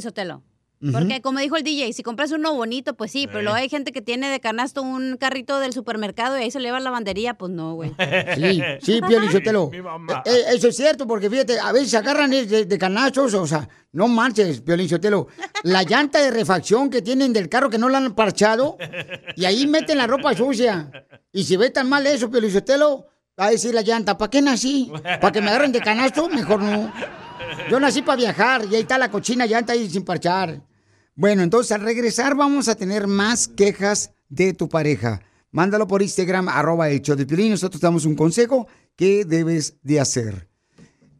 Porque 0.92 1.20
como 1.20 1.38
dijo 1.38 1.56
el 1.56 1.62
DJ, 1.62 1.92
si 1.92 2.02
compras 2.02 2.32
uno 2.32 2.54
bonito, 2.54 2.94
pues 2.94 3.10
sí, 3.10 3.26
pero 3.26 3.42
luego 3.42 3.56
hay 3.56 3.68
gente 3.68 3.92
que 3.92 4.02
tiene 4.02 4.30
de 4.30 4.40
canasto 4.40 4.82
un 4.82 5.16
carrito 5.16 5.58
del 5.58 5.72
supermercado 5.72 6.38
y 6.38 6.42
ahí 6.42 6.50
se 6.50 6.60
le 6.60 6.70
va 6.70 6.78
la 6.78 6.84
lavandería, 6.84 7.34
pues 7.34 7.52
no, 7.52 7.74
güey. 7.74 7.92
Sí, 8.34 8.62
sí. 8.82 9.00
Mi 9.70 9.82
mamá. 9.82 10.22
Eh, 10.24 10.30
eh, 10.30 10.44
eso 10.54 10.68
es 10.68 10.76
cierto, 10.76 11.06
porque 11.06 11.30
fíjate, 11.30 11.58
a 11.58 11.72
veces 11.72 11.90
se 11.90 11.96
agarran 11.96 12.30
de, 12.30 12.78
canastos, 12.78 13.34
o 13.34 13.46
sea, 13.46 13.68
no 13.92 14.08
manches, 14.08 14.60
Piolichotelo. 14.60 15.28
La 15.62 15.82
llanta 15.82 16.20
de 16.20 16.30
refacción 16.30 16.90
que 16.90 17.02
tienen 17.02 17.32
del 17.32 17.48
carro 17.48 17.70
que 17.70 17.78
no 17.78 17.88
la 17.88 17.98
han 17.98 18.14
parchado, 18.14 18.76
y 19.36 19.44
ahí 19.44 19.66
meten 19.66 19.98
la 19.98 20.06
ropa 20.06 20.34
sucia. 20.34 20.90
Y 21.32 21.44
si 21.44 21.56
ve 21.56 21.70
tan 21.70 21.88
mal 21.88 22.06
eso, 22.06 22.30
Piolichotelo, 22.30 23.06
va 23.38 23.46
a 23.46 23.50
decir 23.50 23.74
la 23.74 23.82
llanta, 23.82 24.16
¿para 24.16 24.30
qué 24.30 24.42
nací? 24.42 24.90
¿Para 25.02 25.32
que 25.32 25.40
me 25.40 25.48
agarren 25.48 25.72
de 25.72 25.80
canasto? 25.80 26.28
Mejor 26.28 26.60
no. 26.62 26.92
Yo 27.70 27.80
nací 27.80 28.02
para 28.02 28.16
viajar 28.16 28.62
y 28.70 28.74
ahí 28.74 28.82
está 28.82 28.98
la 28.98 29.10
cochina 29.10 29.46
llanta 29.46 29.72
ahí 29.72 29.88
sin 29.88 30.04
parchar. 30.04 30.60
Bueno, 31.16 31.42
entonces 31.42 31.70
al 31.70 31.82
regresar 31.82 32.34
vamos 32.34 32.68
a 32.68 32.74
tener 32.74 33.06
más 33.06 33.46
quejas 33.46 34.12
de 34.28 34.52
tu 34.52 34.68
pareja. 34.68 35.22
Mándalo 35.52 35.86
por 35.86 36.02
Instagram, 36.02 36.48
arroba 36.48 36.90
show 36.90 37.14
de 37.14 37.24
Piolín. 37.24 37.50
Nosotros 37.50 37.80
te 37.80 37.86
damos 37.86 38.04
un 38.04 38.16
consejo 38.16 38.66
que 38.96 39.24
debes 39.24 39.78
de 39.82 40.00
hacer. 40.00 40.48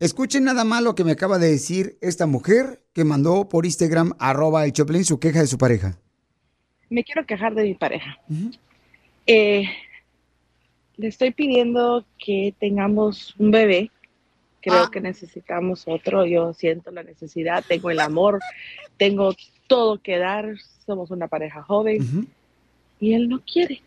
Escuchen 0.00 0.42
nada 0.42 0.64
más 0.64 0.82
lo 0.82 0.96
que 0.96 1.04
me 1.04 1.12
acaba 1.12 1.38
de 1.38 1.48
decir 1.48 1.96
esta 2.00 2.26
mujer 2.26 2.82
que 2.92 3.04
mandó 3.04 3.48
por 3.48 3.66
Instagram, 3.66 4.14
arroba 4.18 4.62
de 4.62 4.72
Piolín, 4.72 5.04
su 5.04 5.20
queja 5.20 5.40
de 5.40 5.46
su 5.46 5.58
pareja. 5.58 5.96
me 6.90 7.04
quiero 7.04 7.24
quejar 7.24 7.54
de 7.54 7.62
mi 7.62 7.74
pareja. 7.74 8.18
Eh, 9.28 9.64
le 10.96 11.06
estoy 11.06 11.30
pidiendo 11.30 12.04
que 12.18 12.52
tengamos 12.58 13.36
un 13.38 13.52
bebé. 13.52 13.92
Creo 14.60 14.90
que 14.90 15.00
necesitamos 15.00 15.84
otro. 15.86 16.26
Yo 16.26 16.52
siento 16.52 16.90
la 16.90 17.04
necesidad, 17.04 17.62
tengo 17.68 17.90
el 17.90 18.00
amor, 18.00 18.40
tengo 18.96 19.32
todo 19.66 20.00
que 20.00 20.18
dar. 20.18 20.46
Somos 20.86 21.10
una 21.10 21.28
pareja 21.28 21.62
joven 21.62 22.28
y 23.00 23.14
él 23.14 23.28
no 23.28 23.42
quiere. 23.44 23.82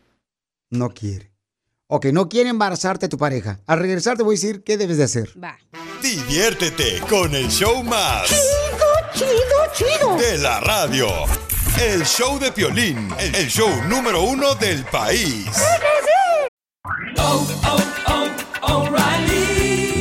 No 0.69 0.89
quiere. 0.89 1.31
Ok, 1.87 2.07
no 2.07 2.27
quiere 2.27 2.49
embarazarte 2.49 3.07
tu 3.07 3.17
pareja. 3.17 3.59
Al 3.65 3.79
regresar 3.79 4.17
te 4.17 4.23
voy 4.23 4.33
a 4.33 4.39
decir 4.39 4.63
qué 4.63 4.77
debes 4.77 4.97
de 4.97 5.03
hacer. 5.03 5.29
Va. 5.41 5.57
Diviértete 6.01 6.99
con 7.09 7.33
el 7.33 7.47
show 7.47 7.83
más. 7.83 8.27
Chido, 9.13 9.29
chido, 9.73 10.17
De 10.17 10.37
la 10.37 10.59
radio. 10.59 11.07
El 11.79 12.03
show 12.03 12.39
de 12.39 12.51
Piolín, 12.51 13.09
el 13.19 13.47
show 13.47 13.69
número 13.87 14.23
uno 14.23 14.55
del 14.55 14.83
país. 14.85 15.47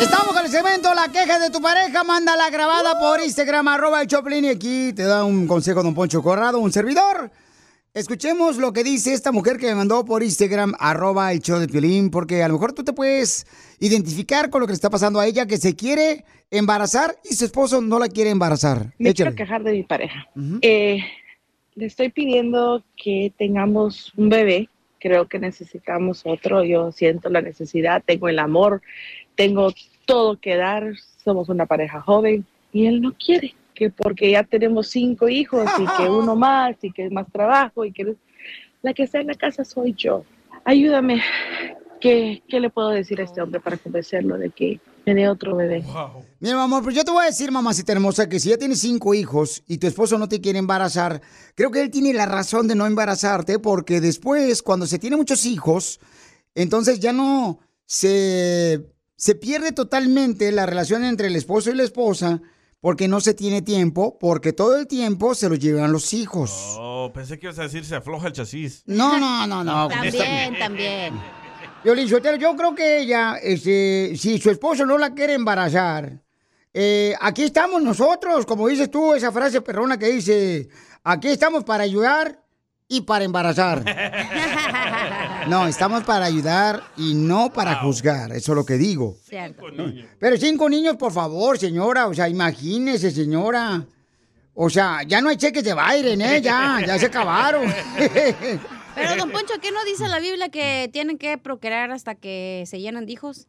Estamos 0.00 0.34
con 0.34 0.44
el 0.44 0.50
segmento 0.50 0.92
La 0.94 1.10
queja 1.10 1.38
de 1.38 1.50
tu 1.50 1.60
pareja. 1.60 2.04
Mándala 2.04 2.50
grabada 2.50 2.98
por 2.98 3.20
Instagram, 3.20 3.68
arroba 3.68 4.02
el 4.02 4.08
Choplin. 4.08 4.44
Y 4.44 4.48
aquí 4.48 4.92
te 4.92 5.04
da 5.04 5.24
un 5.24 5.46
consejo 5.46 5.82
Don 5.82 5.94
Poncho 5.94 6.22
Corrado, 6.22 6.58
un 6.58 6.72
servidor. 6.72 7.30
Escuchemos 7.94 8.58
lo 8.58 8.74
que 8.74 8.84
dice 8.84 9.14
esta 9.14 9.32
mujer 9.32 9.56
que 9.56 9.66
me 9.68 9.74
mandó 9.74 10.04
por 10.04 10.22
Instagram, 10.22 10.74
arroba 10.78 11.32
el 11.32 11.40
show 11.40 11.58
de 11.58 11.66
Piolín, 11.66 12.10
porque 12.10 12.42
a 12.42 12.48
lo 12.48 12.54
mejor 12.54 12.74
tú 12.74 12.84
te 12.84 12.92
puedes 12.92 13.46
identificar 13.80 14.50
con 14.50 14.60
lo 14.60 14.66
que 14.66 14.72
le 14.72 14.76
está 14.76 14.90
pasando 14.90 15.18
a 15.18 15.26
ella, 15.26 15.46
que 15.46 15.56
se 15.56 15.74
quiere 15.74 16.26
embarazar 16.50 17.16
y 17.24 17.34
su 17.34 17.46
esposo 17.46 17.80
no 17.80 17.98
la 17.98 18.08
quiere 18.08 18.28
embarazar. 18.28 18.92
Me 18.98 19.10
Échale. 19.10 19.30
quiero 19.30 19.34
quejar 19.34 19.62
de 19.64 19.72
mi 19.72 19.82
pareja. 19.82 20.28
Eh, 20.60 20.98
le 21.74 21.86
estoy 21.86 22.10
pidiendo 22.10 22.84
que 23.02 23.32
tengamos 23.38 24.12
un 24.18 24.28
bebé. 24.28 24.68
Creo 25.00 25.26
que 25.26 25.38
necesitamos 25.38 26.20
otro. 26.26 26.64
Yo 26.64 26.92
siento 26.92 27.30
la 27.30 27.40
necesidad, 27.40 28.02
tengo 28.04 28.28
el 28.28 28.38
amor, 28.40 28.82
tengo 29.36 29.72
todo 30.06 30.38
que 30.40 30.56
dar. 30.56 30.92
Somos 31.24 31.48
una 31.48 31.66
pareja 31.66 32.00
joven 32.00 32.46
y 32.72 32.86
él 32.86 33.00
no 33.00 33.12
quiere, 33.12 33.54
que 33.74 33.90
porque 33.90 34.30
ya 34.30 34.42
tenemos 34.42 34.88
cinco 34.88 35.28
hijos 35.28 35.68
y 35.78 35.86
que 35.96 36.08
uno 36.08 36.34
más 36.36 36.76
y 36.82 36.90
que 36.90 37.10
más 37.10 37.30
trabajo 37.30 37.84
y 37.84 37.92
que 37.92 38.16
la 38.82 38.94
que 38.94 39.04
está 39.04 39.20
en 39.20 39.28
la 39.28 39.34
casa 39.34 39.64
soy 39.64 39.94
yo. 39.96 40.24
Ayúdame. 40.64 41.22
¿Qué, 42.00 42.42
qué 42.48 42.60
le 42.60 42.68
puedo 42.68 42.90
decir 42.90 43.20
a 43.20 43.24
este 43.24 43.40
hombre 43.40 43.58
para 43.60 43.78
convencerlo 43.78 44.36
de 44.36 44.50
que 44.50 44.80
me 45.06 45.14
dé 45.14 45.28
otro 45.28 45.56
bebé? 45.56 45.82
Mira, 46.40 46.56
mi 46.56 46.62
amor, 46.62 46.82
pues 46.82 46.94
yo 46.94 47.04
te 47.04 47.10
voy 47.10 47.22
a 47.22 47.28
decir, 47.28 47.50
mamacita 47.50 47.92
hermosa, 47.92 48.28
que 48.28 48.38
si 48.38 48.50
ya 48.50 48.58
tienes 48.58 48.80
cinco 48.80 49.14
hijos 49.14 49.62
y 49.66 49.78
tu 49.78 49.86
esposo 49.86 50.18
no 50.18 50.28
te 50.28 50.40
quiere 50.40 50.58
embarazar, 50.58 51.22
creo 51.54 51.70
que 51.70 51.80
él 51.80 51.90
tiene 51.90 52.12
la 52.12 52.26
razón 52.26 52.68
de 52.68 52.74
no 52.74 52.86
embarazarte, 52.86 53.58
porque 53.58 54.00
después, 54.00 54.62
cuando 54.62 54.86
se 54.86 54.98
tiene 54.98 55.16
muchos 55.16 55.46
hijos, 55.46 56.00
entonces 56.54 57.00
ya 57.00 57.12
no 57.12 57.60
se, 57.86 58.84
se 59.16 59.34
pierde 59.34 59.72
totalmente 59.72 60.52
la 60.52 60.66
relación 60.66 61.04
entre 61.04 61.28
el 61.28 61.36
esposo 61.36 61.70
y 61.70 61.74
la 61.74 61.82
esposa, 61.82 62.42
porque 62.80 63.08
no 63.08 63.20
se 63.20 63.34
tiene 63.34 63.62
tiempo, 63.62 64.18
porque 64.18 64.52
todo 64.52 64.76
el 64.76 64.86
tiempo 64.86 65.34
se 65.34 65.48
lo 65.48 65.54
llevan 65.54 65.90
los 65.90 66.12
hijos. 66.12 66.76
Oh, 66.78 67.10
pensé 67.12 67.38
que 67.38 67.46
ibas 67.46 67.58
a 67.58 67.62
decir 67.62 67.84
se 67.84 67.96
afloja 67.96 68.28
el 68.28 68.34
chasis. 68.34 68.82
No, 68.86 69.18
no, 69.18 69.46
no, 69.46 69.64
no. 69.64 69.88
También, 70.58 70.58
también. 70.58 71.14
Sotelo, 72.08 72.36
yo 72.36 72.54
creo 72.56 72.74
que 72.74 72.98
ella, 73.00 73.36
este, 73.36 74.12
si 74.16 74.38
su 74.38 74.50
esposo 74.50 74.84
no 74.84 74.98
la 74.98 75.14
quiere 75.14 75.34
embarazar, 75.34 76.20
eh, 76.74 77.14
aquí 77.20 77.44
estamos 77.44 77.80
nosotros, 77.80 78.44
como 78.44 78.68
dices 78.68 78.90
tú, 78.90 79.14
esa 79.14 79.32
frase 79.32 79.62
perrona 79.62 79.98
que 79.98 80.08
dice, 80.08 80.68
aquí 81.04 81.28
estamos 81.28 81.64
para 81.64 81.84
ayudar 81.84 82.45
y 82.88 83.02
para 83.02 83.24
embarazar. 83.24 83.84
No, 85.46 85.68
estamos 85.68 86.02
para 86.02 86.24
ayudar 86.24 86.82
y 86.96 87.14
no 87.14 87.52
para 87.52 87.76
juzgar, 87.76 88.32
eso 88.32 88.50
es 88.50 88.56
lo 88.56 88.66
que 88.66 88.74
digo. 88.74 89.16
Cierto. 89.22 89.62
Pero 90.18 90.36
cinco 90.36 90.68
niños, 90.68 90.96
por 90.96 91.12
favor, 91.12 91.56
señora, 91.56 92.08
o 92.08 92.14
sea, 92.14 92.28
imagínese, 92.28 93.12
señora. 93.12 93.86
O 94.54 94.68
sea, 94.68 95.04
ya 95.06 95.20
no 95.20 95.28
hay 95.28 95.36
cheques 95.36 95.62
de 95.62 95.74
Biden, 95.74 96.20
¿eh? 96.20 96.40
Ya, 96.42 96.80
ya 96.84 96.98
se 96.98 97.06
acabaron. 97.06 97.72
Pero, 98.96 99.16
don 99.16 99.30
Poncho, 99.30 99.54
¿qué 99.62 99.70
no 99.70 99.84
dice 99.84 100.08
la 100.08 100.18
Biblia 100.18 100.48
que 100.48 100.88
tienen 100.92 101.16
que 101.16 101.38
procrear 101.38 101.92
hasta 101.92 102.14
que 102.14 102.64
se 102.66 102.80
llenan 102.80 103.06
de 103.06 103.12
hijos? 103.12 103.46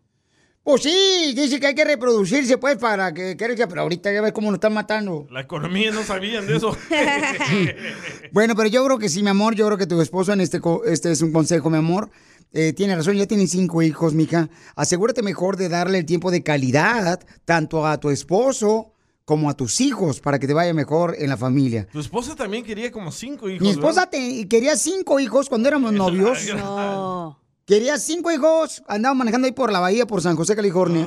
Pues 0.69 0.83
sí, 0.83 1.31
dice 1.33 1.61
que 1.61 1.67
hay 1.67 1.75
que 1.75 1.85
reproducirse, 1.85 2.57
pues, 2.57 2.75
para 2.75 3.13
que 3.13 3.37
crezca, 3.37 3.69
pero 3.69 3.83
ahorita 3.83 4.11
ya 4.11 4.19
ves 4.21 4.33
cómo 4.33 4.47
nos 4.51 4.57
están 4.57 4.73
matando. 4.73 5.25
La 5.31 5.39
economía 5.39 5.91
no 5.91 6.03
sabían 6.03 6.45
de 6.45 6.57
eso. 6.57 6.75
Bueno, 8.33 8.53
pero 8.53 8.67
yo 8.67 8.83
creo 8.83 8.99
que 8.99 9.07
sí, 9.07 9.23
mi 9.23 9.29
amor, 9.29 9.55
yo 9.55 9.65
creo 9.65 9.77
que 9.77 9.87
tu 9.87 10.01
esposo 10.01 10.33
en 10.33 10.41
este, 10.41 10.59
este 10.87 11.09
es 11.13 11.21
un 11.21 11.31
consejo, 11.31 11.69
mi 11.69 11.77
amor. 11.77 12.09
Eh, 12.51 12.73
tiene 12.73 12.97
razón, 12.97 13.15
ya 13.15 13.25
tienen 13.27 13.47
cinco 13.47 13.81
hijos, 13.81 14.13
mija. 14.13 14.49
Asegúrate 14.75 15.21
mejor 15.23 15.55
de 15.55 15.69
darle 15.69 15.99
el 15.99 16.05
tiempo 16.05 16.31
de 16.31 16.43
calidad 16.43 17.21
tanto 17.45 17.87
a 17.87 17.97
tu 18.01 18.09
esposo 18.09 18.91
como 19.23 19.49
a 19.49 19.55
tus 19.55 19.79
hijos 19.79 20.19
para 20.19 20.37
que 20.37 20.47
te 20.47 20.53
vaya 20.53 20.73
mejor 20.73 21.15
en 21.17 21.29
la 21.29 21.37
familia. 21.37 21.87
Tu 21.93 22.01
esposa 22.01 22.35
también 22.35 22.65
quería 22.65 22.91
como 22.91 23.11
cinco 23.13 23.49
hijos. 23.49 23.61
Mi 23.61 23.69
esposa 23.69 24.09
te- 24.09 24.45
quería 24.49 24.75
cinco 24.75 25.19
hijos 25.21 25.47
cuando 25.47 25.69
éramos 25.69 25.93
novios. 25.93 26.45
No. 26.55 27.39
Quería 27.67 27.97
cinco 27.99 28.31
hijos, 28.31 28.81
andaba 28.87 29.13
manejando 29.13 29.45
ahí 29.45 29.51
por 29.51 29.73
la 29.73 29.81
bahía, 29.81 30.07
por 30.07 30.21
San 30.21 30.37
José, 30.37 30.55
California. 30.55 31.05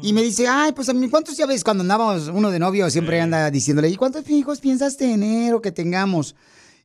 Y 0.00 0.14
me 0.14 0.22
dice, 0.22 0.48
ay, 0.48 0.72
pues 0.72 0.88
a 0.88 0.94
mí, 0.94 1.06
¿cuántos 1.10 1.36
ya 1.36 1.44
ves 1.44 1.62
cuando 1.62 1.82
andábamos 1.82 2.28
uno 2.28 2.50
de 2.50 2.58
novio? 2.58 2.88
Siempre 2.88 3.20
anda 3.20 3.50
diciéndole, 3.50 3.90
¿y 3.90 3.96
cuántos 3.96 4.26
hijos 4.30 4.58
piensas 4.58 4.96
tener 4.96 5.52
o 5.52 5.60
que 5.60 5.70
tengamos? 5.70 6.34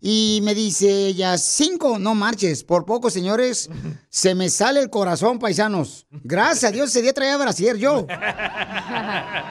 Y 0.01 0.41
me 0.43 0.53
dice 0.53 1.07
ella, 1.07 1.37
cinco, 1.37 1.99
no 1.99 2.15
marches, 2.15 2.65
por 2.65 2.83
poco, 2.83 3.09
señores, 3.09 3.69
se 4.09 4.35
me 4.35 4.49
sale 4.49 4.81
el 4.81 4.89
corazón, 4.89 5.39
paisanos. 5.39 6.05
Gracias 6.11 6.65
a 6.65 6.73
Dios, 6.73 6.89
ese 6.89 7.01
día 7.01 7.13
traía 7.13 7.37
brasier 7.37 7.77
yo. 7.77 8.05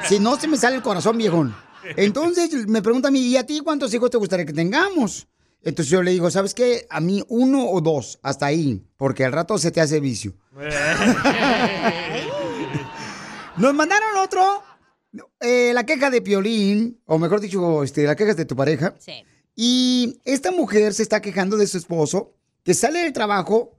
Si 0.06 0.18
no, 0.18 0.38
se 0.38 0.48
me 0.48 0.58
sale 0.58 0.76
el 0.76 0.82
corazón, 0.82 1.16
viejón. 1.16 1.56
Entonces 1.96 2.66
me 2.68 2.82
pregunta 2.82 3.08
a 3.08 3.10
mí, 3.10 3.20
¿y 3.20 3.38
a 3.38 3.46
ti 3.46 3.60
cuántos 3.60 3.94
hijos 3.94 4.10
te 4.10 4.18
gustaría 4.18 4.44
que 4.44 4.52
tengamos? 4.52 5.26
Entonces 5.64 5.90
yo 5.90 6.02
le 6.02 6.10
digo, 6.10 6.30
¿sabes 6.30 6.54
qué? 6.54 6.86
A 6.90 7.00
mí 7.00 7.22
uno 7.28 7.68
o 7.68 7.80
dos, 7.80 8.18
hasta 8.22 8.46
ahí, 8.46 8.82
porque 8.96 9.24
al 9.24 9.32
rato 9.32 9.58
se 9.58 9.70
te 9.70 9.80
hace 9.80 10.00
vicio. 10.00 10.34
Nos 13.56 13.74
mandaron 13.74 14.16
otro, 14.18 14.62
eh, 15.40 15.72
la 15.74 15.84
queja 15.84 16.10
de 16.10 16.22
Piolín, 16.22 17.00
o 17.06 17.18
mejor 17.18 17.40
dicho, 17.40 17.82
este, 17.82 18.04
la 18.04 18.16
queja 18.16 18.34
de 18.34 18.44
tu 18.44 18.56
pareja. 18.56 18.94
Sí. 18.98 19.24
Y 19.54 20.20
esta 20.24 20.50
mujer 20.50 20.94
se 20.94 21.02
está 21.02 21.20
quejando 21.20 21.56
de 21.56 21.66
su 21.66 21.78
esposo, 21.78 22.34
que 22.64 22.74
sale 22.74 23.00
del 23.00 23.12
trabajo 23.12 23.76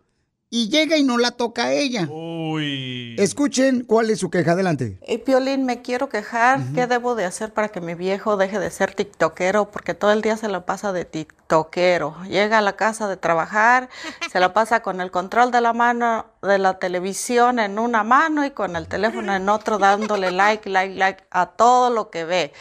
y 0.56 0.70
llega 0.70 0.98
y 0.98 1.04
no 1.04 1.18
la 1.18 1.32
toca 1.32 1.64
a 1.64 1.74
ella. 1.74 2.08
Uy. 2.12 3.16
Escuchen 3.18 3.84
cuál 3.86 4.12
es 4.12 4.20
su 4.20 4.30
queja. 4.30 4.52
Adelante. 4.52 5.00
Y 5.08 5.18
Piolín, 5.18 5.66
me 5.66 5.82
quiero 5.82 6.10
quejar. 6.10 6.60
¿Qué 6.76 6.86
debo 6.86 7.16
de 7.16 7.26
hacer 7.26 7.52
para 7.52 7.70
que 7.70 7.82
mi 7.82 7.96
viejo 7.96 8.38
deje 8.38 8.60
de 8.60 8.70
ser 8.70 8.94
tiktokero? 8.94 9.72
Porque 9.72 9.96
todo 9.96 10.12
el 10.12 10.22
día 10.22 10.38
se 10.38 10.48
la 10.50 10.64
pasa 10.64 10.94
de 10.94 11.06
tiktokero. 11.06 12.16
Llega 12.30 12.60
a 12.60 12.62
la 12.62 12.76
casa 12.76 13.08
de 13.08 13.18
trabajar, 13.18 13.90
se 14.32 14.40
la 14.40 14.54
pasa 14.54 14.82
con 14.84 15.02
el 15.02 15.10
control 15.10 15.50
de 15.50 15.60
la 15.60 15.74
mano 15.74 16.28
de 16.44 16.60
la 16.60 16.78
televisión 16.78 17.58
en 17.58 17.80
una 17.80 18.04
mano 18.04 18.46
y 18.46 18.52
con 18.52 18.76
el 18.76 18.88
teléfono 18.88 19.34
en 19.34 19.50
otro, 19.50 19.80
dándole 19.80 20.30
like, 20.30 20.70
like, 20.70 20.94
like 20.94 21.24
a 21.32 21.48
todo 21.48 21.90
lo 21.90 22.12
que 22.12 22.26
ve. 22.26 22.54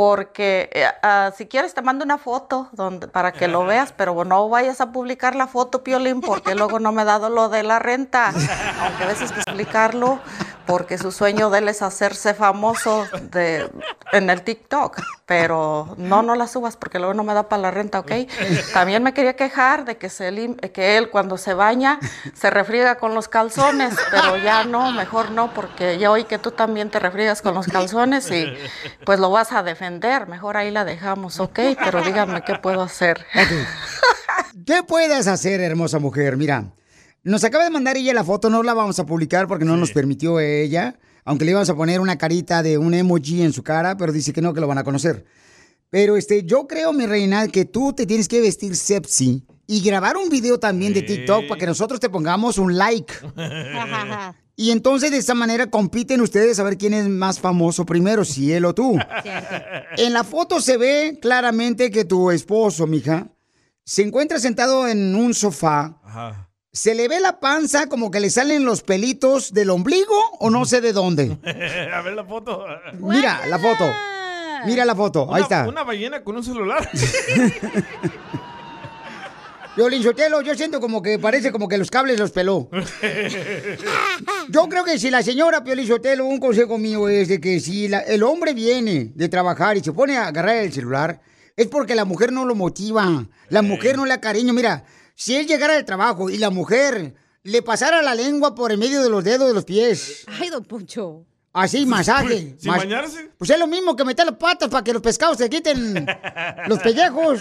Porque 0.00 0.70
ah, 1.02 1.30
si 1.36 1.44
quieres 1.44 1.74
te 1.74 1.82
mando 1.82 2.06
una 2.06 2.16
foto 2.16 2.70
donde, 2.72 3.06
para 3.06 3.32
que 3.32 3.48
lo 3.48 3.66
veas, 3.66 3.92
pero 3.92 4.24
no 4.24 4.48
vayas 4.48 4.80
a 4.80 4.92
publicar 4.92 5.36
la 5.36 5.46
foto, 5.46 5.84
Piolín, 5.84 6.22
porque 6.22 6.54
luego 6.54 6.80
no 6.80 6.90
me 6.90 7.02
he 7.02 7.04
dado 7.04 7.28
lo 7.28 7.50
de 7.50 7.62
la 7.62 7.78
renta. 7.80 8.28
Aunque 8.80 9.04
a 9.04 9.06
veces 9.06 9.30
que 9.30 9.40
explicarlo, 9.40 10.18
porque 10.70 10.96
su 10.96 11.12
sueño 11.12 11.50
de 11.50 11.58
él 11.58 11.68
es 11.68 11.82
hacerse 11.82 12.32
famoso 12.34 13.06
de, 13.32 13.68
en 14.12 14.30
el 14.30 14.42
TikTok. 14.42 15.00
Pero 15.26 15.94
no, 15.96 16.22
no 16.22 16.34
la 16.34 16.48
subas 16.48 16.76
porque 16.76 16.98
luego 16.98 17.14
no 17.14 17.22
me 17.22 17.34
da 17.34 17.48
para 17.48 17.62
la 17.62 17.70
renta, 17.70 18.00
¿ok? 18.00 18.12
También 18.72 19.02
me 19.02 19.12
quería 19.14 19.36
quejar 19.36 19.84
de 19.84 19.96
que, 19.96 20.08
se 20.08 20.32
lim- 20.32 20.56
que 20.72 20.96
él 20.96 21.08
cuando 21.10 21.36
se 21.38 21.54
baña 21.54 22.00
se 22.34 22.50
refriega 22.50 22.96
con 22.96 23.14
los 23.14 23.28
calzones, 23.28 23.94
pero 24.10 24.36
ya 24.38 24.64
no, 24.64 24.90
mejor 24.92 25.30
no, 25.30 25.54
porque 25.54 25.98
ya 25.98 26.10
oí 26.10 26.24
que 26.24 26.38
tú 26.38 26.50
también 26.50 26.90
te 26.90 26.98
refriegas 26.98 27.42
con 27.42 27.54
los 27.54 27.66
calzones 27.68 28.30
y 28.30 28.52
pues 29.04 29.20
lo 29.20 29.30
vas 29.30 29.52
a 29.52 29.62
defender. 29.62 30.26
Mejor 30.26 30.56
ahí 30.56 30.70
la 30.72 30.84
dejamos, 30.84 31.38
¿ok? 31.38 31.60
Pero 31.84 32.02
díganme 32.02 32.42
qué 32.42 32.56
puedo 32.56 32.82
hacer. 32.82 33.24
¿Qué 34.66 34.82
puedes 34.82 35.26
hacer, 35.26 35.60
hermosa 35.60 35.98
mujer? 35.98 36.36
Mira, 36.36 36.64
nos 37.22 37.44
acaba 37.44 37.64
de 37.64 37.70
mandar 37.70 37.96
ella 37.96 38.14
la 38.14 38.24
foto, 38.24 38.48
no 38.50 38.62
la 38.62 38.74
vamos 38.74 38.98
a 38.98 39.06
publicar 39.06 39.46
porque 39.46 39.64
no 39.64 39.76
nos 39.76 39.92
permitió 39.92 40.40
ella, 40.40 40.98
aunque 41.24 41.44
le 41.44 41.50
íbamos 41.52 41.68
a 41.68 41.76
poner 41.76 42.00
una 42.00 42.16
carita 42.16 42.62
de 42.62 42.78
un 42.78 42.94
emoji 42.94 43.42
en 43.42 43.52
su 43.52 43.62
cara, 43.62 43.96
pero 43.96 44.12
dice 44.12 44.32
que 44.32 44.40
no, 44.40 44.54
que 44.54 44.60
lo 44.60 44.66
van 44.66 44.78
a 44.78 44.84
conocer. 44.84 45.24
Pero 45.90 46.16
este, 46.16 46.44
yo 46.44 46.66
creo, 46.66 46.92
mi 46.92 47.04
reina, 47.04 47.48
que 47.48 47.64
tú 47.64 47.92
te 47.92 48.06
tienes 48.06 48.28
que 48.28 48.40
vestir 48.40 48.76
sexy 48.76 49.44
y 49.66 49.82
grabar 49.82 50.16
un 50.16 50.28
video 50.28 50.58
también 50.58 50.94
de 50.94 51.02
TikTok 51.02 51.48
para 51.48 51.58
que 51.58 51.66
nosotros 51.66 52.00
te 52.00 52.08
pongamos 52.08 52.58
un 52.58 52.76
like. 52.76 53.12
Y 54.56 54.72
entonces 54.72 55.10
de 55.10 55.16
esa 55.16 55.32
manera 55.32 55.70
compiten 55.70 56.20
ustedes 56.20 56.60
a 56.60 56.62
ver 56.64 56.76
quién 56.76 56.92
es 56.92 57.08
más 57.08 57.40
famoso 57.40 57.86
primero, 57.86 58.26
si 58.26 58.52
él 58.52 58.66
o 58.66 58.74
tú. 58.74 58.98
En 59.96 60.12
la 60.12 60.22
foto 60.22 60.60
se 60.60 60.76
ve 60.76 61.18
claramente 61.18 61.90
que 61.90 62.04
tu 62.04 62.30
esposo, 62.30 62.86
mija, 62.86 63.28
se 63.86 64.02
encuentra 64.02 64.38
sentado 64.38 64.86
en 64.86 65.14
un 65.14 65.32
sofá. 65.32 65.98
Ajá. 66.04 66.49
Se 66.72 66.94
le 66.94 67.08
ve 67.08 67.18
la 67.18 67.40
panza 67.40 67.88
como 67.88 68.12
que 68.12 68.20
le 68.20 68.30
salen 68.30 68.64
los 68.64 68.82
pelitos 68.82 69.52
del 69.52 69.70
ombligo 69.70 70.14
o 70.38 70.50
no 70.50 70.64
sé 70.64 70.80
de 70.80 70.92
dónde. 70.92 71.36
a 71.92 72.00
ver 72.02 72.14
la 72.14 72.24
foto. 72.24 72.64
Mira 73.00 73.44
la 73.48 73.58
foto. 73.58 73.84
Mira 74.66 74.84
la 74.84 74.94
foto. 74.94 75.22
Ahí 75.34 75.40
Una- 75.40 75.42
está. 75.42 75.68
Una 75.68 75.82
ballena 75.82 76.22
con 76.22 76.36
un 76.36 76.44
celular. 76.44 76.88
Sotelo, 80.02 80.42
yo 80.42 80.54
siento 80.54 80.78
como 80.80 81.00
que 81.00 81.18
parece 81.18 81.50
como 81.50 81.66
que 81.66 81.78
los 81.78 81.90
cables 81.90 82.18
los 82.20 82.30
peló. 82.32 82.68
Yo 84.50 84.68
creo 84.68 84.84
que 84.84 84.98
si 84.98 85.10
la 85.10 85.22
señora 85.22 85.64
Piolín 85.64 85.86
Sotelo, 85.86 86.26
un 86.26 86.38
consejo 86.38 86.76
mío 86.76 87.08
es 87.08 87.28
de 87.28 87.40
que 87.40 87.60
si 87.60 87.88
la- 87.88 88.00
el 88.00 88.22
hombre 88.22 88.52
viene 88.52 89.10
de 89.14 89.28
trabajar 89.30 89.78
y 89.78 89.80
se 89.82 89.92
pone 89.92 90.18
a 90.18 90.26
agarrar 90.26 90.56
el 90.56 90.70
celular, 90.72 91.20
es 91.56 91.66
porque 91.68 91.94
la 91.94 92.04
mujer 92.04 92.30
no 92.30 92.44
lo 92.44 92.54
motiva. 92.54 93.24
La 93.48 93.62
mujer 93.62 93.96
no 93.96 94.04
le 94.04 94.10
da 94.10 94.20
cariño. 94.20 94.52
Mira, 94.52 94.84
si 95.20 95.36
él 95.36 95.46
llegara 95.46 95.74
del 95.74 95.84
trabajo 95.84 96.30
y 96.30 96.38
la 96.38 96.48
mujer 96.48 97.14
le 97.42 97.60
pasara 97.60 98.00
la 98.00 98.14
lengua 98.14 98.54
por 98.54 98.72
el 98.72 98.78
medio 98.78 99.02
de 99.02 99.10
los 99.10 99.22
dedos 99.22 99.48
de 99.48 99.52
los 99.52 99.66
pies, 99.66 100.24
Ay, 100.40 100.48
don 100.48 100.64
Poncho. 100.64 101.26
así, 101.52 101.84
masaje. 101.84 102.56
¿Sin 102.58 102.70
mas- 102.70 102.78
bañarse? 102.78 103.30
Pues 103.36 103.50
es 103.50 103.58
lo 103.58 103.66
mismo 103.66 103.94
que 103.94 104.02
meter 104.06 104.24
las 104.24 104.36
patas 104.36 104.70
para 104.70 104.82
que 104.82 104.94
los 104.94 105.02
pescados 105.02 105.36
se 105.36 105.50
quiten 105.50 106.06
los 106.68 106.78
pellejos. 106.78 107.40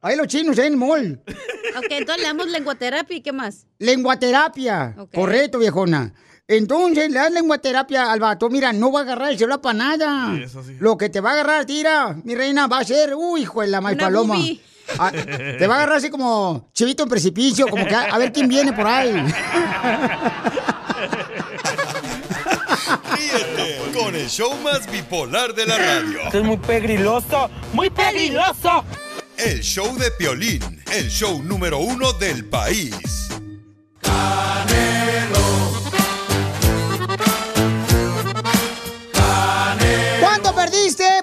Ahí 0.00 0.16
los 0.16 0.26
chinos, 0.26 0.56
en 0.56 0.64
el 0.64 0.76
mall. 0.78 1.22
Ok, 1.76 1.86
entonces 1.90 2.22
le 2.22 2.28
damos 2.28 2.48
lenguaterapia 2.48 3.16
y 3.16 3.20
qué 3.20 3.32
más. 3.32 3.66
Lenguaterapia. 3.78 4.96
Correcto, 5.14 5.58
viejona. 5.58 6.14
Entonces, 6.48 7.10
le 7.10 7.18
das 7.18 7.30
lenguaterapia 7.30 8.10
al 8.10 8.20
vato. 8.20 8.48
Mira, 8.48 8.72
no 8.72 8.90
va 8.90 9.00
a 9.00 9.02
agarrar 9.02 9.32
el 9.32 9.38
celular 9.38 9.60
para 9.60 9.78
nada. 9.78 10.38
Lo 10.78 10.96
que 10.96 11.08
te 11.10 11.20
va 11.20 11.30
a 11.30 11.32
agarrar, 11.34 11.64
tira, 11.66 12.16
mi 12.24 12.34
reina, 12.34 12.66
va 12.66 12.78
a 12.78 12.84
ser, 12.84 13.14
uy, 13.14 13.42
hijo 13.42 13.60
de 13.60 13.68
la 13.68 13.80
maíz 13.82 13.96
Una 13.98 14.08
Ah, 14.98 15.10
te 15.10 15.66
va 15.66 15.74
a 15.74 15.76
agarrar 15.78 15.96
así 15.98 16.10
como 16.10 16.68
chivito 16.72 17.02
en 17.02 17.08
precipicio, 17.08 17.66
como 17.68 17.86
que 17.86 17.94
a, 17.94 18.02
a 18.02 18.18
ver 18.18 18.32
quién 18.32 18.48
viene 18.48 18.72
por 18.72 18.86
ahí. 18.86 19.12
Ríete 23.12 23.80
con 23.96 24.14
el 24.14 24.28
show 24.28 24.54
más 24.62 24.90
bipolar 24.90 25.54
de 25.54 25.66
la 25.66 25.78
radio. 25.78 26.20
Esto 26.24 26.38
es 26.38 26.44
muy 26.44 26.56
pegriloso, 26.58 27.50
muy 27.72 27.90
peligroso. 27.90 28.84
El 29.36 29.60
show 29.62 29.96
de 29.98 30.10
Piolín, 30.12 30.82
el 30.92 31.08
show 31.10 31.42
número 31.42 31.78
uno 31.78 32.12
del 32.12 32.44
país. 32.44 33.28
¿Cuánto 34.02 34.63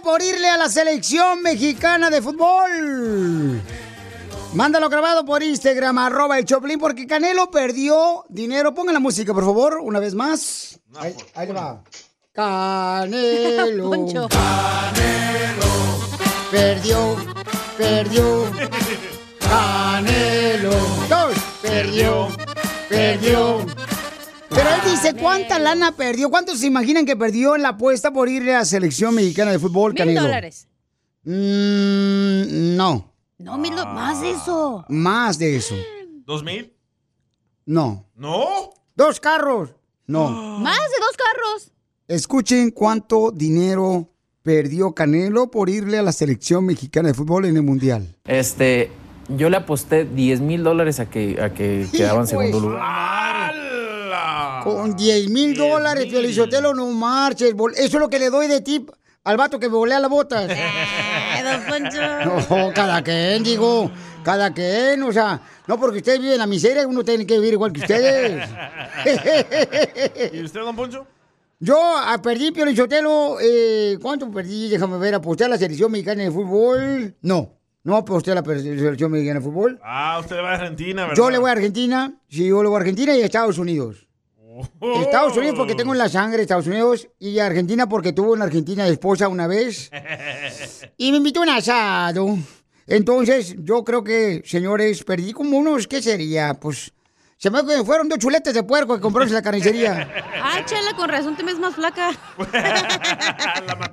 por 0.03 0.21
irle 0.21 0.49
a 0.49 0.57
la 0.57 0.69
selección 0.69 1.41
mexicana 1.41 2.09
de 2.09 2.21
fútbol? 2.21 3.61
Mándalo 4.53 4.89
grabado 4.89 5.25
por 5.25 5.43
Instagram, 5.43 5.97
arroba 5.97 6.37
el 6.37 6.45
Choplin, 6.45 6.79
porque 6.79 7.07
Canelo 7.07 7.49
perdió 7.51 8.25
dinero. 8.29 8.73
Pongan 8.73 8.93
la 8.93 8.99
música, 8.99 9.33
por 9.33 9.45
favor, 9.45 9.79
una 9.81 9.99
vez 9.99 10.13
más. 10.13 10.79
Ahí, 10.95 11.15
ahí 11.35 11.47
le 11.47 11.53
va. 11.53 11.83
Canelo. 12.33 13.89
Poncho. 13.89 14.29
Perdió, 16.49 17.15
perdió. 17.77 18.51
Canelo. 19.39 20.71
Dos. 21.09 21.33
Perdió, 21.61 22.27
perdió. 22.89 23.65
Pero 24.53 24.69
él 24.69 24.81
dice, 24.91 25.13
¿cuánta 25.13 25.59
lana 25.59 25.95
perdió? 25.95 26.29
¿Cuántos 26.29 26.59
se 26.59 26.67
imaginan 26.67 27.05
que 27.05 27.15
perdió 27.15 27.55
en 27.55 27.61
la 27.61 27.69
apuesta 27.69 28.11
por 28.11 28.27
irle 28.29 28.53
a 28.53 28.59
la 28.59 28.65
selección 28.65 29.15
mexicana 29.15 29.51
de 29.51 29.59
fútbol, 29.59 29.93
Mil 29.93 29.97
Canelo? 29.99 30.21
dólares. 30.23 30.67
Mm, 31.23 32.75
no, 32.75 33.13
No, 33.37 33.57
mil 33.57 33.75
do- 33.75 33.85
más 33.85 34.21
de 34.21 34.31
eso. 34.31 34.85
más 34.89 35.37
de 35.39 35.55
eso. 35.55 35.75
¿Dos 36.25 36.43
mil? 36.43 36.73
No. 37.65 38.05
¿No? 38.15 38.73
Dos 38.95 39.19
carros. 39.19 39.69
No. 40.07 40.29
Más 40.59 40.77
de 40.77 40.95
dos 40.99 41.15
carros. 41.17 41.71
Escuchen 42.07 42.71
cuánto 42.71 43.31
dinero 43.31 44.09
perdió 44.43 44.93
Canelo 44.93 45.49
por 45.49 45.69
irle 45.69 45.97
a 45.97 46.01
la 46.01 46.11
selección 46.11 46.65
mexicana 46.65 47.07
de 47.09 47.13
fútbol 47.13 47.45
en 47.45 47.55
el 47.55 47.63
Mundial. 47.63 48.17
Este, 48.25 48.91
yo 49.29 49.49
le 49.49 49.57
aposté 49.57 50.03
10 50.05 50.41
mil 50.41 50.63
dólares 50.63 50.99
a 50.99 51.09
que, 51.09 51.41
a 51.41 51.53
que 51.53 51.87
quedaba 51.91 52.21
en 52.21 52.27
segundo 52.27 52.59
lugar. 52.59 53.53
Con 54.63 54.95
10 54.95 55.29
mil 55.29 55.55
dólares, 55.55 56.05
Piolizotelo, 56.05 56.73
no 56.73 56.87
marches. 56.87 57.53
Eso 57.75 57.77
es 57.77 57.93
lo 57.93 58.09
que 58.09 58.19
le 58.19 58.29
doy 58.29 58.47
de 58.47 58.61
tip 58.61 58.89
al 59.23 59.37
vato 59.37 59.59
que 59.59 59.69
me 59.69 59.75
volea 59.75 59.99
las 59.99 60.09
botas. 60.09 60.51
Eh, 61.33 61.43
don 61.43 61.61
Poncho. 61.63 62.49
No, 62.49 62.73
cada 62.73 63.01
quien, 63.01 63.41
digo. 63.41 63.89
Cada 64.23 64.53
quien, 64.53 65.01
o 65.01 65.11
sea, 65.11 65.41
no 65.65 65.79
porque 65.79 65.97
ustedes 65.97 66.19
viven 66.21 66.37
la 66.37 66.45
miseria, 66.45 66.85
uno 66.85 67.03
tiene 67.03 67.25
que 67.25 67.35
vivir 67.35 67.53
igual 67.53 67.71
que 67.71 67.79
ustedes. 67.79 68.47
¿Y 70.33 70.43
usted, 70.43 70.59
don 70.59 70.75
Poncho? 70.75 71.07
Yo 71.59 71.79
ah, 71.79 72.19
perdí, 72.21 72.51
Piolichotelo, 72.51 73.37
eh, 73.41 73.97
¿cuánto 74.01 74.29
perdí? 74.29 74.69
Déjame 74.69 74.97
ver, 74.97 75.15
aposté 75.15 75.45
a 75.45 75.47
la 75.47 75.57
selección 75.57 75.91
mexicana 75.91 76.23
de 76.23 76.31
fútbol. 76.31 77.15
No, 77.21 77.57
No, 77.83 78.03
pues 78.03 78.17
usted 78.17 78.35
la 78.35 78.43
selección 78.43 79.11
mexicana 79.11 79.39
de 79.39 79.45
fútbol. 79.45 79.79
Ah, 79.83 80.17
usted 80.19 80.35
le 80.35 80.41
va 80.41 80.51
a 80.51 80.55
Argentina, 80.55 81.03
¿verdad? 81.03 81.17
Yo 81.17 81.29
le 81.29 81.37
voy 81.37 81.49
a 81.49 81.53
Argentina, 81.53 82.13
sí, 82.27 82.47
yo 82.47 82.61
le 82.61 82.69
voy 82.69 82.77
a 82.77 82.79
Argentina 82.81 83.15
y 83.15 83.21
a 83.21 83.25
Estados 83.25 83.57
Unidos. 83.57 84.07
Estados 85.01 85.35
Unidos 85.37 85.55
porque 85.57 85.75
tengo 85.75 85.91
en 85.93 85.97
la 85.99 86.09
sangre 86.09 86.37
de 86.37 86.43
Estados 86.43 86.67
Unidos 86.67 87.07
y 87.19 87.39
Argentina 87.39 87.87
porque 87.89 88.13
tuvo 88.13 88.33
una 88.33 88.45
Argentina 88.45 88.83
de 88.85 88.91
esposa 88.93 89.27
una 89.27 89.47
vez 89.47 89.89
y 90.97 91.11
me 91.11 91.17
invitó 91.17 91.39
a 91.41 91.43
un 91.43 91.49
asado. 91.49 92.37
Entonces, 92.87 93.55
yo 93.59 93.83
creo 93.83 94.03
que, 94.03 94.41
señores, 94.45 95.03
perdí 95.03 95.31
como 95.33 95.57
unos, 95.57 95.87
¿qué 95.87 96.01
sería? 96.01 96.55
Pues, 96.55 96.91
se 97.37 97.49
me 97.49 97.63
fueron 97.85 98.09
dos 98.09 98.19
chuletes 98.19 98.53
de 98.53 98.63
puerco 98.63 98.95
que 98.95 99.01
compró 99.01 99.23
en 99.23 99.33
la 99.33 99.41
carnicería. 99.41 100.09
Ay, 100.43 100.63
chela, 100.65 100.93
con 100.95 101.07
razón 101.09 101.35
te 101.37 101.43
ves 101.43 101.57
más 101.59 101.75
flaca. 101.75 102.09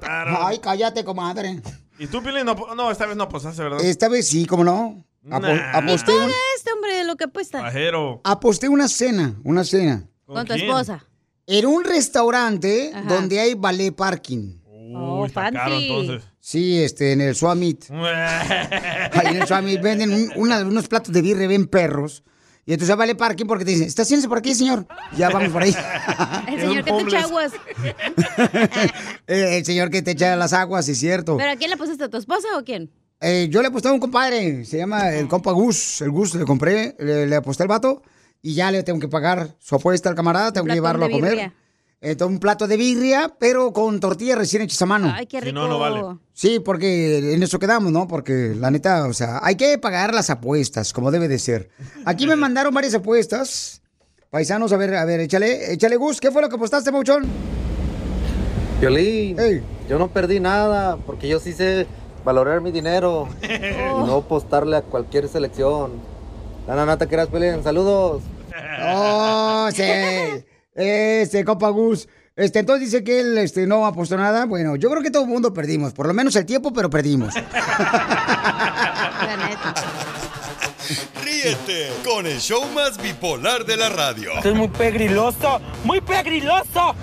Ay, 0.03 0.59
cállate, 0.59 1.05
comadre. 1.05 1.61
¿Y 1.99 2.07
tú, 2.07 2.23
Piolín? 2.23 2.45
No, 2.47 2.55
no, 2.75 2.91
esta 2.91 3.07
vez 3.07 3.17
no 3.17 3.25
apostaste, 3.25 3.63
¿verdad? 3.63 3.81
Esta 3.85 4.09
vez 4.09 4.29
sí, 4.29 4.47
¿cómo 4.47 4.65
no? 4.65 5.05
Apo- 5.31 5.41
Nah. 5.49 5.77
aposté, 5.79 6.13
Paga 6.13 6.25
un- 6.27 6.33
este 6.57 6.73
hombre 6.73 6.95
de 6.97 7.05
lo 7.05 7.17
que 7.17 7.25
apuesta. 7.25 7.61
Pajero. 7.61 8.21
aposté 8.25 8.69
una 8.69 8.89
cena, 8.89 9.35
una 9.45 9.65
cena. 9.65 10.05
Con 10.35 10.47
tu 10.47 10.53
esposa. 10.53 11.05
En 11.47 11.67
un 11.67 11.85
restaurante 11.85 12.93
Ajá. 12.95 13.03
donde 13.15 13.41
hay 13.41 13.55
ballet 13.55 13.93
parking. 13.93 14.59
Oh, 14.95 15.27
está 15.27 15.51
caro, 15.51 15.75
entonces. 15.75 16.23
Sí, 16.41 16.83
este, 16.83 17.13
en 17.13 17.21
el 17.21 17.35
Swamit. 17.35 17.91
Ahí 17.91 19.27
en 19.27 19.37
el 19.43 19.47
Swamit 19.47 19.81
venden 19.83 20.13
un- 20.13 20.33
una- 20.37 20.61
unos 20.61 20.89
platos 20.89 21.13
de 21.13 21.23
birre 21.23 21.47
bien 21.47 21.67
perros. 21.67 22.23
Y 22.67 22.75
entonces 22.75 22.95
vale 22.97 23.15
parking 23.15 23.47
porque 23.47 23.65
te 23.65 23.71
dicen, 23.71 23.87
estaciónese 23.87 24.29
por 24.29 24.39
aquí, 24.39 24.55
señor. 24.55 24.87
Ya 25.17 25.31
vamos 25.31 25.49
por 25.51 25.63
ahí. 25.63 25.75
El 26.49 26.61
señor 26.61 26.85
que 26.85 26.93
te 26.93 27.01
echa 27.03 27.21
aguas. 27.23 27.53
Eh, 29.27 29.59
el 29.59 29.65
señor 29.65 29.91
que 29.91 30.01
te 30.03 30.13
echa 30.13 30.37
las 30.37 30.53
aguas, 30.53 30.87
sí 30.87 30.93
es 30.93 30.99
cierto. 30.99 31.37
¿Pero 31.37 31.51
a 31.51 31.57
quién 31.57 31.71
le 31.71 31.77
pusiste? 31.77 32.05
¿A 32.05 32.09
tu 32.09 32.17
esposa 32.17 32.49
o 32.59 32.65
quién? 32.65 32.91
Eh, 33.21 33.49
yo 33.51 33.61
le 33.63 33.69
aposté 33.69 33.89
a 33.89 33.93
un 33.93 34.01
compadre, 34.01 34.65
se 34.65 34.79
llama 34.79 35.11
el 35.11 35.29
compa 35.29 35.53
Gus. 35.53 36.01
El 36.03 36.11
Gus 36.11 36.35
le 36.35 36.45
compré, 36.45 36.95
le, 36.99 37.27
le 37.27 37.37
aposté 37.37 37.63
al 37.65 37.69
vato 37.69 38.03
y 38.43 38.55
ya 38.55 38.71
le 38.71 38.83
tengo 38.83 39.01
que 39.01 39.09
pagar 39.09 39.57
su 39.59 39.75
apuesta 39.75 40.09
al 40.09 40.15
camarada, 40.15 40.53
tengo 40.53 40.67
que 40.67 40.75
llevarlo 40.75 41.07
a 41.07 41.11
comer. 41.11 41.31
birria. 41.31 41.55
Entonces, 42.01 42.35
un 42.35 42.39
plato 42.39 42.69
de 42.69 42.77
birria, 42.77 43.35
pero 43.41 43.73
con 43.73 43.99
tortillas 43.99 44.39
recién 44.39 44.63
hechas 44.63 44.81
a 44.83 44.87
mano. 44.87 45.13
Ay, 45.13 45.27
qué 45.27 45.41
rico. 45.41 45.49
Si 45.49 45.55
no, 45.55 45.67
no 45.67 45.81
vale. 45.81 46.01
Sí, 46.33 46.61
porque 46.61 47.35
en 47.35 47.43
eso 47.43 47.59
quedamos, 47.59 47.91
¿no? 47.91 48.07
Porque 48.07 48.55
la 48.57 48.71
neta, 48.71 49.07
o 49.07 49.13
sea, 49.13 49.41
hay 49.43 49.57
que 49.57 49.79
pagar 49.79 50.15
las 50.15 50.31
apuestas, 50.31 50.93
como 50.93 51.11
debe 51.11 51.27
de 51.27 51.41
ser. 51.41 51.71
Aquí 52.05 52.29
me 52.29 52.37
mandaron 52.37 52.73
varias 52.73 52.95
apuestas. 52.95 53.83
Paisanos, 54.31 54.73
a 54.73 54.77
ver, 54.77 54.95
a 54.95 55.05
ver, 55.05 55.21
échale, 55.21 55.73
échale 55.73 55.97
Gus, 55.97 56.21
¿qué 56.21 56.31
fue 56.31 56.43
lo 56.43 56.49
que 56.49 56.55
apostaste, 56.57 56.93
Mauchón? 56.93 57.27
Violín, 58.81 59.37
yo 59.89 59.99
no 59.99 60.09
perdí 60.09 60.39
nada 60.39 60.99
porque 60.99 61.27
yo 61.27 61.41
sí 61.41 61.53
sé 61.53 61.87
valorar 62.25 62.61
mi 62.61 62.71
dinero 62.71 63.29
y 63.43 64.07
no 64.07 64.19
apostarle 64.19 64.77
a 64.77 64.83
cualquier 64.83 65.29
selección. 65.29 65.93
No, 66.69 66.77
no, 66.77 66.85
no 66.85 66.99
te 66.99 67.09
creas. 67.09 67.29
Saludos. 67.65 68.23
Oh, 68.85 69.71
sí. 69.73 69.83
Este, 70.75 71.43
compa 71.43 71.71
Gus. 71.71 72.07
Este, 72.37 72.59
entonces 72.59 72.91
dice 72.91 73.03
que 73.03 73.21
él 73.21 73.39
este, 73.39 73.67
no 73.67 73.87
apostó 73.87 74.19
nada. 74.19 74.45
Bueno, 74.45 74.77
yo 74.77 74.91
creo 74.91 75.03
que 75.03 75.11
todo 75.11 75.23
el 75.23 75.31
mundo 75.31 75.55
perdimos. 75.55 75.95
Por 75.95 76.07
lo 76.07 76.13
menos 76.13 76.37
el 76.37 76.45
tiempo, 76.45 76.71
pero 76.71 76.91
perdimos. 76.91 77.33
Ríete 81.25 81.91
con 82.05 82.27
el 82.27 82.39
show 82.39 82.63
más 82.75 83.01
bipolar 83.03 83.65
de 83.65 83.79
la 83.79 83.89
radio. 83.89 84.33
Esto 84.37 84.51
es 84.51 84.55
muy 84.55 84.69
pegriloso, 84.69 85.61
muy 85.85 86.03
pegriloso. 86.03 86.95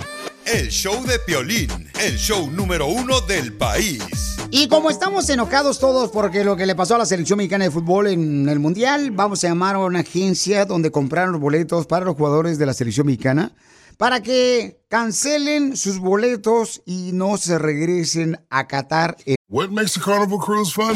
El 0.45 0.69
show 0.69 1.03
de 1.07 1.17
Piolín, 1.17 1.69
el 1.99 2.17
show 2.17 2.51
número 2.51 2.85
uno 2.85 3.19
del 3.21 3.51
país. 3.53 4.37
Y 4.51 4.67
como 4.67 4.91
estamos 4.91 5.27
enojados 5.29 5.79
todos 5.79 6.11
porque 6.11 6.43
lo 6.43 6.55
que 6.55 6.67
le 6.67 6.75
pasó 6.75 6.93
a 6.93 6.97
la 6.99 7.07
selección 7.07 7.37
mexicana 7.37 7.65
de 7.65 7.71
fútbol 7.71 8.05
en 8.07 8.47
el 8.47 8.59
Mundial, 8.59 9.09
vamos 9.09 9.43
a 9.43 9.47
llamar 9.47 9.73
a 9.73 9.79
una 9.79 10.01
agencia 10.01 10.65
donde 10.65 10.91
compraron 10.91 11.31
los 11.31 11.41
boletos 11.41 11.87
para 11.87 12.05
los 12.05 12.15
jugadores 12.15 12.59
de 12.59 12.67
la 12.67 12.75
selección 12.75 13.07
mexicana 13.07 13.53
para 13.97 14.21
que 14.21 14.79
cancelen 14.87 15.75
sus 15.75 15.97
boletos 15.97 16.83
y 16.85 17.11
no 17.11 17.37
se 17.37 17.57
regresen 17.57 18.39
a 18.51 18.67
Qatar. 18.67 19.17
What 19.49 19.69
makes 19.69 19.97
a 19.97 19.99
carnival 19.99 20.37
cruise 20.37 20.71
fun? 20.71 20.95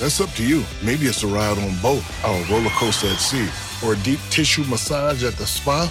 That's 0.00 0.18
up 0.18 0.32
to 0.36 0.42
you. 0.42 0.62
Maybe 0.82 1.06
it's 1.06 1.24
a 1.24 1.26
ride 1.26 1.58
on 1.58 1.76
boat, 1.82 2.02
or 2.24 2.30
a 2.30 2.44
roller 2.50 2.70
coaster 2.78 3.08
at 3.08 3.18
sea, 3.18 3.48
or 3.84 3.94
a 3.94 3.96
deep 4.04 4.20
tissue 4.30 4.64
massage 4.64 5.24
at 5.24 5.34
the 5.36 5.44
spa. 5.44 5.90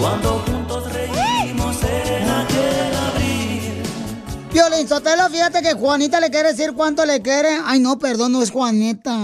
Cuando 0.00 0.38
juntos 0.46 0.92
reímos 0.92 1.76
en 1.82 2.28
aquel 2.28 2.96
abril. 2.96 3.82
Violín 4.52 4.86
fíjate 4.86 5.62
que 5.62 5.72
Juanita 5.74 6.20
le 6.20 6.30
quiere 6.30 6.52
decir 6.52 6.72
cuánto 6.72 7.04
le 7.04 7.20
quiere. 7.20 7.58
Ay, 7.64 7.80
no, 7.80 7.98
perdón, 7.98 8.32
no 8.32 8.42
es 8.42 8.50
Juanita. 8.50 9.16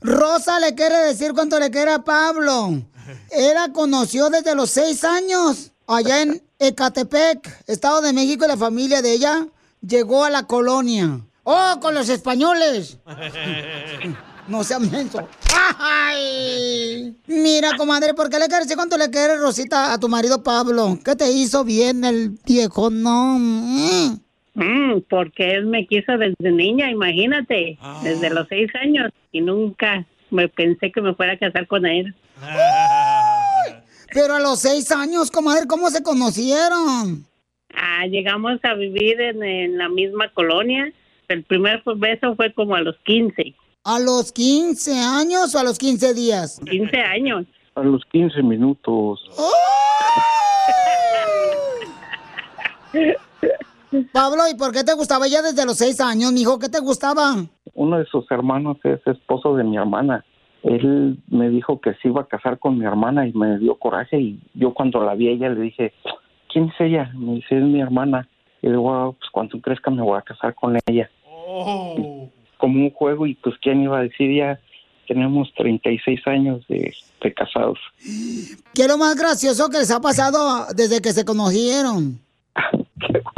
Rosa 0.00 0.60
le 0.60 0.74
quiere 0.74 0.96
decir 0.98 1.32
cuánto 1.34 1.58
le 1.58 1.70
quiere 1.70 1.92
a 1.92 2.04
Pablo. 2.04 2.82
Él 3.30 3.54
la 3.54 3.72
conoció 3.72 4.30
desde 4.30 4.54
los 4.54 4.70
seis 4.70 5.02
años, 5.02 5.72
allá 5.86 6.22
en 6.22 6.42
Ecatepec, 6.58 7.64
Estado 7.66 8.00
de 8.00 8.12
México, 8.12 8.44
y 8.44 8.48
la 8.48 8.56
familia 8.56 9.02
de 9.02 9.12
ella 9.12 9.48
llegó 9.80 10.24
a 10.24 10.30
la 10.30 10.46
colonia. 10.46 11.20
¡Oh, 11.44 11.78
con 11.80 11.94
los 11.94 12.08
españoles! 12.08 12.98
No 14.48 14.64
sean 14.64 14.90
menso. 14.90 15.28
¡Ay! 15.78 17.14
Mira, 17.28 17.76
comadre, 17.76 18.14
¿por 18.14 18.28
qué 18.28 18.38
le 18.40 18.46
quieres 18.48 18.66
decir 18.66 18.76
cuánto 18.76 18.98
le 18.98 19.08
quiere 19.08 19.36
Rosita 19.36 19.92
a 19.92 19.98
tu 19.98 20.08
marido 20.08 20.42
Pablo? 20.42 20.98
¿Qué 21.04 21.14
te 21.14 21.30
hizo 21.30 21.62
bien 21.62 22.04
el 22.04 22.30
viejo? 22.44 22.90
No. 22.90 23.38
Mm. 23.38 25.02
Porque 25.08 25.52
él 25.52 25.66
me 25.66 25.86
quiso 25.86 26.18
desde 26.18 26.50
niña, 26.50 26.90
imagínate, 26.90 27.78
desde 28.02 28.30
los 28.30 28.48
seis 28.48 28.68
años 28.82 29.12
y 29.30 29.40
nunca 29.40 30.04
me 30.30 30.48
pensé 30.48 30.90
que 30.90 31.00
me 31.00 31.14
fuera 31.14 31.34
a 31.34 31.38
casar 31.38 31.68
con 31.68 31.86
él. 31.86 32.12
Pero 34.12 34.34
a 34.34 34.40
los 34.40 34.58
seis 34.58 34.90
años, 34.90 35.30
comadre, 35.30 35.68
¿cómo 35.68 35.90
se 35.90 36.02
conocieron? 36.02 37.24
Ah, 37.72 38.04
llegamos 38.06 38.58
a 38.64 38.74
vivir 38.74 39.20
en, 39.20 39.44
en 39.44 39.78
la 39.78 39.88
misma 39.88 40.28
colonia. 40.34 40.92
El 41.30 41.44
primer 41.44 41.80
beso 41.96 42.34
fue 42.34 42.52
como 42.52 42.74
a 42.74 42.80
los 42.80 42.96
15. 43.04 43.54
¿A 43.84 44.00
los 44.00 44.32
15 44.32 44.98
años 44.98 45.54
o 45.54 45.58
a 45.60 45.62
los 45.62 45.78
15 45.78 46.12
días? 46.12 46.60
15 46.68 46.96
años. 46.98 47.46
A 47.76 47.82
los 47.84 48.04
15 48.06 48.42
minutos. 48.42 49.20
Pablo, 54.12 54.42
¿y 54.52 54.56
por 54.56 54.72
qué 54.72 54.82
te 54.82 54.92
gustaba 54.94 55.26
ella 55.28 55.42
desde 55.42 55.64
los 55.64 55.76
seis 55.78 56.00
años, 56.00 56.32
mijo? 56.32 56.58
¿Qué 56.58 56.68
te 56.68 56.80
gustaba? 56.80 57.36
Uno 57.74 57.98
de 57.98 58.06
sus 58.06 58.28
hermanos 58.32 58.78
es 58.82 59.00
esposo 59.06 59.54
de 59.54 59.62
mi 59.62 59.76
hermana. 59.76 60.24
Él 60.64 61.16
me 61.28 61.48
dijo 61.48 61.80
que 61.80 61.94
se 61.94 62.08
iba 62.08 62.22
a 62.22 62.26
casar 62.26 62.58
con 62.58 62.76
mi 62.76 62.84
hermana 62.84 63.28
y 63.28 63.32
me 63.34 63.56
dio 63.58 63.76
coraje 63.76 64.18
y 64.20 64.40
yo 64.54 64.74
cuando 64.74 65.00
la 65.04 65.14
vi 65.14 65.28
a 65.28 65.30
ella 65.30 65.48
le 65.50 65.60
dije, 65.60 65.92
¿quién 66.52 66.64
es 66.70 66.74
ella? 66.80 67.12
Me 67.14 67.34
dice, 67.36 67.56
es 67.56 67.62
mi 67.62 67.80
hermana. 67.80 68.28
Y 68.62 68.66
le 68.66 68.72
digo, 68.72 68.92
"Ah, 68.92 69.12
pues 69.16 69.30
cuando 69.30 69.58
crezca 69.60 69.90
me 69.92 70.02
voy 70.02 70.18
a 70.18 70.22
casar 70.22 70.54
con 70.56 70.76
ella. 70.86 71.08
Como 72.56 72.84
un 72.84 72.90
juego 72.90 73.26
y 73.26 73.34
pues 73.34 73.56
quién 73.60 73.82
iba 73.82 73.98
a 73.98 74.02
decir 74.02 74.36
ya 74.36 74.60
tenemos 75.06 75.52
36 75.54 76.24
años 76.26 76.64
de, 76.68 76.94
de 77.20 77.34
casados. 77.34 77.78
¿Qué 78.74 78.82
es 78.82 78.88
lo 78.88 78.96
más 78.96 79.16
gracioso 79.16 79.68
que 79.68 79.78
les 79.78 79.90
ha 79.90 80.00
pasado 80.00 80.66
desde 80.76 81.00
que 81.00 81.12
se 81.12 81.24
conocieron? 81.24 82.20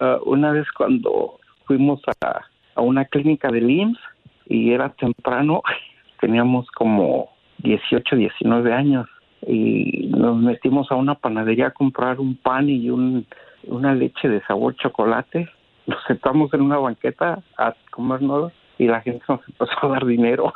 Ah, 0.00 0.18
una 0.24 0.52
vez 0.52 0.64
cuando 0.76 1.40
fuimos 1.66 2.00
a, 2.20 2.42
a 2.76 2.80
una 2.80 3.04
clínica 3.04 3.50
de 3.50 3.58
IMSS 3.58 3.98
y 4.46 4.70
era 4.70 4.90
temprano, 4.90 5.60
teníamos 6.20 6.70
como 6.70 7.30
18, 7.64 8.14
19 8.14 8.72
años 8.72 9.08
y 9.46 10.06
nos 10.08 10.36
metimos 10.36 10.90
a 10.90 10.94
una 10.94 11.16
panadería 11.16 11.68
a 11.68 11.70
comprar 11.72 12.20
un 12.20 12.36
pan 12.36 12.68
y 12.68 12.90
un, 12.90 13.26
una 13.64 13.94
leche 13.94 14.28
de 14.28 14.40
sabor 14.42 14.76
chocolate. 14.76 15.48
Nos 15.88 16.04
sentamos 16.06 16.52
en 16.52 16.60
una 16.60 16.76
banqueta 16.76 17.42
a 17.56 17.74
comernos 17.90 18.52
y 18.76 18.86
la 18.86 19.00
gente 19.00 19.24
nos 19.26 19.40
empezó 19.48 19.72
a 19.86 19.88
dar 19.88 20.04
dinero. 20.04 20.52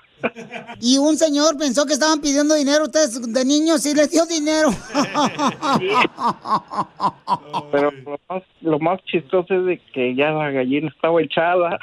Y 0.79 0.99
un 0.99 1.17
señor 1.17 1.57
pensó 1.59 1.87
que 1.87 1.95
estaban 1.95 2.21
pidiendo 2.21 2.55
dinero 2.55 2.85
ustedes 2.85 3.33
de 3.33 3.45
niños 3.47 3.85
y 3.87 3.95
les 3.95 4.11
dio 4.11 4.27
dinero. 4.27 4.69
Pero 7.73 7.91
lo 7.91 8.21
más, 8.29 8.43
lo 8.61 8.79
más 8.79 9.03
chistoso 9.05 9.55
es 9.55 9.65
de 9.65 9.79
que 9.93 10.15
ya 10.15 10.33
la 10.33 10.51
gallina 10.51 10.89
estaba 10.89 11.23
echada. 11.23 11.79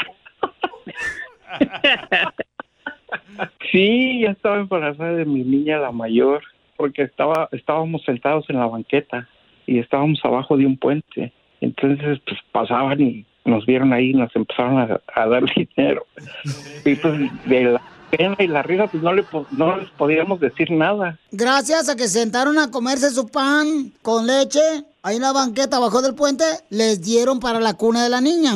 Sí, 3.72 4.22
ya 4.22 4.30
estaba 4.30 4.60
embarazada 4.60 5.14
de 5.14 5.26
mi 5.26 5.42
niña, 5.44 5.80
la 5.80 5.92
mayor, 5.92 6.44
porque 6.78 7.02
estaba 7.02 7.50
estábamos 7.52 8.04
sentados 8.04 8.46
en 8.50 8.60
la 8.60 8.68
banqueta 8.68 9.28
y 9.66 9.80
estábamos 9.80 10.20
abajo 10.24 10.56
de 10.56 10.68
un 10.68 10.78
puente. 10.78 11.34
Entonces, 11.62 12.20
pues 12.26 12.40
pasaban 12.52 13.02
y 13.02 13.26
nos 13.46 13.66
vieron 13.66 13.94
ahí 13.94 14.12
y 14.12 14.14
nos 14.14 14.36
empezaron 14.36 14.80
a, 14.80 15.00
a 15.16 15.28
dar 15.28 15.44
dinero. 15.76 16.06
Y 16.86 16.96
pues 16.96 17.20
de 17.46 17.64
la 17.64 17.82
pena 18.10 18.36
y 18.40 18.48
la 18.48 18.64
risa, 18.64 18.88
pues 18.88 19.04
no, 19.04 19.14
le, 19.14 19.24
no 19.52 19.78
les 19.78 19.90
podíamos 19.92 20.40
decir 20.40 20.72
nada. 20.72 21.18
Gracias 21.32 21.90
a 21.90 21.96
que 21.96 22.08
se 22.08 22.20
sentaron 22.20 22.58
a 22.58 22.72
comerse 22.72 23.10
su 23.12 23.28
pan 23.28 23.92
con 24.02 24.28
leche 24.28 24.60
ahí 25.02 25.16
en 25.16 25.22
la 25.22 25.32
banqueta 25.32 25.78
abajo 25.78 26.02
del 26.02 26.16
puente, 26.16 26.44
les 26.70 27.02
dieron 27.02 27.40
para 27.40 27.60
la 27.60 27.74
cuna 27.74 28.04
de 28.04 28.10
la 28.10 28.22
niña. 28.22 28.54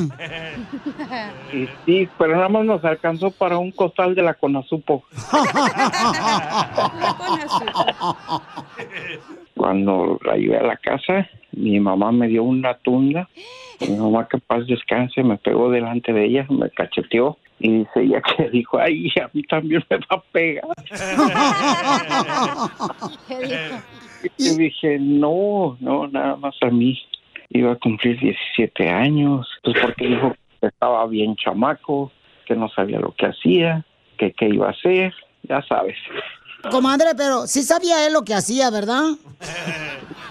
Y 1.53 1.67
sí, 1.85 2.09
pero 2.17 2.35
nada 2.35 2.49
más 2.49 2.65
nos 2.65 2.83
alcanzó 2.83 3.31
para 3.31 3.57
un 3.57 3.71
costal 3.71 4.15
de 4.15 4.23
la 4.23 4.33
Conasupo. 4.33 5.03
Cuando 9.63 10.19
la 10.25 10.35
llevé 10.35 10.57
a 10.57 10.63
la 10.63 10.75
casa, 10.75 11.29
mi 11.53 11.79
mamá 11.79 12.11
me 12.11 12.27
dio 12.27 12.43
una 12.43 12.73
tunda. 12.73 13.29
Mi 13.79 13.95
mamá, 13.95 14.27
que 14.27 14.37
paz 14.37 14.67
descanse, 14.67 15.23
me 15.23 15.37
pegó 15.37 15.71
delante 15.71 16.11
de 16.11 16.25
ella, 16.25 16.45
me 16.49 16.69
cacheteó. 16.69 17.37
Y 17.59 17.77
dice 17.77 18.01
ella 18.01 18.21
que 18.21 18.49
dijo, 18.51 18.77
ay, 18.77 19.09
a 19.21 19.29
mí 19.31 19.41
también 19.43 19.81
me 19.89 19.97
va 19.99 20.05
a 20.09 20.21
pegar. 20.33 20.65
Y 24.37 24.57
dije, 24.57 24.99
no, 24.99 25.77
no, 25.79 26.09
nada 26.09 26.35
más 26.35 26.55
a 26.61 26.69
mí. 26.69 27.01
Iba 27.49 27.71
a 27.71 27.77
cumplir 27.77 28.19
17 28.19 28.89
años, 28.89 29.47
pues 29.63 29.77
porque 29.81 30.07
dijo 30.07 30.35
que 30.59 30.67
estaba 30.67 31.07
bien 31.07 31.37
chamaco, 31.37 32.11
que 32.45 32.57
no 32.57 32.67
sabía 32.67 32.99
lo 32.99 33.13
que 33.13 33.27
hacía, 33.27 33.85
que 34.17 34.33
qué 34.33 34.49
iba 34.49 34.67
a 34.67 34.71
hacer, 34.71 35.13
ya 35.43 35.61
sabes. 35.61 35.95
Comadre, 36.71 37.09
pero 37.15 37.47
sí 37.47 37.61
sabía 37.61 38.05
él 38.05 38.13
lo 38.13 38.23
que 38.23 38.33
hacía, 38.33 38.69
¿verdad? 38.69 39.03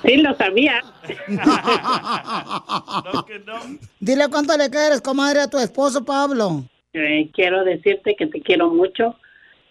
Sí, 0.04 0.16
lo 0.16 0.34
sabía. 0.34 0.82
Dile 4.00 4.28
cuánto 4.30 4.56
le 4.56 4.70
quieres, 4.70 5.00
comadre, 5.00 5.42
a 5.42 5.50
tu 5.50 5.58
esposo 5.58 6.04
Pablo. 6.04 6.64
Eh, 6.92 7.30
quiero 7.32 7.64
decirte 7.64 8.16
que 8.16 8.26
te 8.26 8.40
quiero 8.40 8.70
mucho. 8.70 9.16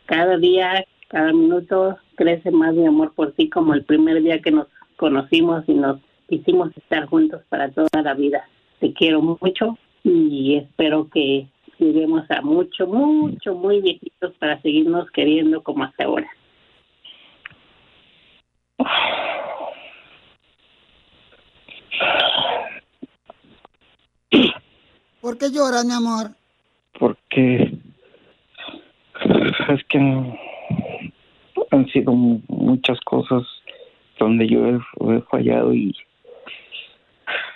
Cada 0.06 0.38
día, 0.38 0.86
cada 1.10 1.34
minuto 1.34 1.98
crece 2.16 2.52
más 2.52 2.74
mi 2.74 2.88
amor 2.88 3.14
por 3.14 3.34
ti 3.34 3.50
como 3.50 3.74
el 3.74 3.84
primer 3.84 4.22
día 4.22 4.42
que 4.42 4.52
nos 4.52 4.68
conocimos 4.96 5.64
y 5.68 5.74
nos 5.74 6.00
hicimos 6.30 6.70
estar 6.78 7.08
juntos 7.08 7.42
para 7.50 7.70
toda 7.72 8.02
la 8.02 8.14
vida. 8.14 8.48
Te 8.80 8.94
quiero 8.94 9.22
mucho 9.22 9.78
y 10.04 10.58
espero 10.58 11.10
que 11.10 11.48
lleguemos 11.78 12.30
a 12.30 12.42
mucho, 12.42 12.88
mucho, 12.88 13.56
muy 13.56 13.82
viejitos 13.82 14.34
para 14.40 14.62
seguirnos 14.62 15.10
queriendo 15.12 15.62
como 15.64 15.84
hasta 15.84 16.06
ahora. 16.06 16.30
¿Por 25.22 25.38
qué 25.38 25.52
lloras, 25.52 25.86
mi 25.86 25.94
amor? 25.94 26.32
Porque 27.00 27.74
es 29.70 29.84
que 29.88 29.98
han 31.72 31.88
sido 31.92 32.14
mu- 32.14 32.42
muchas 32.48 33.00
cosas 33.02 33.44
donde 34.20 34.48
yo 34.48 34.66
he, 34.68 35.22
fallado 35.30 35.74
y 35.74 35.96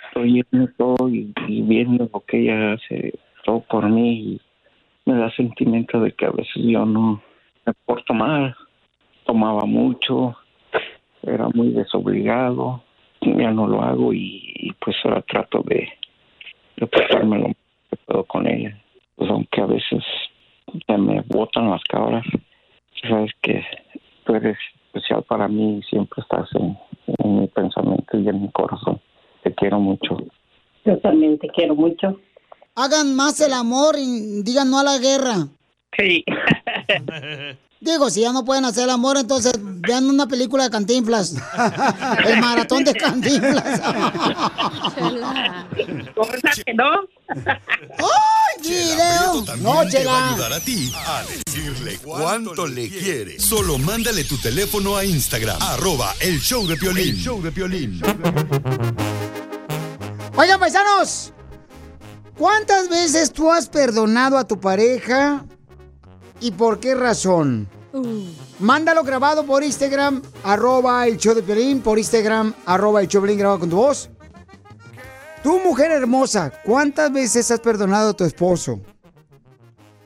estoy 0.08 0.32
viendo 0.50 0.72
todo 0.76 1.08
y, 1.08 1.32
y 1.48 1.62
viendo 1.62 2.08
lo 2.12 2.20
que 2.20 2.40
ella 2.42 2.72
hace 2.74 3.18
todo 3.44 3.60
por 3.60 3.88
mí 3.88 4.12
y 4.12 4.40
me 5.04 5.14
da 5.18 5.30
sentimiento 5.32 6.00
de 6.00 6.12
que 6.12 6.26
a 6.26 6.30
veces 6.30 6.54
yo 6.64 6.84
no 6.86 7.22
me 7.64 7.72
porto 7.84 8.14
mal, 8.14 8.56
tomaba 9.24 9.64
mucho, 9.64 10.36
era 11.26 11.48
muy 11.54 11.70
desobligado, 11.70 12.82
ya 13.20 13.50
no 13.50 13.66
lo 13.66 13.82
hago 13.82 14.12
y, 14.12 14.52
y 14.54 14.72
pues 14.74 14.96
ahora 15.04 15.22
trato 15.22 15.62
de, 15.62 15.88
de 16.76 16.86
portarme 16.86 17.38
lo 17.38 17.48
más 17.48 17.56
que 17.90 17.96
puedo 18.06 18.24
con 18.24 18.46
ella. 18.46 18.80
Pues 19.16 19.30
aunque 19.30 19.60
a 19.60 19.66
veces 19.66 20.04
se 20.86 20.98
me 20.98 21.20
botan 21.22 21.70
las 21.70 21.82
cabras, 21.84 22.24
sabes 23.08 23.32
que 23.42 23.64
tú 24.24 24.34
eres 24.34 24.56
especial 24.86 25.22
para 25.24 25.48
mí 25.48 25.78
y 25.78 25.82
siempre 25.82 26.22
estás 26.22 26.48
en, 26.54 26.76
en 27.18 27.40
mi 27.40 27.46
pensamiento 27.48 28.18
y 28.18 28.28
en 28.28 28.42
mi 28.42 28.50
corazón. 28.50 29.00
Te 29.42 29.54
quiero 29.54 29.78
mucho. 29.80 30.16
Yo 30.84 30.98
también 30.98 31.38
te 31.38 31.48
quiero 31.48 31.74
mucho. 31.74 32.20
Hagan 32.74 33.16
más 33.16 33.40
el 33.40 33.52
amor 33.54 33.96
y 33.98 34.42
digan 34.42 34.70
no 34.70 34.78
a 34.78 34.84
la 34.84 34.98
guerra. 34.98 35.48
Sí. 35.96 36.24
Digo, 37.80 38.08
si 38.08 38.22
ya 38.22 38.32
no 38.32 38.42
pueden 38.44 38.64
hacer 38.64 38.84
el 38.84 38.90
amor, 38.90 39.18
entonces 39.18 39.52
vean 39.60 40.08
una 40.08 40.26
película 40.26 40.64
de 40.64 40.70
Cantinflas. 40.70 41.34
el 42.26 42.40
maratón 42.40 42.84
de 42.84 42.94
Cantinflas. 42.94 43.80
que 46.64 46.74
no? 46.74 46.90
¡Ay, 47.28 48.62
video! 48.62 49.44
No, 49.58 49.62
te 49.62 49.62
va 49.62 49.82
a 49.82 49.88
Chela. 49.88 50.30
ayudar 50.30 50.52
a 50.54 50.60
ti 50.60 50.90
a 50.94 51.22
decirle 51.22 51.98
cuánto 52.02 52.66
le 52.66 52.88
quiere. 52.88 53.38
Solo 53.38 53.76
mándale 53.78 54.24
tu 54.24 54.38
teléfono 54.38 54.96
a 54.96 55.04
Instagram, 55.04 55.60
arroba 55.60 56.14
el 56.20 56.40
show 56.40 56.66
de 56.66 56.78
Piolín. 56.78 57.10
El 57.10 57.16
show 57.18 57.42
de 57.42 57.52
Piolín. 57.52 58.00
Oigan, 60.34 60.58
paisanos, 60.58 61.34
¿cuántas 62.38 62.88
veces 62.88 63.30
tú 63.32 63.52
has 63.52 63.68
perdonado 63.68 64.38
a 64.38 64.46
tu 64.46 64.58
pareja 64.58 65.44
y 66.40 66.50
por 66.52 66.78
qué 66.80 66.94
razón? 66.94 67.68
Mándalo 68.58 69.02
grabado 69.04 69.44
por 69.46 69.62
Instagram, 69.62 70.20
arroba 70.44 71.06
el 71.06 71.16
show 71.16 71.34
de 71.34 71.42
Piolín, 71.42 71.80
por 71.80 71.98
Instagram, 71.98 72.52
arroba 72.66 73.00
el 73.00 73.08
show 73.08 73.22
de 73.22 73.26
Piolín, 73.26 73.38
grabado 73.38 73.60
con 73.60 73.70
tu 73.70 73.76
voz. 73.76 74.10
Tú, 75.42 75.60
mujer 75.64 75.92
hermosa, 75.92 76.52
¿cuántas 76.64 77.12
veces 77.12 77.50
has 77.50 77.60
perdonado 77.60 78.10
a 78.10 78.12
tu 78.14 78.24
esposo? 78.24 78.80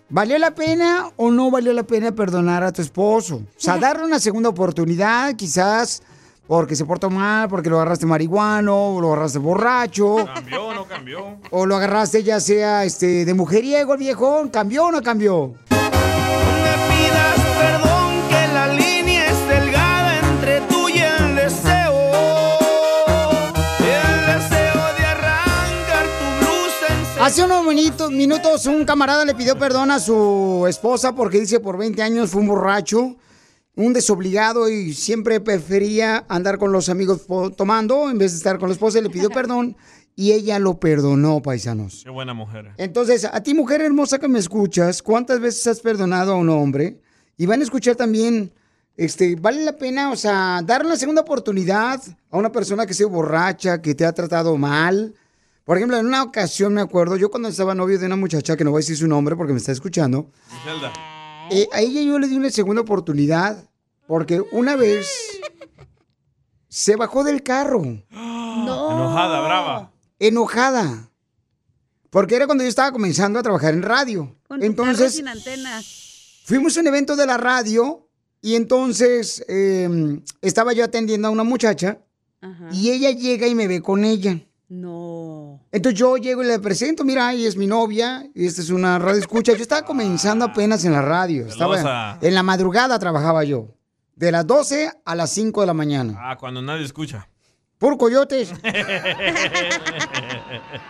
¿Valió 0.08 0.36
la 0.38 0.50
pena 0.54 1.08
o 1.16 1.30
no 1.30 1.50
valió 1.50 1.72
la 1.72 1.84
pena 1.84 2.12
perdonar 2.12 2.62
a 2.64 2.72
tu 2.72 2.82
esposo? 2.82 3.36
O 3.36 3.46
sea, 3.56 3.78
darle 3.80 4.04
una 4.04 4.18
segunda 4.20 4.48
oportunidad, 4.48 5.34
quizás 5.36 6.02
porque 6.46 6.74
se 6.74 6.84
portó 6.84 7.10
mal, 7.10 7.48
porque 7.48 7.70
lo 7.70 7.76
agarraste 7.76 8.06
marihuano, 8.06 8.96
o 8.96 9.00
lo 9.00 9.12
agarraste 9.12 9.38
borracho, 9.38 10.16
¿Cambió 10.34 10.66
o 10.66 10.74
no 10.74 10.84
cambió? 10.84 11.38
o 11.50 11.64
lo 11.64 11.76
agarraste 11.76 12.24
ya 12.24 12.40
sea 12.40 12.84
este 12.84 13.24
de 13.24 13.34
mujeriego 13.34 13.92
el 13.94 14.00
viejón, 14.00 14.48
¿cambió 14.48 14.86
o 14.86 14.90
no 14.90 15.00
cambió? 15.00 15.54
Hace 27.30 27.44
unos 27.44 27.64
minutos, 27.64 28.10
minutos 28.10 28.66
un 28.66 28.84
camarada 28.84 29.24
le 29.24 29.36
pidió 29.36 29.56
perdón 29.56 29.92
a 29.92 30.00
su 30.00 30.66
esposa 30.68 31.14
porque 31.14 31.38
dice 31.38 31.60
por 31.60 31.78
20 31.78 32.02
años 32.02 32.30
fue 32.30 32.40
un 32.40 32.48
borracho, 32.48 33.18
un 33.76 33.92
desobligado 33.92 34.68
y 34.68 34.92
siempre 34.94 35.38
prefería 35.38 36.24
andar 36.28 36.58
con 36.58 36.72
los 36.72 36.88
amigos 36.88 37.28
tomando 37.56 38.10
en 38.10 38.18
vez 38.18 38.32
de 38.32 38.38
estar 38.38 38.58
con 38.58 38.68
la 38.68 38.72
esposa 38.72 38.98
y 38.98 39.02
le 39.02 39.10
pidió 39.10 39.30
perdón 39.30 39.76
y 40.16 40.32
ella 40.32 40.58
lo 40.58 40.80
perdonó, 40.80 41.40
paisanos. 41.40 42.00
Qué 42.02 42.10
buena 42.10 42.34
mujer. 42.34 42.72
Entonces, 42.78 43.24
a 43.24 43.40
ti 43.44 43.54
mujer 43.54 43.80
hermosa 43.80 44.18
que 44.18 44.26
me 44.26 44.40
escuchas, 44.40 45.00
¿cuántas 45.00 45.38
veces 45.38 45.64
has 45.68 45.78
perdonado 45.78 46.32
a 46.32 46.36
un 46.36 46.48
hombre? 46.48 47.00
Y 47.36 47.46
van 47.46 47.60
a 47.60 47.62
escuchar 47.62 47.94
también, 47.94 48.52
este, 48.96 49.36
¿vale 49.36 49.64
la 49.64 49.76
pena, 49.76 50.10
o 50.10 50.16
sea, 50.16 50.62
dar 50.64 50.84
una 50.84 50.96
segunda 50.96 51.22
oportunidad 51.22 52.02
a 52.28 52.36
una 52.36 52.50
persona 52.50 52.86
que 52.86 52.94
sea 52.94 53.06
borracha, 53.06 53.80
que 53.80 53.94
te 53.94 54.04
ha 54.04 54.12
tratado 54.12 54.56
mal? 54.56 55.14
Por 55.70 55.76
ejemplo, 55.76 55.96
en 55.98 56.06
una 56.06 56.24
ocasión 56.24 56.74
me 56.74 56.80
acuerdo, 56.80 57.16
yo 57.16 57.30
cuando 57.30 57.48
estaba 57.48 57.76
novio 57.76 57.96
de 57.96 58.06
una 58.06 58.16
muchacha, 58.16 58.56
que 58.56 58.64
no 58.64 58.72
voy 58.72 58.80
a 58.80 58.82
decir 58.82 58.96
su 58.96 59.06
nombre 59.06 59.36
porque 59.36 59.52
me 59.52 59.60
está 59.60 59.70
escuchando, 59.70 60.28
eh, 61.48 61.68
a 61.72 61.80
ella 61.80 62.02
yo 62.02 62.18
le 62.18 62.26
di 62.26 62.34
una 62.34 62.50
segunda 62.50 62.82
oportunidad 62.82 63.70
porque 64.08 64.42
una 64.50 64.74
vez 64.74 65.08
se 66.66 66.96
bajó 66.96 67.22
del 67.22 67.44
carro. 67.44 67.84
Enojada, 68.10 69.40
brava. 69.42 69.92
Enojada. 70.18 71.08
Porque 72.10 72.34
era 72.34 72.46
cuando 72.46 72.64
yo 72.64 72.68
estaba 72.68 72.90
comenzando 72.90 73.38
a 73.38 73.42
trabajar 73.44 73.72
en 73.72 73.82
radio. 73.82 74.36
Con 74.48 74.64
Entonces, 74.64 75.14
sin 75.14 75.28
antena. 75.28 75.80
fuimos 76.46 76.76
a 76.76 76.80
un 76.80 76.88
evento 76.88 77.14
de 77.14 77.26
la 77.26 77.36
radio 77.36 78.08
y 78.42 78.56
entonces 78.56 79.44
eh, 79.46 80.20
estaba 80.42 80.72
yo 80.72 80.82
atendiendo 80.82 81.28
a 81.28 81.30
una 81.30 81.44
muchacha 81.44 82.00
y 82.72 82.90
ella 82.90 83.12
llega 83.12 83.46
y 83.46 83.54
me 83.54 83.68
ve 83.68 83.80
con 83.80 84.02
ella. 84.02 84.36
No. 84.68 85.19
Entonces 85.72 85.98
yo 85.98 86.16
llego 86.16 86.42
y 86.42 86.46
le 86.46 86.58
presento, 86.58 87.04
mira, 87.04 87.32
ella 87.32 87.48
es 87.48 87.56
mi 87.56 87.68
novia, 87.68 88.28
y 88.34 88.46
esta 88.46 88.60
es 88.60 88.70
una 88.70 88.98
radio 88.98 89.20
escucha. 89.20 89.52
Yo 89.52 89.62
estaba 89.62 89.82
comenzando 89.82 90.44
apenas 90.44 90.84
en 90.84 90.92
la 90.92 91.02
radio. 91.02 91.46
Estaba 91.46 91.76
Celosa. 91.76 92.18
en 92.20 92.34
la 92.34 92.42
madrugada 92.42 92.98
trabajaba 92.98 93.44
yo. 93.44 93.68
De 94.16 94.32
las 94.32 94.46
12 94.46 94.90
a 95.04 95.14
las 95.14 95.30
5 95.30 95.60
de 95.60 95.66
la 95.66 95.74
mañana. 95.74 96.14
Ah, 96.18 96.36
cuando 96.36 96.60
nadie 96.60 96.84
escucha. 96.84 97.28
Por 97.78 97.96
coyotes. 97.96 98.52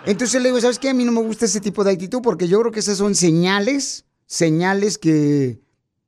Entonces 0.06 0.42
le 0.42 0.48
digo, 0.48 0.60
¿sabes 0.60 0.78
qué? 0.78 0.90
A 0.90 0.94
mí 0.94 1.04
no 1.04 1.12
me 1.12 1.22
gusta 1.22 1.44
ese 1.44 1.60
tipo 1.60 1.84
de 1.84 1.92
actitud 1.92 2.20
porque 2.22 2.48
yo 2.48 2.58
creo 2.60 2.72
que 2.72 2.80
esas 2.80 2.98
son 2.98 3.14
señales, 3.14 4.06
señales 4.26 4.98
que 4.98 5.60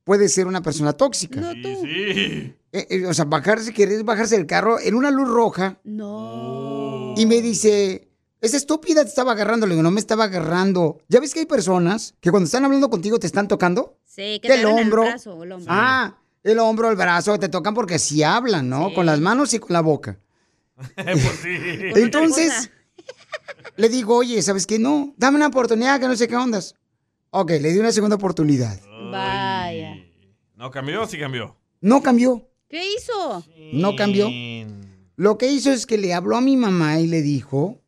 puede 0.03 0.29
ser 0.29 0.47
una 0.47 0.62
persona 0.62 0.95
tóxica. 0.95 1.41
No 1.41 1.53
tú. 1.53 1.83
Sí. 1.85 2.55
Eh, 2.73 2.87
eh, 2.89 3.07
o 3.07 3.14
sea, 3.14 3.27
bajarse, 3.27 3.73
querer 3.73 4.03
bajarse 4.03 4.37
del 4.37 4.47
carro 4.47 4.81
en 4.81 4.95
una 4.95 5.11
luz 5.11 5.29
roja. 5.29 5.79
No. 5.85 7.14
Y 7.16 7.27
me 7.27 7.43
dice, 7.43 8.09
esa 8.43 8.57
estúpida 8.57 9.03
te 9.05 9.09
estaba 9.09 9.32
agarrando. 9.32 9.66
Le 9.66 9.74
digo, 9.74 9.82
no 9.82 9.90
me 9.90 10.01
estaba 10.01 10.24
agarrando. 10.24 11.01
¿Ya 11.09 11.20
ves 11.20 11.32
que 11.32 11.40
hay 11.40 11.47
personas 11.47 12.14
que 12.20 12.30
cuando 12.30 12.47
están 12.47 12.64
hablando 12.64 12.90
contigo 12.90 13.18
te 13.18 13.26
están 13.26 13.49
tocando? 13.49 13.97
Sí, 14.05 14.40
que 14.43 14.49
te 14.49 14.55
agarran 14.55 14.74
hombro. 14.80 15.05
el 15.05 15.09
brazo 15.11 15.34
o 15.34 15.45
el 15.45 15.53
hombro. 15.53 15.72
Ah, 15.72 16.18
el 16.43 16.59
hombro, 16.59 16.90
el 16.90 16.97
brazo, 16.97 17.38
te 17.38 17.49
tocan 17.49 17.72
porque 17.72 17.99
sí 17.99 18.22
hablan, 18.22 18.68
¿no? 18.68 18.93
Con 18.93 19.07
las 19.07 19.20
manos 19.20 19.55
y 19.55 19.59
con 19.59 19.72
la 19.72 19.80
boca. 19.80 20.18
Pues 20.97 21.40
sí. 21.43 21.57
Entonces, 21.95 22.70
le 23.76 23.88
digo, 23.88 24.16
oye, 24.16 24.43
¿sabes 24.43 24.66
qué? 24.66 24.78
No, 24.80 25.14
dame 25.16 25.36
una 25.36 25.47
oportunidad 25.47 26.01
que 26.01 26.09
no 26.09 26.16
sé 26.16 26.26
qué 26.26 26.34
ondas. 26.34 26.74
Ok, 27.30 27.51
le 27.53 27.72
di 27.72 27.78
una 27.78 27.93
segunda 27.93 28.16
oportunidad. 28.16 28.80
Vaya. 29.12 29.95
¿No 30.57 30.70
cambió 30.70 31.03
o 31.03 31.07
sí 31.07 31.18
cambió? 31.18 31.57
No 31.80 32.03
cambió, 32.03 32.49
¿Qué 32.68 32.82
hizo? 32.95 33.45
no 33.72 33.95
cambió. 33.95 34.28
Lo 35.16 35.38
que 35.38 35.50
hizo 35.50 35.70
es 35.70 35.86
que 35.86 35.98
le 35.98 36.14
habló 36.14 36.36
a 36.36 36.40
mi 36.40 36.56
mamá 36.56 36.98
y 37.00 37.06
le 37.06 37.22
dijo 37.22 37.80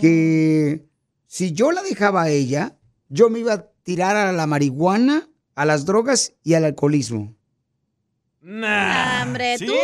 que 0.00 0.86
si 1.26 1.52
yo 1.52 1.72
la 1.72 1.82
dejaba 1.82 2.22
a 2.22 2.28
ella, 2.28 2.76
yo 3.08 3.30
me 3.30 3.38
iba 3.38 3.52
a 3.54 3.66
tirar 3.82 4.16
a 4.16 4.32
la 4.32 4.46
marihuana, 4.46 5.28
a 5.54 5.64
las 5.64 5.84
drogas 5.84 6.34
y 6.42 6.54
al 6.54 6.64
alcoholismo. 6.64 7.34
Nah. 8.40 9.22
Hombre, 9.22 9.58
¿Sí? 9.58 9.66
tú. 9.66 9.74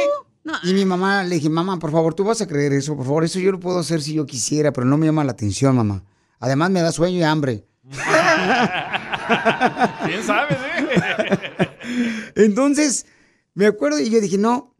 No. 0.45 0.55
Y 0.63 0.73
mi 0.73 0.85
mamá 0.85 1.25
le 1.25 1.37
dije, 1.37 1.49
mamá, 1.49 1.79
por 1.79 1.91
favor, 1.93 2.15
tú 2.15 2.25
vas 2.25 2.41
a 2.41 2.47
creer 2.47 2.73
eso, 2.73 2.97
por 2.97 3.05
favor, 3.05 3.25
eso 3.25 3.39
yo 3.39 3.53
lo 3.53 3.61
puedo 3.61 3.79
hacer 3.79 4.01
si 4.01 4.15
yo 4.15 4.25
quisiera, 4.25 4.73
pero 4.73 4.87
no 4.87 4.97
me 4.97 5.07
llama 5.07 5.23
la 5.25 5.33
atención, 5.33 5.77
mamá. 5.77 6.05
Además 6.41 6.71
me 6.71 6.81
da 6.81 6.91
sueño 6.91 7.19
y 7.19 7.23
hambre. 7.23 7.67
¿Quién 10.05 10.23
sabe, 10.25 10.55
eh? 10.55 11.69
Entonces, 12.35 13.07
me 13.55 13.67
acuerdo 13.67 13.99
y 14.01 14.09
yo 14.09 14.21
dije, 14.21 14.39
no, 14.39 14.75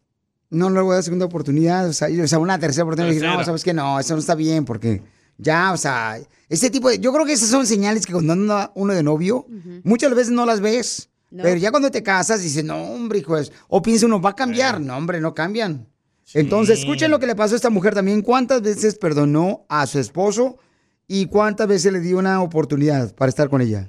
no 0.51 0.71
le 0.71 0.81
voy 0.81 0.93
a 0.93 0.95
dar 0.95 1.03
segunda 1.05 1.27
oportunidad, 1.27 1.89
o 1.89 1.93
sea, 1.93 2.09
yo- 2.09 2.25
o 2.25 2.27
sea, 2.27 2.39
una 2.39 2.59
tercera 2.59 2.85
oportunidad. 2.85 3.13
Dije, 3.13 3.27
no, 3.27 3.45
sabes 3.45 3.65
que 3.65 3.75
no, 3.75 3.99
eso 4.01 4.15
no 4.15 4.21
está 4.21 4.35
bien, 4.35 4.65
porque 4.65 5.03
ya, 5.37 5.73
o 5.73 5.77
sea, 5.77 6.19
ese 6.49 6.71
tipo 6.71 6.89
de, 6.89 6.99
yo 6.99 7.13
creo 7.13 7.25
que 7.27 7.33
esas 7.33 7.49
son 7.51 7.67
señales 7.67 8.07
que 8.07 8.13
cuando 8.13 8.33
anda 8.33 8.73
uno 8.75 8.93
de 8.95 9.03
novio, 9.03 9.47
muchas 9.85 10.15
veces 10.15 10.31
no 10.33 10.47
las 10.47 10.61
ves, 10.61 11.11
No. 11.31 11.43
pero 11.43 11.57
ya 11.57 11.71
cuando 11.71 11.91
te 11.91 12.03
casas 12.03 12.43
dices, 12.43 12.65
no, 12.65 12.77
hombre, 12.83 13.19
hijo, 13.19 13.37
es-". 13.37 13.53
o 13.69 13.83
piensa 13.83 14.07
uno, 14.07 14.21
va 14.21 14.31
a 14.31 14.35
cambiar, 14.37 14.81
no, 14.81 14.97
hombre, 14.97 15.21
no 15.21 15.35
cambian. 15.35 15.87
Entonces, 16.35 16.81
escuchen 16.81 17.11
lo 17.11 17.19
que 17.19 17.27
le 17.27 17.35
pasó 17.35 17.55
a 17.55 17.57
esta 17.57 17.71
mujer 17.71 17.95
también, 17.95 18.21
cuántas 18.23 18.61
veces 18.61 18.97
perdonó 18.99 19.65
a 19.71 19.87
su 19.87 19.99
esposo 19.99 20.59
y 21.07 21.25
cuántas 21.27 21.67
veces 21.69 21.91
le 21.93 22.01
dio 22.01 22.19
una 22.19 22.43
oportunidad 22.43 23.15
para 23.15 23.31
estar 23.31 23.49
con 23.49 23.63
ella. 23.63 23.89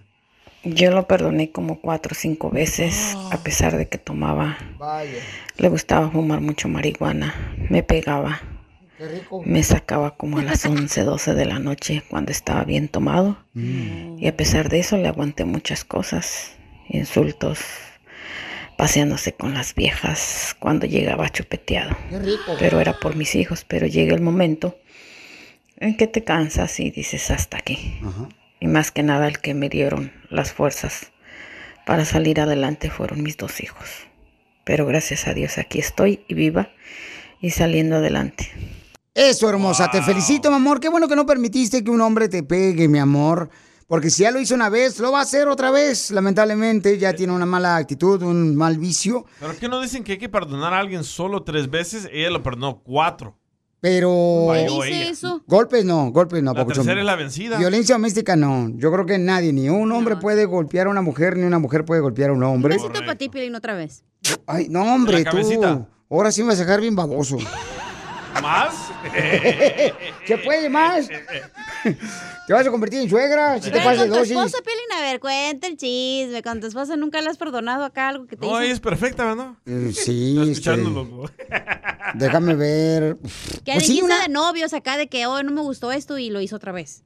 Yo 0.64 0.91
lo 0.91 1.05
perdoné 1.07 1.51
como 1.51 1.82
cuatro 1.82 2.12
o 2.14 2.16
cinco 2.20 2.49
veces, 2.49 3.16
a 3.32 3.38
pesar 3.43 3.76
de 3.78 3.88
que 3.89 3.97
tomaba. 3.97 4.57
Le 5.60 5.68
gustaba 5.68 6.10
fumar 6.10 6.39
mucho 6.39 6.70
marihuana, 6.70 7.36
me 7.70 7.84
pegaba, 7.84 8.41
me 9.45 9.62
sacaba 9.62 10.16
como 10.16 10.38
a 10.39 10.41
las 10.41 10.66
11, 10.66 11.03
12 11.03 11.34
de 11.34 11.45
la 11.45 11.60
noche 11.60 12.01
cuando 12.10 12.32
estaba 12.32 12.64
bien 12.64 12.88
tomado. 12.88 13.38
Y 13.53 14.26
a 14.26 14.36
pesar 14.38 14.70
de 14.70 14.80
eso 14.80 14.95
le 14.95 15.10
aguanté 15.10 15.43
muchas 15.43 15.84
cosas, 15.84 16.53
insultos, 16.88 17.60
paseándose 18.78 19.34
con 19.34 19.53
las 19.53 19.76
viejas 19.76 20.55
cuando 20.60 20.86
llegaba 20.88 21.28
chupeteado. 21.30 21.95
Pero 22.57 22.80
era 22.80 22.97
por 22.97 23.18
mis 23.18 23.36
hijos, 23.36 23.66
pero 23.68 23.86
llega 23.86 24.16
el 24.16 24.22
momento 24.22 24.78
en 25.78 25.97
que 25.97 26.07
te 26.07 26.24
cansas 26.24 26.80
y 26.80 26.89
dices 26.89 27.32
hasta 27.32 27.57
aquí. 27.57 27.99
Y 28.62 28.68
más 28.68 28.91
que 28.91 29.03
nada 29.03 29.28
el 29.28 29.39
que 29.39 29.53
me 29.53 29.68
dieron 29.68 30.14
las 30.30 30.53
fuerzas 30.53 31.12
para 31.86 32.05
salir 32.05 32.39
adelante 32.39 32.89
fueron 32.89 33.24
mis 33.24 33.36
dos 33.36 33.60
hijos. 33.62 34.09
Pero 34.70 34.86
gracias 34.86 35.28
a 35.28 35.34
Dios 35.34 35.57
aquí 35.57 35.80
estoy 35.80 36.24
y 36.28 36.36
viva 36.36 36.70
y 37.41 37.49
saliendo 37.49 37.95
adelante. 37.95 38.51
Eso, 39.15 39.49
hermosa. 39.49 39.89
Te 39.89 39.99
felicito, 40.03 40.51
mi 40.51 40.57
amor. 40.57 40.80
Qué 40.80 40.89
bueno 40.89 41.07
que 41.07 41.15
no 41.15 41.26
permitiste 41.26 41.84
que 41.84 41.89
un 41.89 41.99
hombre 42.01 42.30
te 42.30 42.43
pegue, 42.43 42.88
mi 42.88 42.99
amor. 42.99 43.49
Porque 43.88 44.11
si 44.11 44.22
ya 44.22 44.30
lo 44.30 44.39
hizo 44.39 44.53
una 44.53 44.70
vez, 44.70 44.99
lo 44.99 45.11
va 45.11 45.22
a 45.22 45.24
hacer 45.24 45.47
otra 45.47 45.72
vez. 45.72 46.11
Lamentablemente, 46.11 46.99
ya 46.99 47.13
tiene 47.13 47.34
una 47.34 47.47
mala 47.47 47.78
actitud, 47.78 48.22
un 48.22 48.55
mal 48.55 48.78
vicio. 48.78 49.26
¿Pero 49.39 49.57
qué 49.57 49.67
no 49.67 49.82
dicen 49.82 50.03
que 50.03 50.11
hay 50.11 50.17
que 50.20 50.30
perdonar 50.30 50.72
a 50.72 50.78
alguien 50.78 51.03
solo 51.03 51.41
tres 51.41 51.67
veces? 51.67 52.07
Ella 52.13 52.30
lo 52.30 52.43
perdonó 52.43 52.84
cuatro. 52.84 53.39
Pero. 53.82 54.53
Ella. 54.53 55.09
eso? 55.09 55.43
Golpes 55.47 55.86
no, 55.86 56.11
golpes 56.11 56.43
no. 56.43 56.53
La 56.53 56.61
papuchón. 56.61 56.86
tercera 56.86 56.99
es 56.99 57.05
la 57.05 57.15
vencida. 57.15 57.57
Violencia 57.57 57.95
doméstica 57.95 58.36
no. 58.36 58.69
Yo 58.75 58.91
creo 58.91 59.05
que 59.05 59.17
nadie, 59.17 59.53
ni 59.53 59.69
un 59.69 59.91
hombre 59.91 60.17
puede 60.17 60.45
golpear 60.45 60.88
a 60.88 60.89
una 60.89 61.01
mujer, 61.01 61.38
ni 61.38 61.43
una 61.43 61.59
mujer 61.59 61.86
puede 61.86 62.01
golpear 62.01 62.32
a 62.32 62.34
un 62.34 62.43
hombre. 62.43 62.75
Un 62.75 62.82
besito 62.82 62.99
para 62.99 63.15
ti, 63.15 63.30
Piolín, 63.30 63.55
otra 63.55 63.75
vez. 63.75 64.03
Ay, 64.45 64.67
no, 64.69 64.84
hombre, 64.93 65.23
tú. 65.23 65.88
Ahora 66.09 66.32
sí 66.32 66.41
me 66.41 66.49
vas 66.49 66.59
a 66.59 66.63
dejar 66.63 66.82
bien 66.82 66.95
baboso. 66.95 67.38
¿Más? 68.41 68.73
¿Se 70.27 70.38
puede 70.38 70.69
más? 70.69 71.07
¿Te 72.47 72.53
vas 72.53 72.65
a 72.65 72.71
convertir 72.71 73.01
en 73.01 73.09
suegra? 73.09 73.61
Si 73.61 73.69
te 73.71 73.80
pasas 73.82 74.07
con 74.07 74.17
tu 74.17 74.23
esposa, 74.23 74.57
Piolín, 74.63 74.91
a 74.97 75.01
ver, 75.01 75.19
cuenta 75.19 75.67
el 75.67 75.77
chisme. 75.77 76.41
Con 76.43 76.59
tu 76.59 76.67
esposa 76.67 76.95
nunca 76.95 77.21
le 77.21 77.30
has 77.30 77.38
perdonado 77.38 77.84
acá 77.84 78.09
algo 78.09 78.27
que 78.27 78.36
te 78.36 78.45
No, 78.45 78.53
hizo. 78.53 78.61
ella 78.61 78.73
es 78.73 78.80
perfecta, 78.80 79.25
¿verdad? 79.25 79.53
Eh, 79.65 79.91
Sí, 79.93 80.38
Estoy 80.38 80.51
este, 80.51 80.51
escuchándolo. 80.71 81.32
déjame 82.15 82.55
ver. 82.55 83.17
Que 83.65 83.73
Pues 83.73 83.88
sí, 83.88 84.01
una, 84.01 84.21
de 84.23 84.30
novios 84.30 84.73
acá 84.73 84.97
de 84.97 85.07
que, 85.07 85.25
oh, 85.27 85.43
no 85.43 85.51
me 85.51 85.61
gustó 85.61 85.91
esto 85.91 86.17
y 86.17 86.30
lo 86.30 86.41
hizo 86.41 86.55
otra 86.55 86.71
vez. 86.71 87.03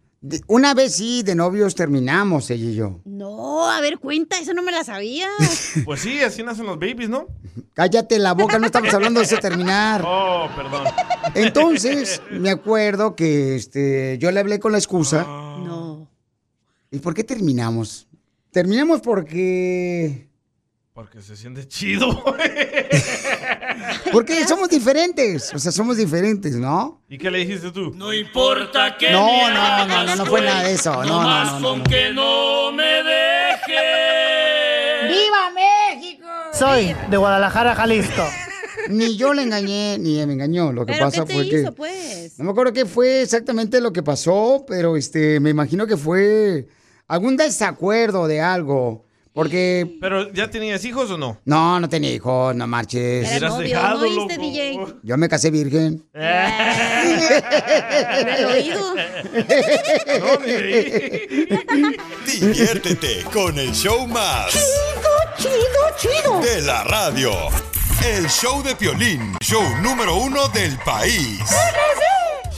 Una 0.48 0.74
vez 0.74 0.96
sí, 0.96 1.22
de 1.24 1.36
novios 1.36 1.76
terminamos, 1.76 2.50
ella 2.50 2.70
y 2.70 2.76
yo. 2.76 3.02
No, 3.04 3.70
a 3.70 3.82
ver, 3.82 4.00
cuenta, 4.00 4.40
eso 4.40 4.54
no 4.54 4.64
me 4.64 4.72
la 4.72 4.84
sabía. 4.84 5.28
Pues 5.86 6.02
sí, 6.02 6.22
así 6.22 6.44
nacen 6.44 6.66
los 6.66 6.80
babies, 6.80 7.10
¿no? 7.10 7.28
Cállate 7.74 8.20
la 8.20 8.34
boca, 8.34 8.60
no 8.60 8.68
estamos 8.68 8.94
hablando 8.94 9.20
de 9.20 9.26
eso 9.26 9.38
terminar. 9.38 10.02
Oh, 10.06 10.48
perdón. 10.56 10.86
Entonces, 11.36 12.22
me 12.32 12.50
acuerdo 12.50 13.16
que 13.16 13.56
este, 13.56 14.18
yo 14.20 14.32
le 14.32 14.40
hablé 14.40 14.60
con 14.60 14.72
la 14.72 14.78
excusa. 14.78 15.24
No. 15.24 16.08
¿Y 16.92 17.00
por 17.00 17.14
qué 17.14 17.24
terminamos? 17.24 18.08
Terminamos 18.52 19.02
porque. 19.02 20.30
Porque 20.94 21.22
se 21.22 21.36
siente 21.36 21.68
chido. 21.68 22.08
Porque 24.14 24.48
somos 24.48 24.70
diferentes. 24.70 25.54
O 25.54 25.60
sea, 25.60 25.72
somos 25.72 25.98
diferentes, 25.98 26.56
¿no? 26.56 27.02
¿Y 27.10 27.18
qué 27.18 27.30
le 27.30 27.40
dijiste 27.40 27.72
tú? 27.72 27.92
No 27.96 28.14
importa 28.14 28.98
que 28.98 29.12
No, 29.12 29.26
me 29.26 29.54
no, 29.54 29.62
hagas 29.62 29.88
no, 29.88 30.04
no, 30.06 30.16
no 30.16 30.26
fue 30.26 30.42
nada 30.42 30.64
de 30.64 30.74
eso. 30.74 31.04
No, 31.04 31.24
no, 31.24 31.46
no, 31.46 31.60
no, 31.60 31.70
con 31.70 31.80
no. 31.80 31.84
que 31.86 32.14
no 32.14 32.72
me 32.72 33.04
dejes. 33.04 35.10
¡Viva 35.10 35.52
México! 35.54 36.26
Soy 36.54 36.96
de 37.10 37.18
Guadalajara, 37.18 37.76
Jalisco. 37.76 38.24
Ni 38.90 39.16
yo 39.18 39.34
le 39.34 39.44
engañé, 39.44 39.98
ni 39.98 40.16
ella 40.16 40.28
me 40.28 40.34
engañó. 40.34 40.74
Lo 40.74 40.86
que 40.86 40.92
¿Pero 40.94 41.06
pasa 41.06 41.22
qué 41.22 41.28
te 41.28 41.34
fue 41.34 41.46
hizo, 41.46 41.70
que. 41.70 41.72
pues? 41.72 42.38
No 42.40 42.46
me 42.46 42.52
acuerdo 42.52 42.74
qué 42.74 42.86
fue 42.86 43.22
exactamente 43.22 43.80
lo 43.80 43.94
que 43.94 44.04
pasó, 44.04 44.66
pero 44.68 44.98
este, 44.98 45.40
me 45.40 45.52
imagino 45.52 45.88
que 45.88 45.96
fue 45.96 46.68
algún 47.08 47.38
desacuerdo 47.38 48.28
de 48.28 48.42
algo. 48.42 49.06
Porque. 49.34 49.98
¿Pero 50.00 50.32
ya 50.32 50.48
tenías 50.50 50.86
hijos 50.86 51.10
o 51.10 51.18
no? 51.18 51.40
No, 51.46 51.80
no 51.80 51.90
tenía 51.90 52.12
hijos, 52.12 52.56
no 52.56 52.68
marches. 52.68 53.32
Era 53.32 53.50
novio, 53.50 53.68
dejado, 53.68 53.98
¿no 53.98 54.04
oíste, 54.04 54.36
loco. 54.36 54.48
DJ? 54.48 54.86
Yo 55.02 55.18
me 55.18 55.28
casé 55.28 55.50
virgen. 55.50 56.06
Del 56.14 56.26
oído. 58.46 58.94
Diviértete 62.26 63.24
con 63.34 63.58
el 63.58 63.72
show 63.74 64.06
más. 64.08 64.54
Chido, 65.38 65.54
chido, 65.98 66.40
De 66.42 66.62
la 66.62 66.84
radio. 66.84 67.32
El 68.06 68.30
show 68.30 68.62
de 68.62 68.76
Piolín, 68.76 69.36
show 69.42 69.64
número 69.82 70.16
uno 70.18 70.48
del 70.50 70.78
país. 70.80 71.40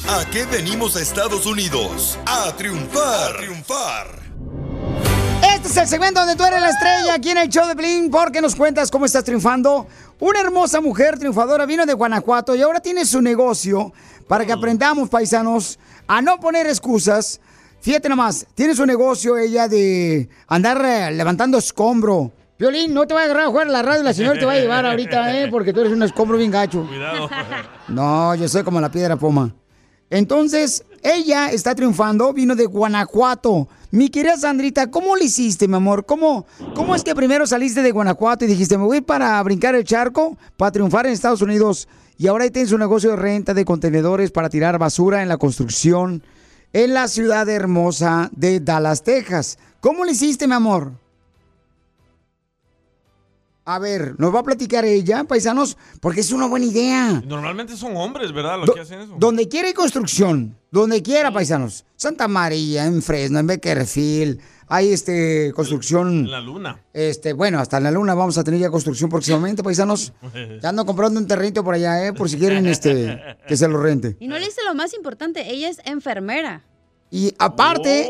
¿A 0.10 0.26
qué 0.30 0.44
venimos 0.46 0.96
a 0.98 1.02
Estados 1.02 1.46
Unidos? 1.46 2.20
A 2.26 2.52
triunfar. 2.58 3.34
A 3.34 3.38
triunfar. 3.38 4.25
Este 5.66 5.80
es 5.80 5.84
el 5.86 5.90
segmento 5.90 6.20
donde 6.20 6.36
tú 6.36 6.44
eres 6.44 6.62
la 6.62 6.70
estrella 6.70 7.16
aquí 7.16 7.32
en 7.32 7.40
el 7.40 7.50
show 7.50 7.68
de 7.68 7.74
Blin, 7.74 8.12
porque 8.12 8.40
nos 8.40 8.56
cuentas 8.56 8.92
cómo 8.92 9.08
estás 9.08 9.24
triunfando. 9.24 9.88
Una 10.20 10.40
hermosa 10.40 10.80
mujer 10.80 11.18
triunfadora 11.18 11.66
vino 11.66 11.88
de 11.88 11.94
Guanajuato 11.94 12.54
y 12.54 12.62
ahora 12.62 12.80
tiene 12.80 13.04
su 13.04 13.20
negocio 13.20 13.92
para 14.28 14.46
que 14.46 14.54
aprendamos, 14.54 15.10
paisanos, 15.10 15.80
a 16.06 16.22
no 16.22 16.40
poner 16.40 16.68
excusas. 16.68 17.42
Fíjate 17.82 18.08
nomás, 18.10 18.46
tiene 18.54 18.76
su 18.76 18.86
negocio 18.86 19.38
ella 19.40 19.68
de 19.68 20.30
andar 20.48 20.86
eh, 20.86 21.12
levantando 21.12 21.58
escombro. 21.58 22.32
Violín, 22.60 22.94
no 22.94 23.08
te 23.08 23.16
va 23.16 23.22
a 23.22 23.24
agarrar 23.24 23.46
a 23.46 23.48
jugar 23.48 23.68
a 23.68 23.72
la 23.72 23.82
radio, 23.82 24.04
la 24.04 24.14
señora 24.14 24.40
te 24.40 24.46
va 24.46 24.52
a 24.52 24.60
llevar 24.60 24.86
ahorita, 24.86 25.36
¿eh? 25.36 25.48
Porque 25.50 25.74
tú 25.74 25.80
eres 25.80 25.94
un 25.94 26.04
escombro 26.04 26.38
bien 26.38 26.52
gacho. 26.52 26.86
Cuidado. 26.88 27.28
No, 27.88 28.36
yo 28.36 28.48
soy 28.48 28.62
como 28.62 28.80
la 28.80 28.92
piedra 28.92 29.16
poma. 29.16 29.52
Entonces, 30.12 30.86
ella 31.06 31.52
está 31.52 31.76
triunfando, 31.76 32.34
vino 32.34 32.56
de 32.56 32.66
Guanajuato. 32.66 33.68
Mi 33.92 34.10
querida 34.10 34.38
Sandrita, 34.38 34.90
¿cómo 34.90 35.16
le 35.16 35.26
hiciste, 35.26 35.68
mi 35.68 35.76
amor? 35.76 36.08
¿Cómo, 36.08 36.48
¿Cómo 36.74 36.96
es 36.96 37.04
que 37.04 37.14
primero 37.14 37.46
saliste 37.46 37.84
de 37.84 37.92
Guanajuato 37.92 38.44
y 38.44 38.48
dijiste, 38.48 38.76
me 38.76 38.86
voy 38.86 39.02
para 39.02 39.42
brincar 39.44 39.76
el 39.76 39.84
charco, 39.84 40.36
para 40.58 40.72
triunfar 40.72 41.06
en 41.06 41.14
Estados 41.14 41.44
Unidos? 41.44 41.88
Y 42.18 42.26
ahora 42.26 42.46
ahí 42.46 42.50
tienes 42.50 42.72
un 42.72 42.80
negocio 42.80 43.12
de 43.12 43.18
renta 43.18 43.54
de 43.54 43.66
contenedores 43.66 44.32
para 44.32 44.50
tirar 44.50 44.80
basura 44.80 45.22
en 45.22 45.30
la 45.30 45.38
construcción 45.38 46.24
en 46.74 46.94
la 46.96 47.08
ciudad 47.08 47.48
hermosa 47.48 48.30
de 48.34 48.60
Dallas, 48.60 49.04
Texas. 49.04 49.60
¿Cómo 49.82 50.06
le 50.06 50.14
hiciste, 50.14 50.48
mi 50.48 50.56
amor? 50.56 51.05
A 53.68 53.80
ver, 53.80 54.14
nos 54.20 54.34
va 54.34 54.42
a 54.42 54.44
platicar 54.44 54.86
ella, 54.86 55.24
paisanos, 55.24 55.76
porque 56.00 56.20
es 56.20 56.32
una 56.32 56.46
buena 56.48 56.68
idea. 56.68 57.24
Normalmente 57.26 57.76
son 57.76 57.98
hombres, 57.98 58.32
¿verdad? 58.32 58.60
Los 58.60 58.70
que 58.70 58.82
hacen 58.82 59.02
eso. 59.02 59.16
Donde 59.18 59.48
quiera 59.50 59.68
hay 59.68 59.74
construcción, 59.74 60.56
donde 60.70 61.02
quiera, 61.02 61.32
paisanos. 61.32 61.84
Santa 61.96 62.28
María, 62.28 62.86
en 62.86 63.02
Fresno, 63.02 63.40
en 63.40 63.48
Beckerfield, 63.48 64.40
hay 64.68 64.94
este 64.94 65.52
construcción. 65.56 66.10
En 66.10 66.32
la 66.32 66.42
luna. 66.42 66.80
Este, 66.94 67.34
bueno, 67.34 67.58
hasta 67.60 67.78
en 67.78 67.86
la 67.86 67.92
luna 67.92 68.14
vamos 68.14 68.38
a 68.38 68.44
tener 68.44 68.60
ya 68.60 68.70
construcción 68.70 69.10
próximamente, 69.10 69.64
paisanos. 69.64 70.14
Ya 70.62 70.70
ando 70.70 70.86
comprando 70.86 71.20
un 71.20 71.28
terrenito 71.28 71.64
por 71.64 71.74
allá, 71.74 72.06
eh, 72.06 72.14
por 72.14 72.30
si 72.30 72.38
quieren 72.38 72.68
este 72.68 73.20
que 73.48 73.58
se 73.58 73.68
lo 73.68 73.82
rente. 73.82 74.16
Y 74.20 74.28
no 74.28 74.38
le 74.38 74.46
hice 74.46 74.62
lo 74.64 74.76
más 74.76 74.94
importante, 74.94 75.52
ella 75.52 75.70
es 75.70 75.82
enfermera. 75.86 76.64
Y 77.16 77.34
aparte, 77.40 78.10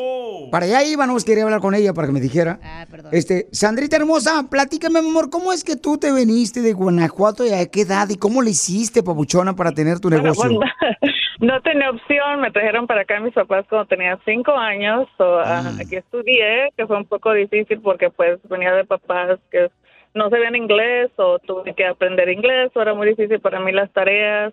para 0.51 0.65
allá 0.65 0.83
íbamos, 0.83 1.23
quería 1.23 1.43
hablar 1.43 1.61
con 1.61 1.75
ella 1.75 1.93
para 1.93 2.07
que 2.07 2.13
me 2.13 2.19
dijera. 2.19 2.57
Ah, 2.63 2.87
perdón. 2.89 3.11
Este, 3.13 3.45
Sandrita 3.51 3.97
hermosa, 3.97 4.47
platícame, 4.49 4.99
mi 5.03 5.09
amor, 5.09 5.29
¿cómo 5.29 5.53
es 5.53 5.63
que 5.63 5.75
tú 5.75 5.99
te 5.99 6.11
viniste 6.11 6.61
de 6.61 6.73
Guanajuato 6.73 7.45
y 7.45 7.49
a 7.49 7.69
qué 7.69 7.81
edad 7.81 8.09
y 8.09 8.17
cómo 8.17 8.41
le 8.41 8.49
hiciste, 8.49 9.03
papuchona, 9.03 9.55
para 9.55 9.73
tener 9.73 9.99
tu 9.99 10.09
Bueno, 10.09 10.23
negocio? 10.23 10.55
bueno, 10.55 10.59
no 11.39 11.61
tenía 11.61 11.91
opción, 11.91 12.41
me 12.41 12.49
trajeron 12.49 12.87
para 12.87 13.01
acá 13.01 13.19
mis 13.19 13.35
papás 13.35 13.67
cuando 13.69 13.85
tenía 13.85 14.17
cinco 14.25 14.53
años, 14.53 15.07
so, 15.19 15.37
ah, 15.37 15.71
aquí 15.79 15.97
estudié, 15.97 16.71
que 16.75 16.87
fue 16.87 16.97
un 16.97 17.05
poco 17.05 17.31
difícil 17.31 17.81
porque 17.81 18.09
pues 18.09 18.39
venía 18.49 18.73
de 18.73 18.85
papás 18.85 19.37
que 19.51 19.69
no 20.15 20.31
sabían 20.31 20.55
inglés 20.55 21.11
o 21.17 21.37
tuve 21.37 21.75
que 21.75 21.85
aprender 21.85 22.27
inglés, 22.29 22.71
o 22.73 22.81
era 22.81 22.95
muy 22.95 23.09
difícil 23.09 23.39
para 23.39 23.59
mí 23.59 23.71
las 23.71 23.91
tareas. 23.91 24.51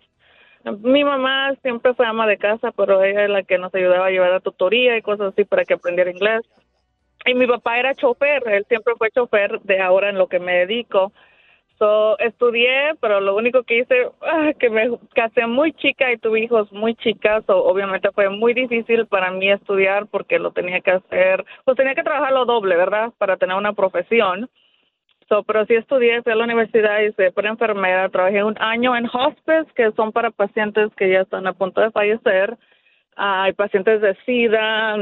Mi 0.64 1.02
mamá 1.04 1.54
siempre 1.62 1.94
fue 1.94 2.06
ama 2.06 2.26
de 2.26 2.38
casa, 2.38 2.70
pero 2.72 3.02
ella 3.02 3.24
es 3.24 3.30
la 3.30 3.42
que 3.42 3.58
nos 3.58 3.74
ayudaba 3.74 4.06
a 4.06 4.10
llevar 4.10 4.32
a 4.32 4.40
tutoría 4.40 4.96
y 4.96 5.02
cosas 5.02 5.32
así 5.32 5.44
para 5.44 5.64
que 5.64 5.74
aprendiera 5.74 6.10
inglés. 6.10 6.42
Y 7.24 7.34
mi 7.34 7.46
papá 7.46 7.78
era 7.78 7.94
chofer, 7.94 8.42
él 8.48 8.64
siempre 8.68 8.94
fue 8.96 9.10
chofer 9.10 9.60
de 9.60 9.80
ahora 9.80 10.10
en 10.10 10.18
lo 10.18 10.28
que 10.28 10.38
me 10.38 10.54
dedico. 10.58 11.12
So, 11.78 12.16
estudié, 12.20 12.94
pero 13.00 13.20
lo 13.20 13.34
único 13.34 13.64
que 13.64 13.78
hice, 13.78 14.08
ah, 14.20 14.52
que 14.58 14.70
me 14.70 14.88
casé 15.14 15.46
muy 15.46 15.72
chica 15.72 16.12
y 16.12 16.18
tuve 16.18 16.40
hijos 16.40 16.70
muy 16.72 16.94
chicas, 16.94 17.42
so, 17.46 17.64
obviamente 17.64 18.10
fue 18.12 18.28
muy 18.28 18.54
difícil 18.54 19.06
para 19.06 19.32
mí 19.32 19.50
estudiar 19.50 20.06
porque 20.06 20.38
lo 20.38 20.52
tenía 20.52 20.80
que 20.80 20.92
hacer, 20.92 21.44
pues 21.64 21.76
tenía 21.76 21.96
que 21.96 22.04
trabajar 22.04 22.32
lo 22.32 22.44
doble, 22.44 22.76
¿verdad? 22.76 23.12
Para 23.18 23.36
tener 23.36 23.56
una 23.56 23.72
profesión. 23.72 24.48
Pero 25.46 25.64
sí 25.66 25.74
estudié, 25.74 26.22
fui 26.22 26.32
a 26.32 26.36
la 26.36 26.44
universidad 26.44 27.00
y 27.00 27.12
fui 27.12 27.30
por 27.30 27.46
enfermera, 27.46 28.10
trabajé 28.10 28.44
un 28.44 28.56
año 28.60 28.94
en 28.94 29.06
hospice, 29.06 29.72
que 29.74 29.90
son 29.92 30.12
para 30.12 30.30
pacientes 30.30 30.90
que 30.96 31.10
ya 31.10 31.20
están 31.20 31.46
a 31.46 31.54
punto 31.54 31.80
de 31.80 31.90
fallecer. 31.90 32.58
Ah, 33.16 33.44
hay 33.44 33.52
pacientes 33.52 34.00
de 34.02 34.14
SIDA, 34.26 34.96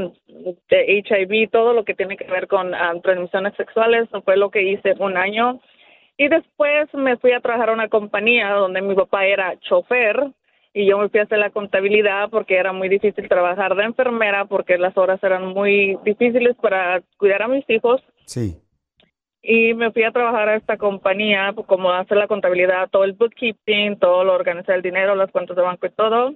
de 0.68 1.02
HIV, 1.04 1.50
todo 1.50 1.72
lo 1.72 1.84
que 1.84 1.94
tiene 1.94 2.16
que 2.16 2.30
ver 2.30 2.46
con 2.46 2.74
ah, 2.74 2.92
transmisiones 3.02 3.54
sexuales, 3.56 4.04
eso 4.04 4.22
fue 4.22 4.36
lo 4.36 4.50
que 4.50 4.62
hice 4.62 4.94
un 4.98 5.16
año. 5.16 5.60
Y 6.16 6.28
después 6.28 6.92
me 6.94 7.16
fui 7.16 7.32
a 7.32 7.40
trabajar 7.40 7.70
a 7.70 7.72
una 7.72 7.88
compañía 7.88 8.50
donde 8.50 8.82
mi 8.82 8.94
papá 8.94 9.24
era 9.26 9.58
chofer 9.60 10.30
y 10.72 10.86
yo 10.86 10.98
me 10.98 11.08
fui 11.08 11.18
a 11.18 11.24
hacer 11.24 11.38
la 11.38 11.50
contabilidad 11.50 12.30
porque 12.30 12.56
era 12.56 12.72
muy 12.72 12.88
difícil 12.88 13.28
trabajar 13.28 13.74
de 13.74 13.84
enfermera 13.84 14.44
porque 14.44 14.78
las 14.78 14.96
horas 14.96 15.18
eran 15.24 15.46
muy 15.46 15.98
difíciles 16.04 16.56
para 16.60 17.00
cuidar 17.16 17.42
a 17.42 17.48
mis 17.48 17.68
hijos 17.68 18.02
Sí. 18.30 18.56
Y 19.42 19.74
me 19.74 19.90
fui 19.92 20.02
a 20.02 20.12
trabajar 20.12 20.48
a 20.48 20.56
esta 20.56 20.76
compañía, 20.76 21.52
pues, 21.54 21.66
como 21.66 21.92
hacer 21.92 22.16
la 22.16 22.28
contabilidad, 22.28 22.88
todo 22.90 23.04
el 23.04 23.14
bookkeeping, 23.14 23.98
todo 23.98 24.24
lo 24.24 24.34
organizar 24.34 24.76
el 24.76 24.82
dinero, 24.82 25.14
las 25.14 25.30
cuentas 25.30 25.56
de 25.56 25.62
banco 25.62 25.86
y 25.86 25.90
todo. 25.90 26.34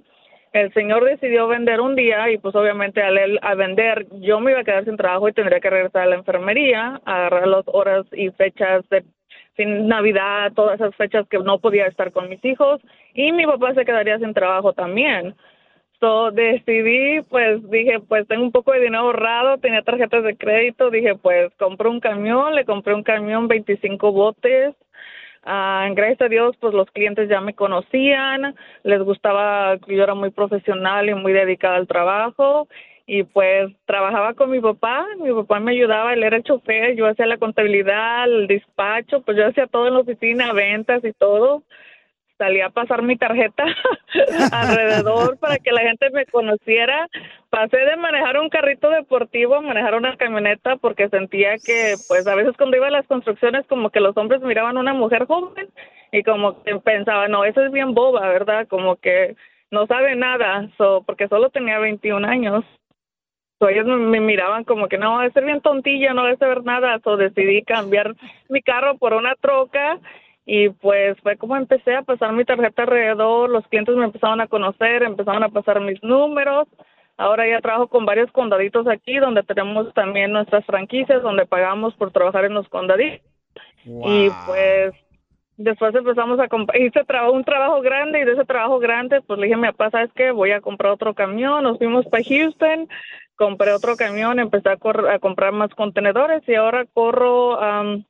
El 0.53 0.73
señor 0.73 1.03
decidió 1.03 1.47
vender 1.47 1.81
un 1.81 1.95
día 1.95 2.31
y 2.31 2.37
pues 2.37 2.55
obviamente 2.55 3.01
al 3.01 3.39
a 3.41 3.55
vender 3.55 4.07
yo 4.21 4.39
me 4.39 4.51
iba 4.51 4.61
a 4.61 4.63
quedar 4.63 4.85
sin 4.85 4.95
trabajo 4.95 5.27
y 5.27 5.33
tendría 5.33 5.59
que 5.59 5.69
regresar 5.69 6.03
a 6.03 6.05
la 6.05 6.15
enfermería, 6.15 7.01
agarrar 7.03 7.47
las 7.47 7.65
horas 7.67 8.05
y 8.13 8.29
fechas 8.31 8.87
de 8.89 9.03
Navidad, 9.57 10.53
todas 10.55 10.75
esas 10.75 10.95
fechas 10.95 11.27
que 11.29 11.39
no 11.39 11.59
podía 11.59 11.87
estar 11.87 12.11
con 12.13 12.29
mis 12.29 12.43
hijos 12.45 12.81
y 13.13 13.33
mi 13.33 13.45
papá 13.45 13.73
se 13.73 13.83
quedaría 13.83 14.17
sin 14.17 14.33
trabajo 14.33 14.71
también. 14.71 15.35
So, 15.99 16.31
decidí, 16.31 17.21
pues 17.29 17.67
dije, 17.69 17.99
pues 18.01 18.27
tengo 18.27 18.43
un 18.43 18.51
poco 18.51 18.73
de 18.73 18.81
dinero 18.81 19.03
ahorrado, 19.03 19.57
tenía 19.59 19.81
tarjetas 19.81 20.23
de 20.23 20.35
crédito, 20.35 20.89
dije, 20.89 21.15
pues 21.15 21.53
compro 21.57 21.89
un 21.89 22.01
camión, 22.01 22.53
le 22.53 22.65
compré 22.65 22.93
un 22.93 23.03
camión, 23.03 23.47
25 23.47 24.11
botes. 24.11 24.75
Ah, 25.43 25.87
gracias 25.93 26.21
a 26.21 26.27
Dios, 26.27 26.55
pues 26.59 26.73
los 26.73 26.89
clientes 26.91 27.29
ya 27.29 27.39
me 27.39 27.53
conocían, 27.53 28.55
les 28.83 29.01
gustaba 29.03 29.77
que 29.77 29.95
yo 29.95 30.03
era 30.03 30.15
muy 30.15 30.31
profesional 30.31 31.07
y 31.09 31.13
muy 31.13 31.33
dedicada 31.33 31.77
al 31.77 31.87
trabajo. 31.87 32.67
Y 33.07 33.23
pues 33.23 33.71
trabajaba 33.85 34.33
con 34.33 34.49
mi 34.49 34.59
papá, 34.59 35.05
mi 35.19 35.31
papá 35.31 35.59
me 35.59 35.73
ayudaba, 35.73 36.13
él 36.13 36.23
era 36.23 36.37
el 36.37 36.43
chofer, 36.43 36.95
yo 36.95 37.07
hacía 37.07 37.27
la 37.27 37.37
contabilidad, 37.37 38.25
el 38.25 38.47
despacho, 38.47 39.21
pues 39.21 39.37
yo 39.37 39.45
hacía 39.47 39.67
todo 39.67 39.87
en 39.87 39.93
la 39.93 39.99
oficina, 39.99 40.53
ventas 40.53 41.03
y 41.05 41.13
todo 41.13 41.63
salí 42.37 42.61
a 42.61 42.69
pasar 42.69 43.01
mi 43.01 43.17
tarjeta 43.17 43.65
alrededor 44.51 45.37
para 45.39 45.57
que 45.57 45.71
la 45.71 45.81
gente 45.81 46.09
me 46.11 46.25
conociera. 46.25 47.07
Pasé 47.49 47.77
de 47.77 47.95
manejar 47.95 48.39
un 48.39 48.49
carrito 48.49 48.89
deportivo 48.89 49.55
a 49.55 49.61
manejar 49.61 49.95
una 49.95 50.15
camioneta 50.17 50.75
porque 50.77 51.09
sentía 51.09 51.55
que, 51.57 51.95
pues, 52.07 52.27
a 52.27 52.35
veces 52.35 52.55
cuando 52.57 52.77
iba 52.77 52.87
a 52.87 52.91
las 52.91 53.07
construcciones, 53.07 53.65
como 53.67 53.89
que 53.89 53.99
los 53.99 54.15
hombres 54.17 54.41
miraban 54.41 54.77
a 54.77 54.81
una 54.81 54.93
mujer 54.93 55.25
joven 55.25 55.69
y 56.11 56.23
como 56.23 56.63
que 56.63 56.75
pensaban, 56.77 57.31
no, 57.31 57.45
eso 57.45 57.63
es 57.63 57.71
bien 57.71 57.93
boba, 57.93 58.27
¿verdad? 58.27 58.67
Como 58.67 58.97
que 58.97 59.35
no 59.71 59.87
sabe 59.87 60.15
nada, 60.15 60.69
so, 60.77 61.03
porque 61.05 61.27
solo 61.27 61.49
tenía 61.49 61.79
21 61.79 62.27
años. 62.27 62.63
So, 63.59 63.69
ellos 63.69 63.85
me, 63.85 64.19
miraban 64.19 64.65
como 64.65 64.89
que 64.89 64.97
no, 64.97 65.19
debe 65.19 65.31
ser 65.31 65.45
bien 65.45 65.61
tontilla, 65.61 66.13
no 66.13 66.25
debe 66.25 66.37
saber 66.37 66.63
nada. 66.65 66.99
So, 67.03 67.15
decidí 67.15 67.63
cambiar 67.63 68.13
mi 68.49 68.61
carro 68.61 68.97
por 68.97 69.13
una 69.13 69.35
troca 69.35 69.97
y 70.45 70.69
pues 70.69 71.17
fue 71.21 71.37
como 71.37 71.55
empecé 71.57 71.95
a 71.95 72.03
pasar 72.03 72.31
mi 72.33 72.45
tarjeta 72.45 72.83
alrededor, 72.83 73.49
los 73.49 73.67
clientes 73.67 73.95
me 73.95 74.05
empezaron 74.05 74.41
a 74.41 74.47
conocer, 74.47 75.03
empezaron 75.03 75.43
a 75.43 75.49
pasar 75.49 75.79
mis 75.81 76.01
números. 76.03 76.67
Ahora 77.17 77.47
ya 77.47 77.61
trabajo 77.61 77.87
con 77.87 78.05
varios 78.05 78.31
condaditos 78.31 78.87
aquí 78.87 79.17
donde 79.17 79.41
tenemos 79.43 79.93
también 79.93 80.31
nuestras 80.33 80.65
franquicias 80.65 81.23
donde 81.23 81.45
pagamos 81.45 81.95
por 81.95 82.11
trabajar 82.11 82.45
en 82.45 82.53
los 82.53 82.67
condaditos. 82.69 83.25
Y 83.85 84.29
pues 84.45 84.93
después 85.57 85.95
empezamos 85.95 86.39
a 86.39 86.47
comprar, 86.47 86.79
hice 86.81 87.03
traba- 87.05 87.31
un 87.31 87.43
trabajo 87.45 87.81
grande 87.81 88.19
y 88.19 88.25
de 88.25 88.33
ese 88.33 88.45
trabajo 88.45 88.79
grande 88.79 89.21
pues 89.21 89.39
le 89.39 89.45
dije 89.45 89.55
a 89.55 89.57
mi 89.57 89.67
papá, 89.67 89.89
¿sabes 89.91 90.11
qué? 90.13 90.31
Voy 90.31 90.51
a 90.51 90.61
comprar 90.61 90.91
otro 90.91 91.13
camión, 91.13 91.63
nos 91.63 91.77
fuimos 91.77 92.05
para 92.07 92.23
Houston, 92.23 92.89
compré 93.35 93.71
otro 93.71 93.95
camión, 93.95 94.39
empecé 94.39 94.69
a, 94.69 94.77
a 95.13 95.19
comprar 95.19 95.53
más 95.53 95.73
contenedores 95.75 96.43
y 96.47 96.55
ahora 96.55 96.85
corro 96.93 97.59
am, 97.61 98.03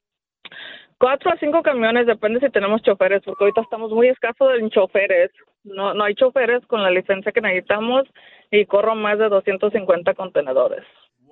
cuatro 1.00 1.32
a 1.32 1.38
cinco 1.40 1.62
camiones, 1.62 2.08
depende 2.08 2.40
si 2.40 2.50
tenemos 2.50 2.82
choferes, 2.82 3.22
porque 3.26 3.44
ahorita 3.44 3.62
estamos 3.62 3.92
muy 3.92 4.08
escasos 4.08 4.50
en 4.60 4.70
choferes. 4.70 5.32
No, 5.64 5.94
no 5.94 6.04
hay 6.04 6.16
choferes 6.16 6.66
con 6.68 6.84
la 6.84 6.92
licencia 6.92 7.32
que 7.32 7.42
necesitamos 7.42 8.04
y 8.52 8.66
corro 8.66 8.96
más 8.96 9.18
de 9.18 9.30
250 9.30 10.14
contenedores. 10.14 10.84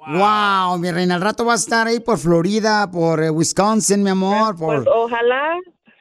Wow, 0.05 0.78
mi 0.80 0.91
reina, 0.91 1.16
al 1.16 1.22
rato 1.22 1.45
va 1.45 1.53
a 1.53 1.55
estar 1.55 1.88
ahí 1.88 1.99
por 1.99 2.18
Florida, 2.18 2.89
por 2.91 3.24
eh, 3.24 3.30
Wisconsin, 3.30 4.03
mi 4.03 4.09
amor, 4.09 4.57
por... 4.57 4.84
Pues 4.84 4.88
ojalá 4.93 5.57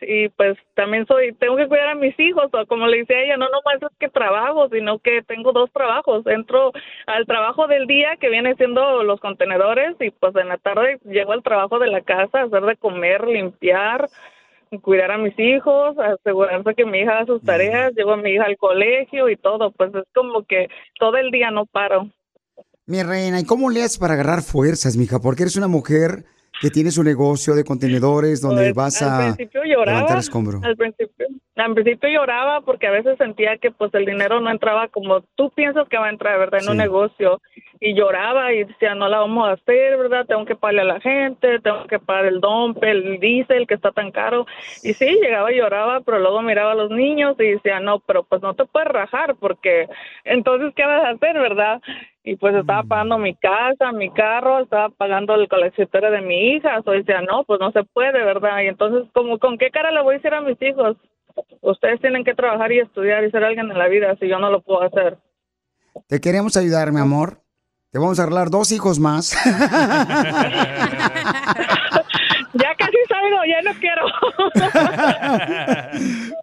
y 0.07 0.29
pues 0.31 0.57
también 0.75 1.07
soy, 1.07 1.33
tengo 1.35 1.57
que 1.57 1.69
cuidar 1.69 1.89
a 1.89 1.95
mis 1.95 2.19
hijos, 2.19 2.47
o 2.53 2.67
como 2.67 2.87
le 2.87 2.99
decía 2.99 3.23
ella, 3.23 3.37
no 3.37 3.47
nomás 3.49 3.83
es 3.83 3.99
que 3.99 4.09
trabajo, 4.09 4.69
sino 4.71 4.99
que 4.99 5.23
tengo 5.23 5.53
dos 5.53 5.71
trabajos. 5.73 6.27
Entro 6.27 6.73
al 7.07 7.27
trabajo 7.27 7.67
del 7.67 7.87
día 7.87 8.17
que 8.21 8.29
viene 8.29 8.55
siendo 8.57 9.03
los 9.03 9.21
contenedores 9.21 9.97
y 10.01 10.11
pues 10.11 10.35
en 10.37 10.49
la 10.49 10.59
tarde 10.59 10.99
llego 11.05 11.33
al 11.33 11.43
trabajo 11.43 11.79
de 11.79 11.89
la 11.89 12.03
casa, 12.03 12.43
hacer 12.43 12.63
de 12.63 12.77
comer, 12.77 13.27
limpiar, 13.27 14.09
cuidar 14.81 15.13
a 15.13 15.19
mis 15.19 15.39
hijos, 15.39 15.97
asegurarse 15.99 16.75
que 16.75 16.87
mi 16.87 17.01
hija 17.01 17.19
haga 17.19 17.27
sus 17.27 17.43
tareas, 17.43 17.93
llevo 17.95 18.13
a 18.13 18.17
mi 18.17 18.31
hija 18.31 18.45
al 18.45 18.57
colegio 18.57 19.29
y 19.29 19.37
todo, 19.37 19.71
pues 19.73 19.95
es 19.95 20.05
como 20.15 20.45
que 20.45 20.69
todo 20.99 21.17
el 21.17 21.31
día 21.31 21.51
no 21.51 21.67
paro. 21.67 22.09
Mi 22.87 23.03
reina, 23.03 23.41
¿y 23.41 23.45
cómo 23.45 23.71
le 23.71 23.83
haces 23.83 23.99
para 23.99 24.15
agarrar 24.15 24.43
fuerzas, 24.43 24.97
mija? 24.97 25.21
Porque 25.21 25.45
eres 25.45 25.57
una 25.57 25.69
mujer 25.69 26.25
que 26.63 26.71
tienes 26.71 26.97
un 26.97 27.05
negocio 27.07 27.55
de 27.57 27.65
contenedores 27.65 28.41
donde 28.41 28.73
vas 28.73 28.99
Pues, 28.99 29.03
Al 29.03 29.21
a 29.21 29.35
principio 29.35 29.65
lloraba. 29.65 29.99
levantar 29.99 30.19
escombro. 30.19 30.61
Al 30.63 30.77
principio, 30.77 31.27
al 31.57 31.75
principio 31.75 32.09
lloraba 32.09 32.61
porque 32.63 32.87
a 32.87 32.93
veces 32.93 33.19
sentía 33.19 33.59
que 33.59 33.71
pues 33.73 33.93
el 33.95 34.07
dinero 34.07 34.41
no 34.41 34.49
entraba 34.51 34.89
como 34.89 35.23
tú 35.35 35.51
piensas 35.51 35.89
que 35.89 35.99
va 35.99 36.07
a 36.07 36.11
entrar, 36.11 36.39
¿verdad? 36.39 36.61
En 36.63 36.71
un 36.71 36.77
negocio. 36.77 37.41
Y 37.81 37.95
lloraba 37.95 38.53
y 38.53 38.63
decía, 38.63 38.95
no 38.95 39.09
la 39.09 39.19
vamos 39.19 39.49
a 39.49 39.53
hacer, 39.53 39.99
¿verdad? 39.99 40.25
Tengo 40.27 40.45
que 40.45 40.55
pagarle 40.55 40.83
a 40.83 40.85
la 40.85 41.01
gente, 41.01 41.59
tengo 41.59 41.85
que 41.89 41.99
pagar 41.99 42.27
el 42.27 42.41
dompe, 42.41 42.89
el 42.93 43.19
diésel 43.19 43.67
que 43.67 43.75
está 43.75 43.91
tan 43.91 44.13
caro. 44.13 44.47
Y 44.85 44.95
sí, 44.95 45.19
llegaba 45.21 45.51
y 45.53 45.57
lloraba, 45.57 46.01
pero 46.01 46.21
luego 46.21 46.43
miraba 46.43 46.73
a 46.73 46.77
los 46.77 46.91
niños 46.93 47.35
y 47.41 47.49
decía, 47.49 47.81
no, 47.81 47.99
pero 47.99 48.23
pues 48.23 48.41
no 48.41 48.55
te 48.55 48.65
puedes 48.67 48.89
rajar 48.89 49.35
porque 49.35 49.89
entonces, 50.25 50.73
¿qué 50.77 50.85
vas 50.87 51.05
a 51.05 51.11
hacer, 51.11 51.35
verdad? 51.35 51.81
Y 52.25 52.37
pues 52.37 52.55
Mm. 52.55 52.59
estaba 52.61 52.83
pagando 52.85 53.19
mi 53.19 53.35
casa, 53.35 53.91
mi 53.93 54.11
carro, 54.13 54.61
estaba 54.61 54.91
pagando 54.91 55.35
el 55.35 55.49
coleccionario 55.49 56.11
de 56.13 56.21
mi 56.21 56.53
hija. 56.55 56.81
O 56.85 56.91
decía, 56.93 57.21
no, 57.23 57.43
pues 57.45 57.59
no 57.61 57.73
se 57.73 57.83
puede, 57.85 58.25
¿verdad? 58.25 58.61
Y 58.63 58.69
entonces, 58.69 59.11
como 59.13 59.39
¿con 59.39 59.59
qué 59.59 59.71
cara 59.71 59.91
le 59.91 60.03
voy 60.03 60.15
a 60.15 60.19
decir 60.19 60.33
a 60.35 60.41
mis 60.41 60.61
hijos? 60.63 60.97
Ustedes 61.63 62.01
tienen 62.01 62.25
que 62.25 62.35
trabajar 62.35 62.71
y 62.73 62.79
estudiar 62.81 63.25
y 63.25 63.31
ser 63.31 63.43
alguien 63.45 63.71
en 63.71 63.79
la 63.79 63.89
vida 63.89 64.15
si 64.21 64.29
yo 64.29 64.39
no 64.39 64.51
lo 64.51 64.61
puedo 64.61 64.83
hacer. 64.83 65.19
Te 66.07 66.21
queremos 66.21 66.57
ayudar, 66.57 66.93
mi 66.93 67.01
amor. 67.01 67.39
Te 67.91 67.99
vamos 67.99 68.19
a 68.21 68.23
arreglar 68.23 68.51
dos 68.51 68.71
hijos 68.73 68.99
más. 68.99 69.35
Ya 72.55 72.75
casi 72.77 72.97
salgo, 73.09 73.39
ya 73.49 73.63
no 73.63 73.73
quiero. 73.81 74.05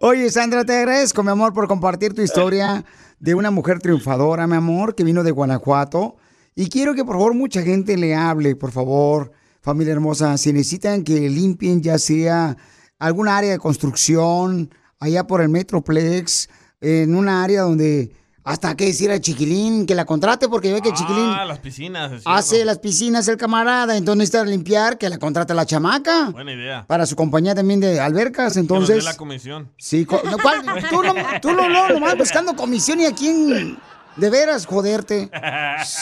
Oye, 0.00 0.28
Sandra, 0.30 0.64
te 0.64 0.76
agradezco, 0.76 1.22
mi 1.22 1.30
amor, 1.30 1.52
por 1.52 1.68
compartir 1.68 2.14
tu 2.14 2.22
historia 2.22 2.82
de 3.20 3.34
una 3.34 3.50
mujer 3.50 3.78
triunfadora, 3.78 4.46
mi 4.46 4.56
amor, 4.56 4.94
que 4.94 5.04
vino 5.04 5.22
de 5.22 5.30
Guanajuato. 5.30 6.16
Y 6.54 6.68
quiero 6.68 6.94
que 6.94 7.04
por 7.04 7.14
favor 7.14 7.34
mucha 7.34 7.62
gente 7.62 7.96
le 7.96 8.14
hable, 8.14 8.56
por 8.56 8.72
favor, 8.72 9.30
familia 9.60 9.92
hermosa, 9.92 10.36
si 10.38 10.52
necesitan 10.52 11.04
que 11.04 11.28
limpien 11.28 11.82
ya 11.82 11.98
sea 11.98 12.56
algún 12.98 13.28
área 13.28 13.52
de 13.52 13.58
construcción, 13.58 14.70
allá 14.98 15.26
por 15.26 15.42
el 15.42 15.50
Metroplex, 15.50 16.48
en 16.80 17.14
una 17.14 17.44
área 17.44 17.62
donde 17.62 18.12
hasta 18.42 18.74
que 18.74 18.86
decir 18.86 19.10
a 19.10 19.20
Chiquilín 19.20 19.86
que 19.86 19.94
la 19.94 20.04
contrate 20.04 20.48
porque 20.48 20.72
ve 20.72 20.80
que 20.80 20.92
Chiquilín 20.92 21.24
Ah, 21.26 21.44
las 21.44 21.58
piscinas. 21.58 22.12
es 22.12 22.22
hace 22.24 22.64
las 22.64 22.78
piscinas 22.78 23.28
el 23.28 23.36
camarada, 23.36 23.96
entonces 23.96 24.18
necesita 24.18 24.44
limpiar, 24.44 24.96
que 24.98 25.08
la 25.08 25.18
contrate 25.18 25.52
la 25.54 25.66
chamaca. 25.66 26.30
Buena 26.30 26.52
idea. 26.52 26.84
Para 26.86 27.04
su 27.06 27.16
compañía 27.16 27.54
también 27.54 27.80
de 27.80 28.00
albercas, 28.00 28.54
Que 28.54 28.60
nos 28.62 28.68
dé 28.68 28.74
entonces... 28.74 29.04
la 29.04 29.16
comisión. 29.16 29.70
Sí, 29.76 30.04
co- 30.06 30.20
no, 30.24 30.38
¿cuál? 30.38 30.62
tú 30.90 31.02
no, 31.02 31.14
tú 31.42 31.52
no, 31.52 31.68
no, 31.68 31.88
nomás 31.90 32.16
buscando 32.16 32.56
comisión 32.56 33.00
y 33.00 33.06
a 33.06 33.12
quién 33.14 33.78
de 34.16 34.30
veras 34.30 34.66
joderte. 34.66 35.30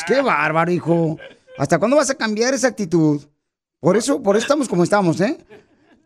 Qué 0.06 0.20
bárbaro, 0.22 0.70
hijo. 0.72 1.16
¿Hasta 1.58 1.78
cuándo 1.78 1.96
vas 1.96 2.10
a 2.10 2.14
cambiar 2.14 2.54
esa 2.54 2.68
actitud? 2.68 3.20
Por 3.80 3.96
eso, 3.96 4.22
por 4.22 4.36
eso 4.36 4.44
estamos 4.44 4.68
como 4.68 4.84
estamos, 4.84 5.20
¿eh? 5.20 5.38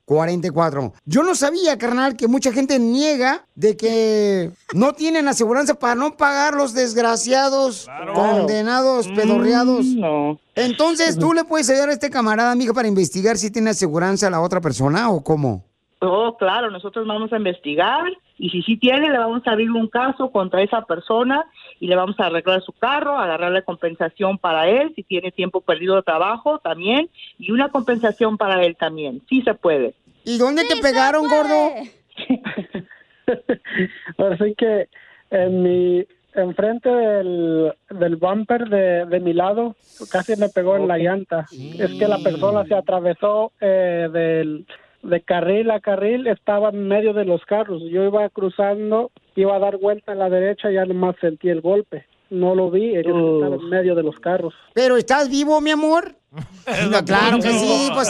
1844-440-5444. 0.08 0.94
Yo 1.06 1.24
no 1.24 1.36
sabía, 1.36 1.78
carnal, 1.78 2.16
que 2.16 2.28
mucha 2.28 2.52
gente 2.52 2.80
niega 2.80 3.46
de 3.56 3.78
que 3.78 4.52
no 4.74 4.94
tienen 4.94 5.28
aseguranza 5.28 5.76
para 5.76 5.96
no 5.96 6.16
pagar 6.18 6.54
los 6.54 6.74
desgraciados, 6.74 7.88
condenados, 8.14 9.08
pedorreados. 9.10 9.86
no. 9.86 10.40
Entonces, 10.56 11.18
¿tú 11.18 11.34
le 11.34 11.46
puedes 11.46 11.70
ayudar 11.70 11.90
a 11.90 11.94
este 11.94 12.10
camarada, 12.10 12.52
amiga, 12.52 12.74
para 12.74 12.88
investigar 12.88 13.38
si 13.38 13.50
tiene 13.50 13.72
aseguranza 13.72 14.28
a 14.28 14.30
la 14.30 14.42
otra 14.42 14.62
persona 14.62 15.10
o 15.10 15.24
cómo? 15.24 15.64
Oh, 16.00 16.36
claro, 16.38 16.70
nosotros 16.70 17.08
vamos 17.08 17.32
a 17.32 17.38
investigar 17.38 18.04
y 18.38 18.50
si 18.50 18.62
sí 18.64 18.78
tiene, 18.78 19.10
le 19.10 19.18
vamos 19.18 19.42
a 19.46 19.52
abrir 19.52 19.72
un 19.72 19.88
caso 19.88 20.32
contra 20.32 20.62
esa 20.62 20.86
persona 20.86 21.46
y 21.80 21.88
le 21.88 21.96
vamos 21.96 22.20
a 22.20 22.26
arreglar 22.26 22.62
su 22.62 22.74
carro, 22.74 23.18
agarrarle 23.18 23.64
compensación 23.64 24.38
para 24.38 24.68
él, 24.68 24.92
si 24.96 25.04
tiene 25.04 25.32
tiempo 25.32 25.62
perdido 25.62 25.96
de 25.96 26.04
trabajo 26.04 26.60
también, 26.60 27.10
y 27.38 27.52
una 27.52 27.70
compensación 27.70 28.38
para 28.38 28.64
él 28.64 28.76
también. 28.76 29.22
Sí 29.30 29.42
se 29.44 29.54
puede. 29.54 29.94
¿Y 30.26 30.38
dónde 30.38 30.66
te 30.66 30.78
pegaron, 30.78 31.28
gordo? 31.28 31.72
Así 34.18 34.56
que 34.58 34.90
en 35.30 35.64
mi 35.64 36.06
enfrente 36.36 36.90
del, 36.90 37.74
del 37.90 38.16
bumper 38.16 38.68
de, 38.68 39.06
de 39.06 39.20
mi 39.20 39.34
lado 39.34 39.76
casi 40.12 40.36
me 40.36 40.50
pegó 40.50 40.78
en 40.78 40.88
la 40.88 40.98
llanta. 40.98 41.46
Es 41.52 41.94
que 41.94 42.08
la 42.08 42.18
persona 42.18 42.66
se 42.66 42.76
atravesó 42.76 43.52
eh, 43.62 44.10
del 44.12 44.66
de 45.04 45.22
carril 45.22 45.70
a 45.72 45.80
carril, 45.80 46.28
estaba 46.28 46.70
en 46.70 46.88
medio 46.88 47.14
de 47.14 47.26
los 47.26 47.44
carros. 47.46 47.82
Yo 47.92 48.04
iba 48.04 48.28
cruzando, 48.30 49.12
iba 49.36 49.56
a 49.56 49.60
dar 49.60 49.78
vuelta 49.78 50.14
a 50.14 50.16
la 50.16 50.30
derecha 50.30 50.72
y 50.72 50.76
ya 50.76 50.86
nomás 50.86 51.16
sentí 51.22 51.50
el 51.50 51.62
golpe. 51.62 52.06
No 52.30 52.56
lo 52.56 52.72
vi, 52.72 52.96
estaba 52.96 53.56
en 53.56 53.70
medio 53.70 53.94
de 53.96 54.04
los 54.04 54.20
carros. 54.20 54.54
¿Pero 54.74 54.98
estás 54.98 55.30
vivo, 55.30 55.60
mi 55.62 55.72
amor? 55.72 56.16
No, 56.90 57.06
claro 57.06 57.38
que 57.38 57.52
sí, 57.52 57.90
pues, 57.94 58.10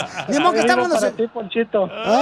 que 0.53 0.61
estamos. 0.61 0.89
¡Ay, 1.91 2.19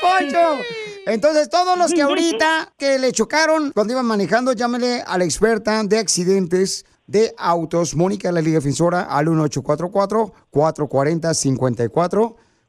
Poncho! 0.00 0.62
Entonces, 1.06 1.50
todos 1.50 1.76
los 1.76 1.92
que 1.92 2.00
ahorita 2.00 2.72
que 2.78 2.98
le 2.98 3.12
chocaron 3.12 3.72
cuando 3.72 3.92
iban 3.92 4.06
manejando, 4.06 4.52
llámele 4.52 5.02
a 5.06 5.18
la 5.18 5.24
experta 5.24 5.82
de 5.84 5.98
accidentes 5.98 6.86
de 7.06 7.34
autos, 7.36 7.94
Mónica, 7.94 8.32
la 8.32 8.40
Liga 8.40 8.58
Defensora, 8.58 9.02
al 9.02 9.28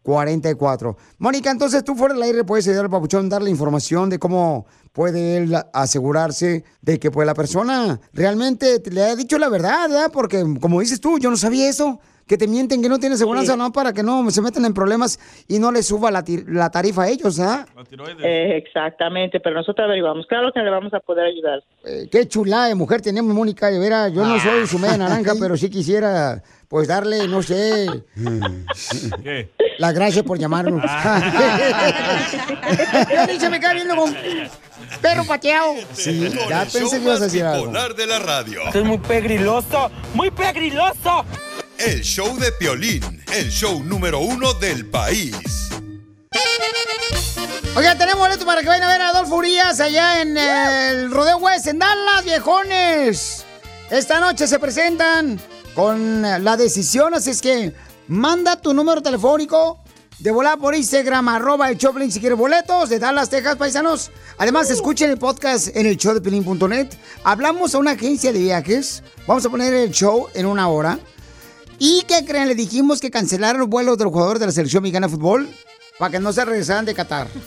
1844-440-5444. 0.05 0.95
Mónica, 1.17 1.51
entonces 1.51 1.83
tú 1.83 1.95
fuera 1.95 2.13
del 2.13 2.23
aire 2.23 2.43
puedes 2.43 2.67
ayudar 2.67 2.85
al 2.85 2.91
papuchón, 2.91 3.29
darle 3.29 3.49
información 3.49 4.09
de 4.09 4.19
cómo 4.19 4.65
puede 4.93 5.37
él 5.37 5.55
asegurarse 5.73 6.63
de 6.81 6.99
que 6.99 7.11
pues 7.11 7.25
la 7.25 7.33
persona 7.33 7.99
realmente 8.13 8.79
te- 8.79 8.91
le 8.91 9.03
ha 9.03 9.15
dicho 9.15 9.37
la 9.37 9.49
verdad, 9.49 9.89
¿verdad? 9.89 10.09
Porque 10.11 10.43
como 10.61 10.79
dices 10.79 11.01
tú, 11.01 11.19
yo 11.19 11.29
no 11.29 11.37
sabía 11.37 11.67
eso, 11.69 11.99
que 12.27 12.37
te 12.39 12.47
mienten 12.47 12.81
que 12.81 12.89
no 12.89 12.97
tiene 12.97 13.17
seguridad, 13.17 13.53
Sí. 13.53 13.57
no, 13.59 13.71
para 13.71 13.93
que 13.93 14.01
no 14.01 14.31
se 14.31 14.41
metan 14.41 14.65
en 14.65 14.73
problemas 14.73 15.19
y 15.47 15.59
no 15.59 15.71
le 15.71 15.83
suba 15.83 16.09
la, 16.09 16.23
la 16.47 16.71
tarifa 16.71 17.03
a 17.03 17.09
ellos, 17.09 17.39
¿ah? 17.39 17.67
Eh, 18.23 18.57
exactamente, 18.57 19.39
pero 19.39 19.55
nosotros 19.57 19.85
averiguamos. 19.85 20.25
Claro 20.25 20.51
que 20.51 20.59
le 20.61 20.71
vamos 20.71 20.91
a 20.95 21.01
poder 21.01 21.25
ayudar. 21.25 21.59
Eh, 21.83 22.07
qué 22.11 22.27
chula 22.27 22.65
de 22.65 22.73
mujer 22.73 23.01
tenemos, 23.01 23.31
Mónica, 23.35 23.67
de 23.69 23.77
veras, 23.77 24.11
yo 24.11 24.25
no 24.25 24.39
soy 24.39 24.65
su 24.65 24.79
media 24.79 24.97
naranja, 24.97 25.33
pero 25.39 25.55
sí 25.55 25.69
quisiera, 25.69 26.41
pues, 26.67 26.87
darle, 26.87 27.27
no 27.27 27.43
sé, 27.43 27.85
¿Qué? 29.23 29.51
la 29.77 29.91
gracia 29.91 30.23
por 30.23 30.39
llamarnos. 30.39 30.81
Piolín 33.07 33.39
se 33.39 33.49
me 33.49 33.59
cae 33.59 33.75
viendo 33.75 33.95
con 33.95 34.15
perro 35.01 35.25
pateado. 35.25 35.75
Sí, 35.93 36.31
ya 36.49 36.65
pensé 36.65 36.97
que 36.97 37.03
ibas 37.03 37.21
a 37.21 37.25
decir 37.25 37.43
algo. 37.43 37.71
de 37.93 38.07
la 38.07 38.19
radio. 38.19 38.61
Esto 38.65 38.79
es 38.79 38.85
muy 38.85 38.97
pegriloso, 38.97 39.91
muy 40.13 40.31
pegriloso. 40.31 41.25
El 41.77 42.01
show 42.01 42.37
de 42.37 42.51
Piolín, 42.53 43.23
el 43.33 43.49
show 43.49 43.83
número 43.83 44.19
uno 44.19 44.53
del 44.53 44.85
país. 44.85 45.35
Oiga, 47.75 47.97
tenemos 47.97 48.21
boleto 48.21 48.45
para 48.45 48.61
que 48.61 48.67
vayan 48.67 48.83
a 48.83 48.87
ver 48.87 49.01
a 49.01 49.09
Adolfo 49.09 49.35
Urias 49.35 49.79
allá 49.81 50.21
en 50.21 50.37
el 50.37 51.11
Rodeo 51.11 51.37
West, 51.37 51.67
en 51.67 51.79
Dallas, 51.79 52.23
viejones. 52.23 53.45
Esta 53.89 54.21
noche 54.21 54.47
se 54.47 54.57
presentan 54.57 55.37
con 55.75 56.21
la 56.21 56.57
decisión, 56.57 57.13
así 57.13 57.29
es 57.29 57.41
que 57.41 57.73
manda 58.07 58.61
tu 58.61 58.73
número 58.73 59.01
telefónico 59.01 59.79
De 60.19 60.31
volada 60.31 60.55
por 60.55 60.73
Instagram, 60.73 61.27
arroba 61.27 61.69
el 61.69 61.77
Choplin 61.77 62.11
si 62.11 62.21
quiere 62.21 62.35
boletos 62.35 62.89
de 62.89 62.99
Dallas, 62.99 63.29
Texas, 63.29 63.57
paisanos. 63.57 64.11
Además, 64.37 64.71
escuchen 64.71 65.11
el 65.11 65.17
podcast 65.17 65.75
en 65.75 65.85
el 65.85 65.97
show 65.97 66.13
de 66.13 66.21
Pelín.net. 66.21 66.87
Hablamos 67.25 67.75
a 67.75 67.79
una 67.79 67.91
agencia 67.91 68.31
de 68.31 68.39
viajes. 68.39 69.03
Vamos 69.27 69.45
a 69.45 69.49
poner 69.49 69.73
el 69.73 69.91
show 69.91 70.27
en 70.33 70.45
una 70.45 70.69
hora. 70.69 70.97
¿Y 71.77 72.03
qué 72.07 72.23
creen? 72.25 72.47
Le 72.47 72.55
dijimos 72.55 73.01
que 73.01 73.11
cancelaron 73.11 73.59
los 73.59 73.69
vuelos 73.69 73.97
de 73.97 74.05
los 74.05 74.13
jugadores 74.13 74.39
de 74.39 74.45
la 74.45 74.53
selección 74.53 74.83
mexicana 74.83 75.07
de 75.07 75.13
fútbol 75.13 75.49
para 75.99 76.11
que 76.11 76.19
no 76.19 76.31
se 76.31 76.45
regresaran 76.45 76.85
de 76.85 76.95
Qatar. 76.95 77.27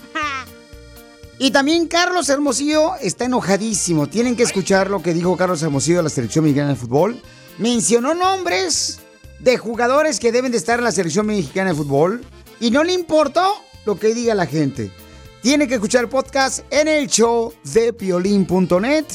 Y 1.41 1.53
también 1.53 1.87
Carlos 1.87 2.29
Hermosillo 2.29 2.97
está 3.01 3.27
enojadísimo. 3.27 4.09
Tienen 4.09 4.35
que 4.35 4.43
escuchar 4.43 4.91
lo 4.91 5.03
que 5.03 5.15
dijo 5.15 5.37
Carlos 5.37 5.63
Hermosillo 5.63 5.99
de 5.99 6.03
la 6.03 6.09
selección 6.09 6.45
mexicana 6.45 6.71
de 6.71 6.75
fútbol. 6.75 7.23
Mencionó 7.59 8.14
nombres 8.14 9.01
de 9.40 9.59
jugadores 9.59 10.20
que 10.20 10.30
deben 10.30 10.52
de 10.52 10.59
estar 10.59 10.78
en 10.78 10.85
la 10.85 10.93
selección 10.93 11.26
mexicana 11.26 11.70
de 11.70 11.76
fútbol 11.76 12.24
y 12.60 12.70
no 12.70 12.85
le 12.85 12.93
importó 12.93 13.52
lo 13.85 13.98
que 13.98 14.14
diga 14.14 14.35
la 14.35 14.47
gente. 14.47 14.93
Tiene 15.43 15.66
que 15.66 15.74
escuchar 15.74 16.02
el 16.05 16.09
podcast 16.09 16.60
en 16.70 16.86
el 16.86 17.09
show 17.09 17.52
de 17.64 17.93
piolín.net 17.93 19.06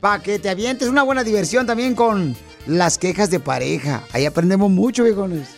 para 0.00 0.22
que 0.22 0.38
te 0.38 0.48
avientes 0.48 0.88
una 0.88 1.02
buena 1.02 1.22
diversión 1.22 1.66
también 1.66 1.94
con 1.94 2.34
las 2.66 2.96
quejas 2.96 3.30
de 3.30 3.40
pareja. 3.40 4.02
Ahí 4.12 4.24
aprendemos 4.24 4.70
mucho, 4.70 5.04
viejones. 5.04 5.48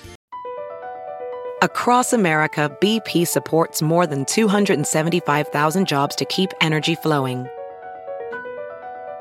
Across 1.62 2.12
America, 2.14 2.68
BP 2.80 3.26
supports 3.26 3.80
more 3.80 4.06
than 4.06 4.24
275,000 4.24 5.86
jobs 5.86 6.16
to 6.16 6.24
keep 6.26 6.50
energy 6.60 6.94
flowing. 6.96 7.46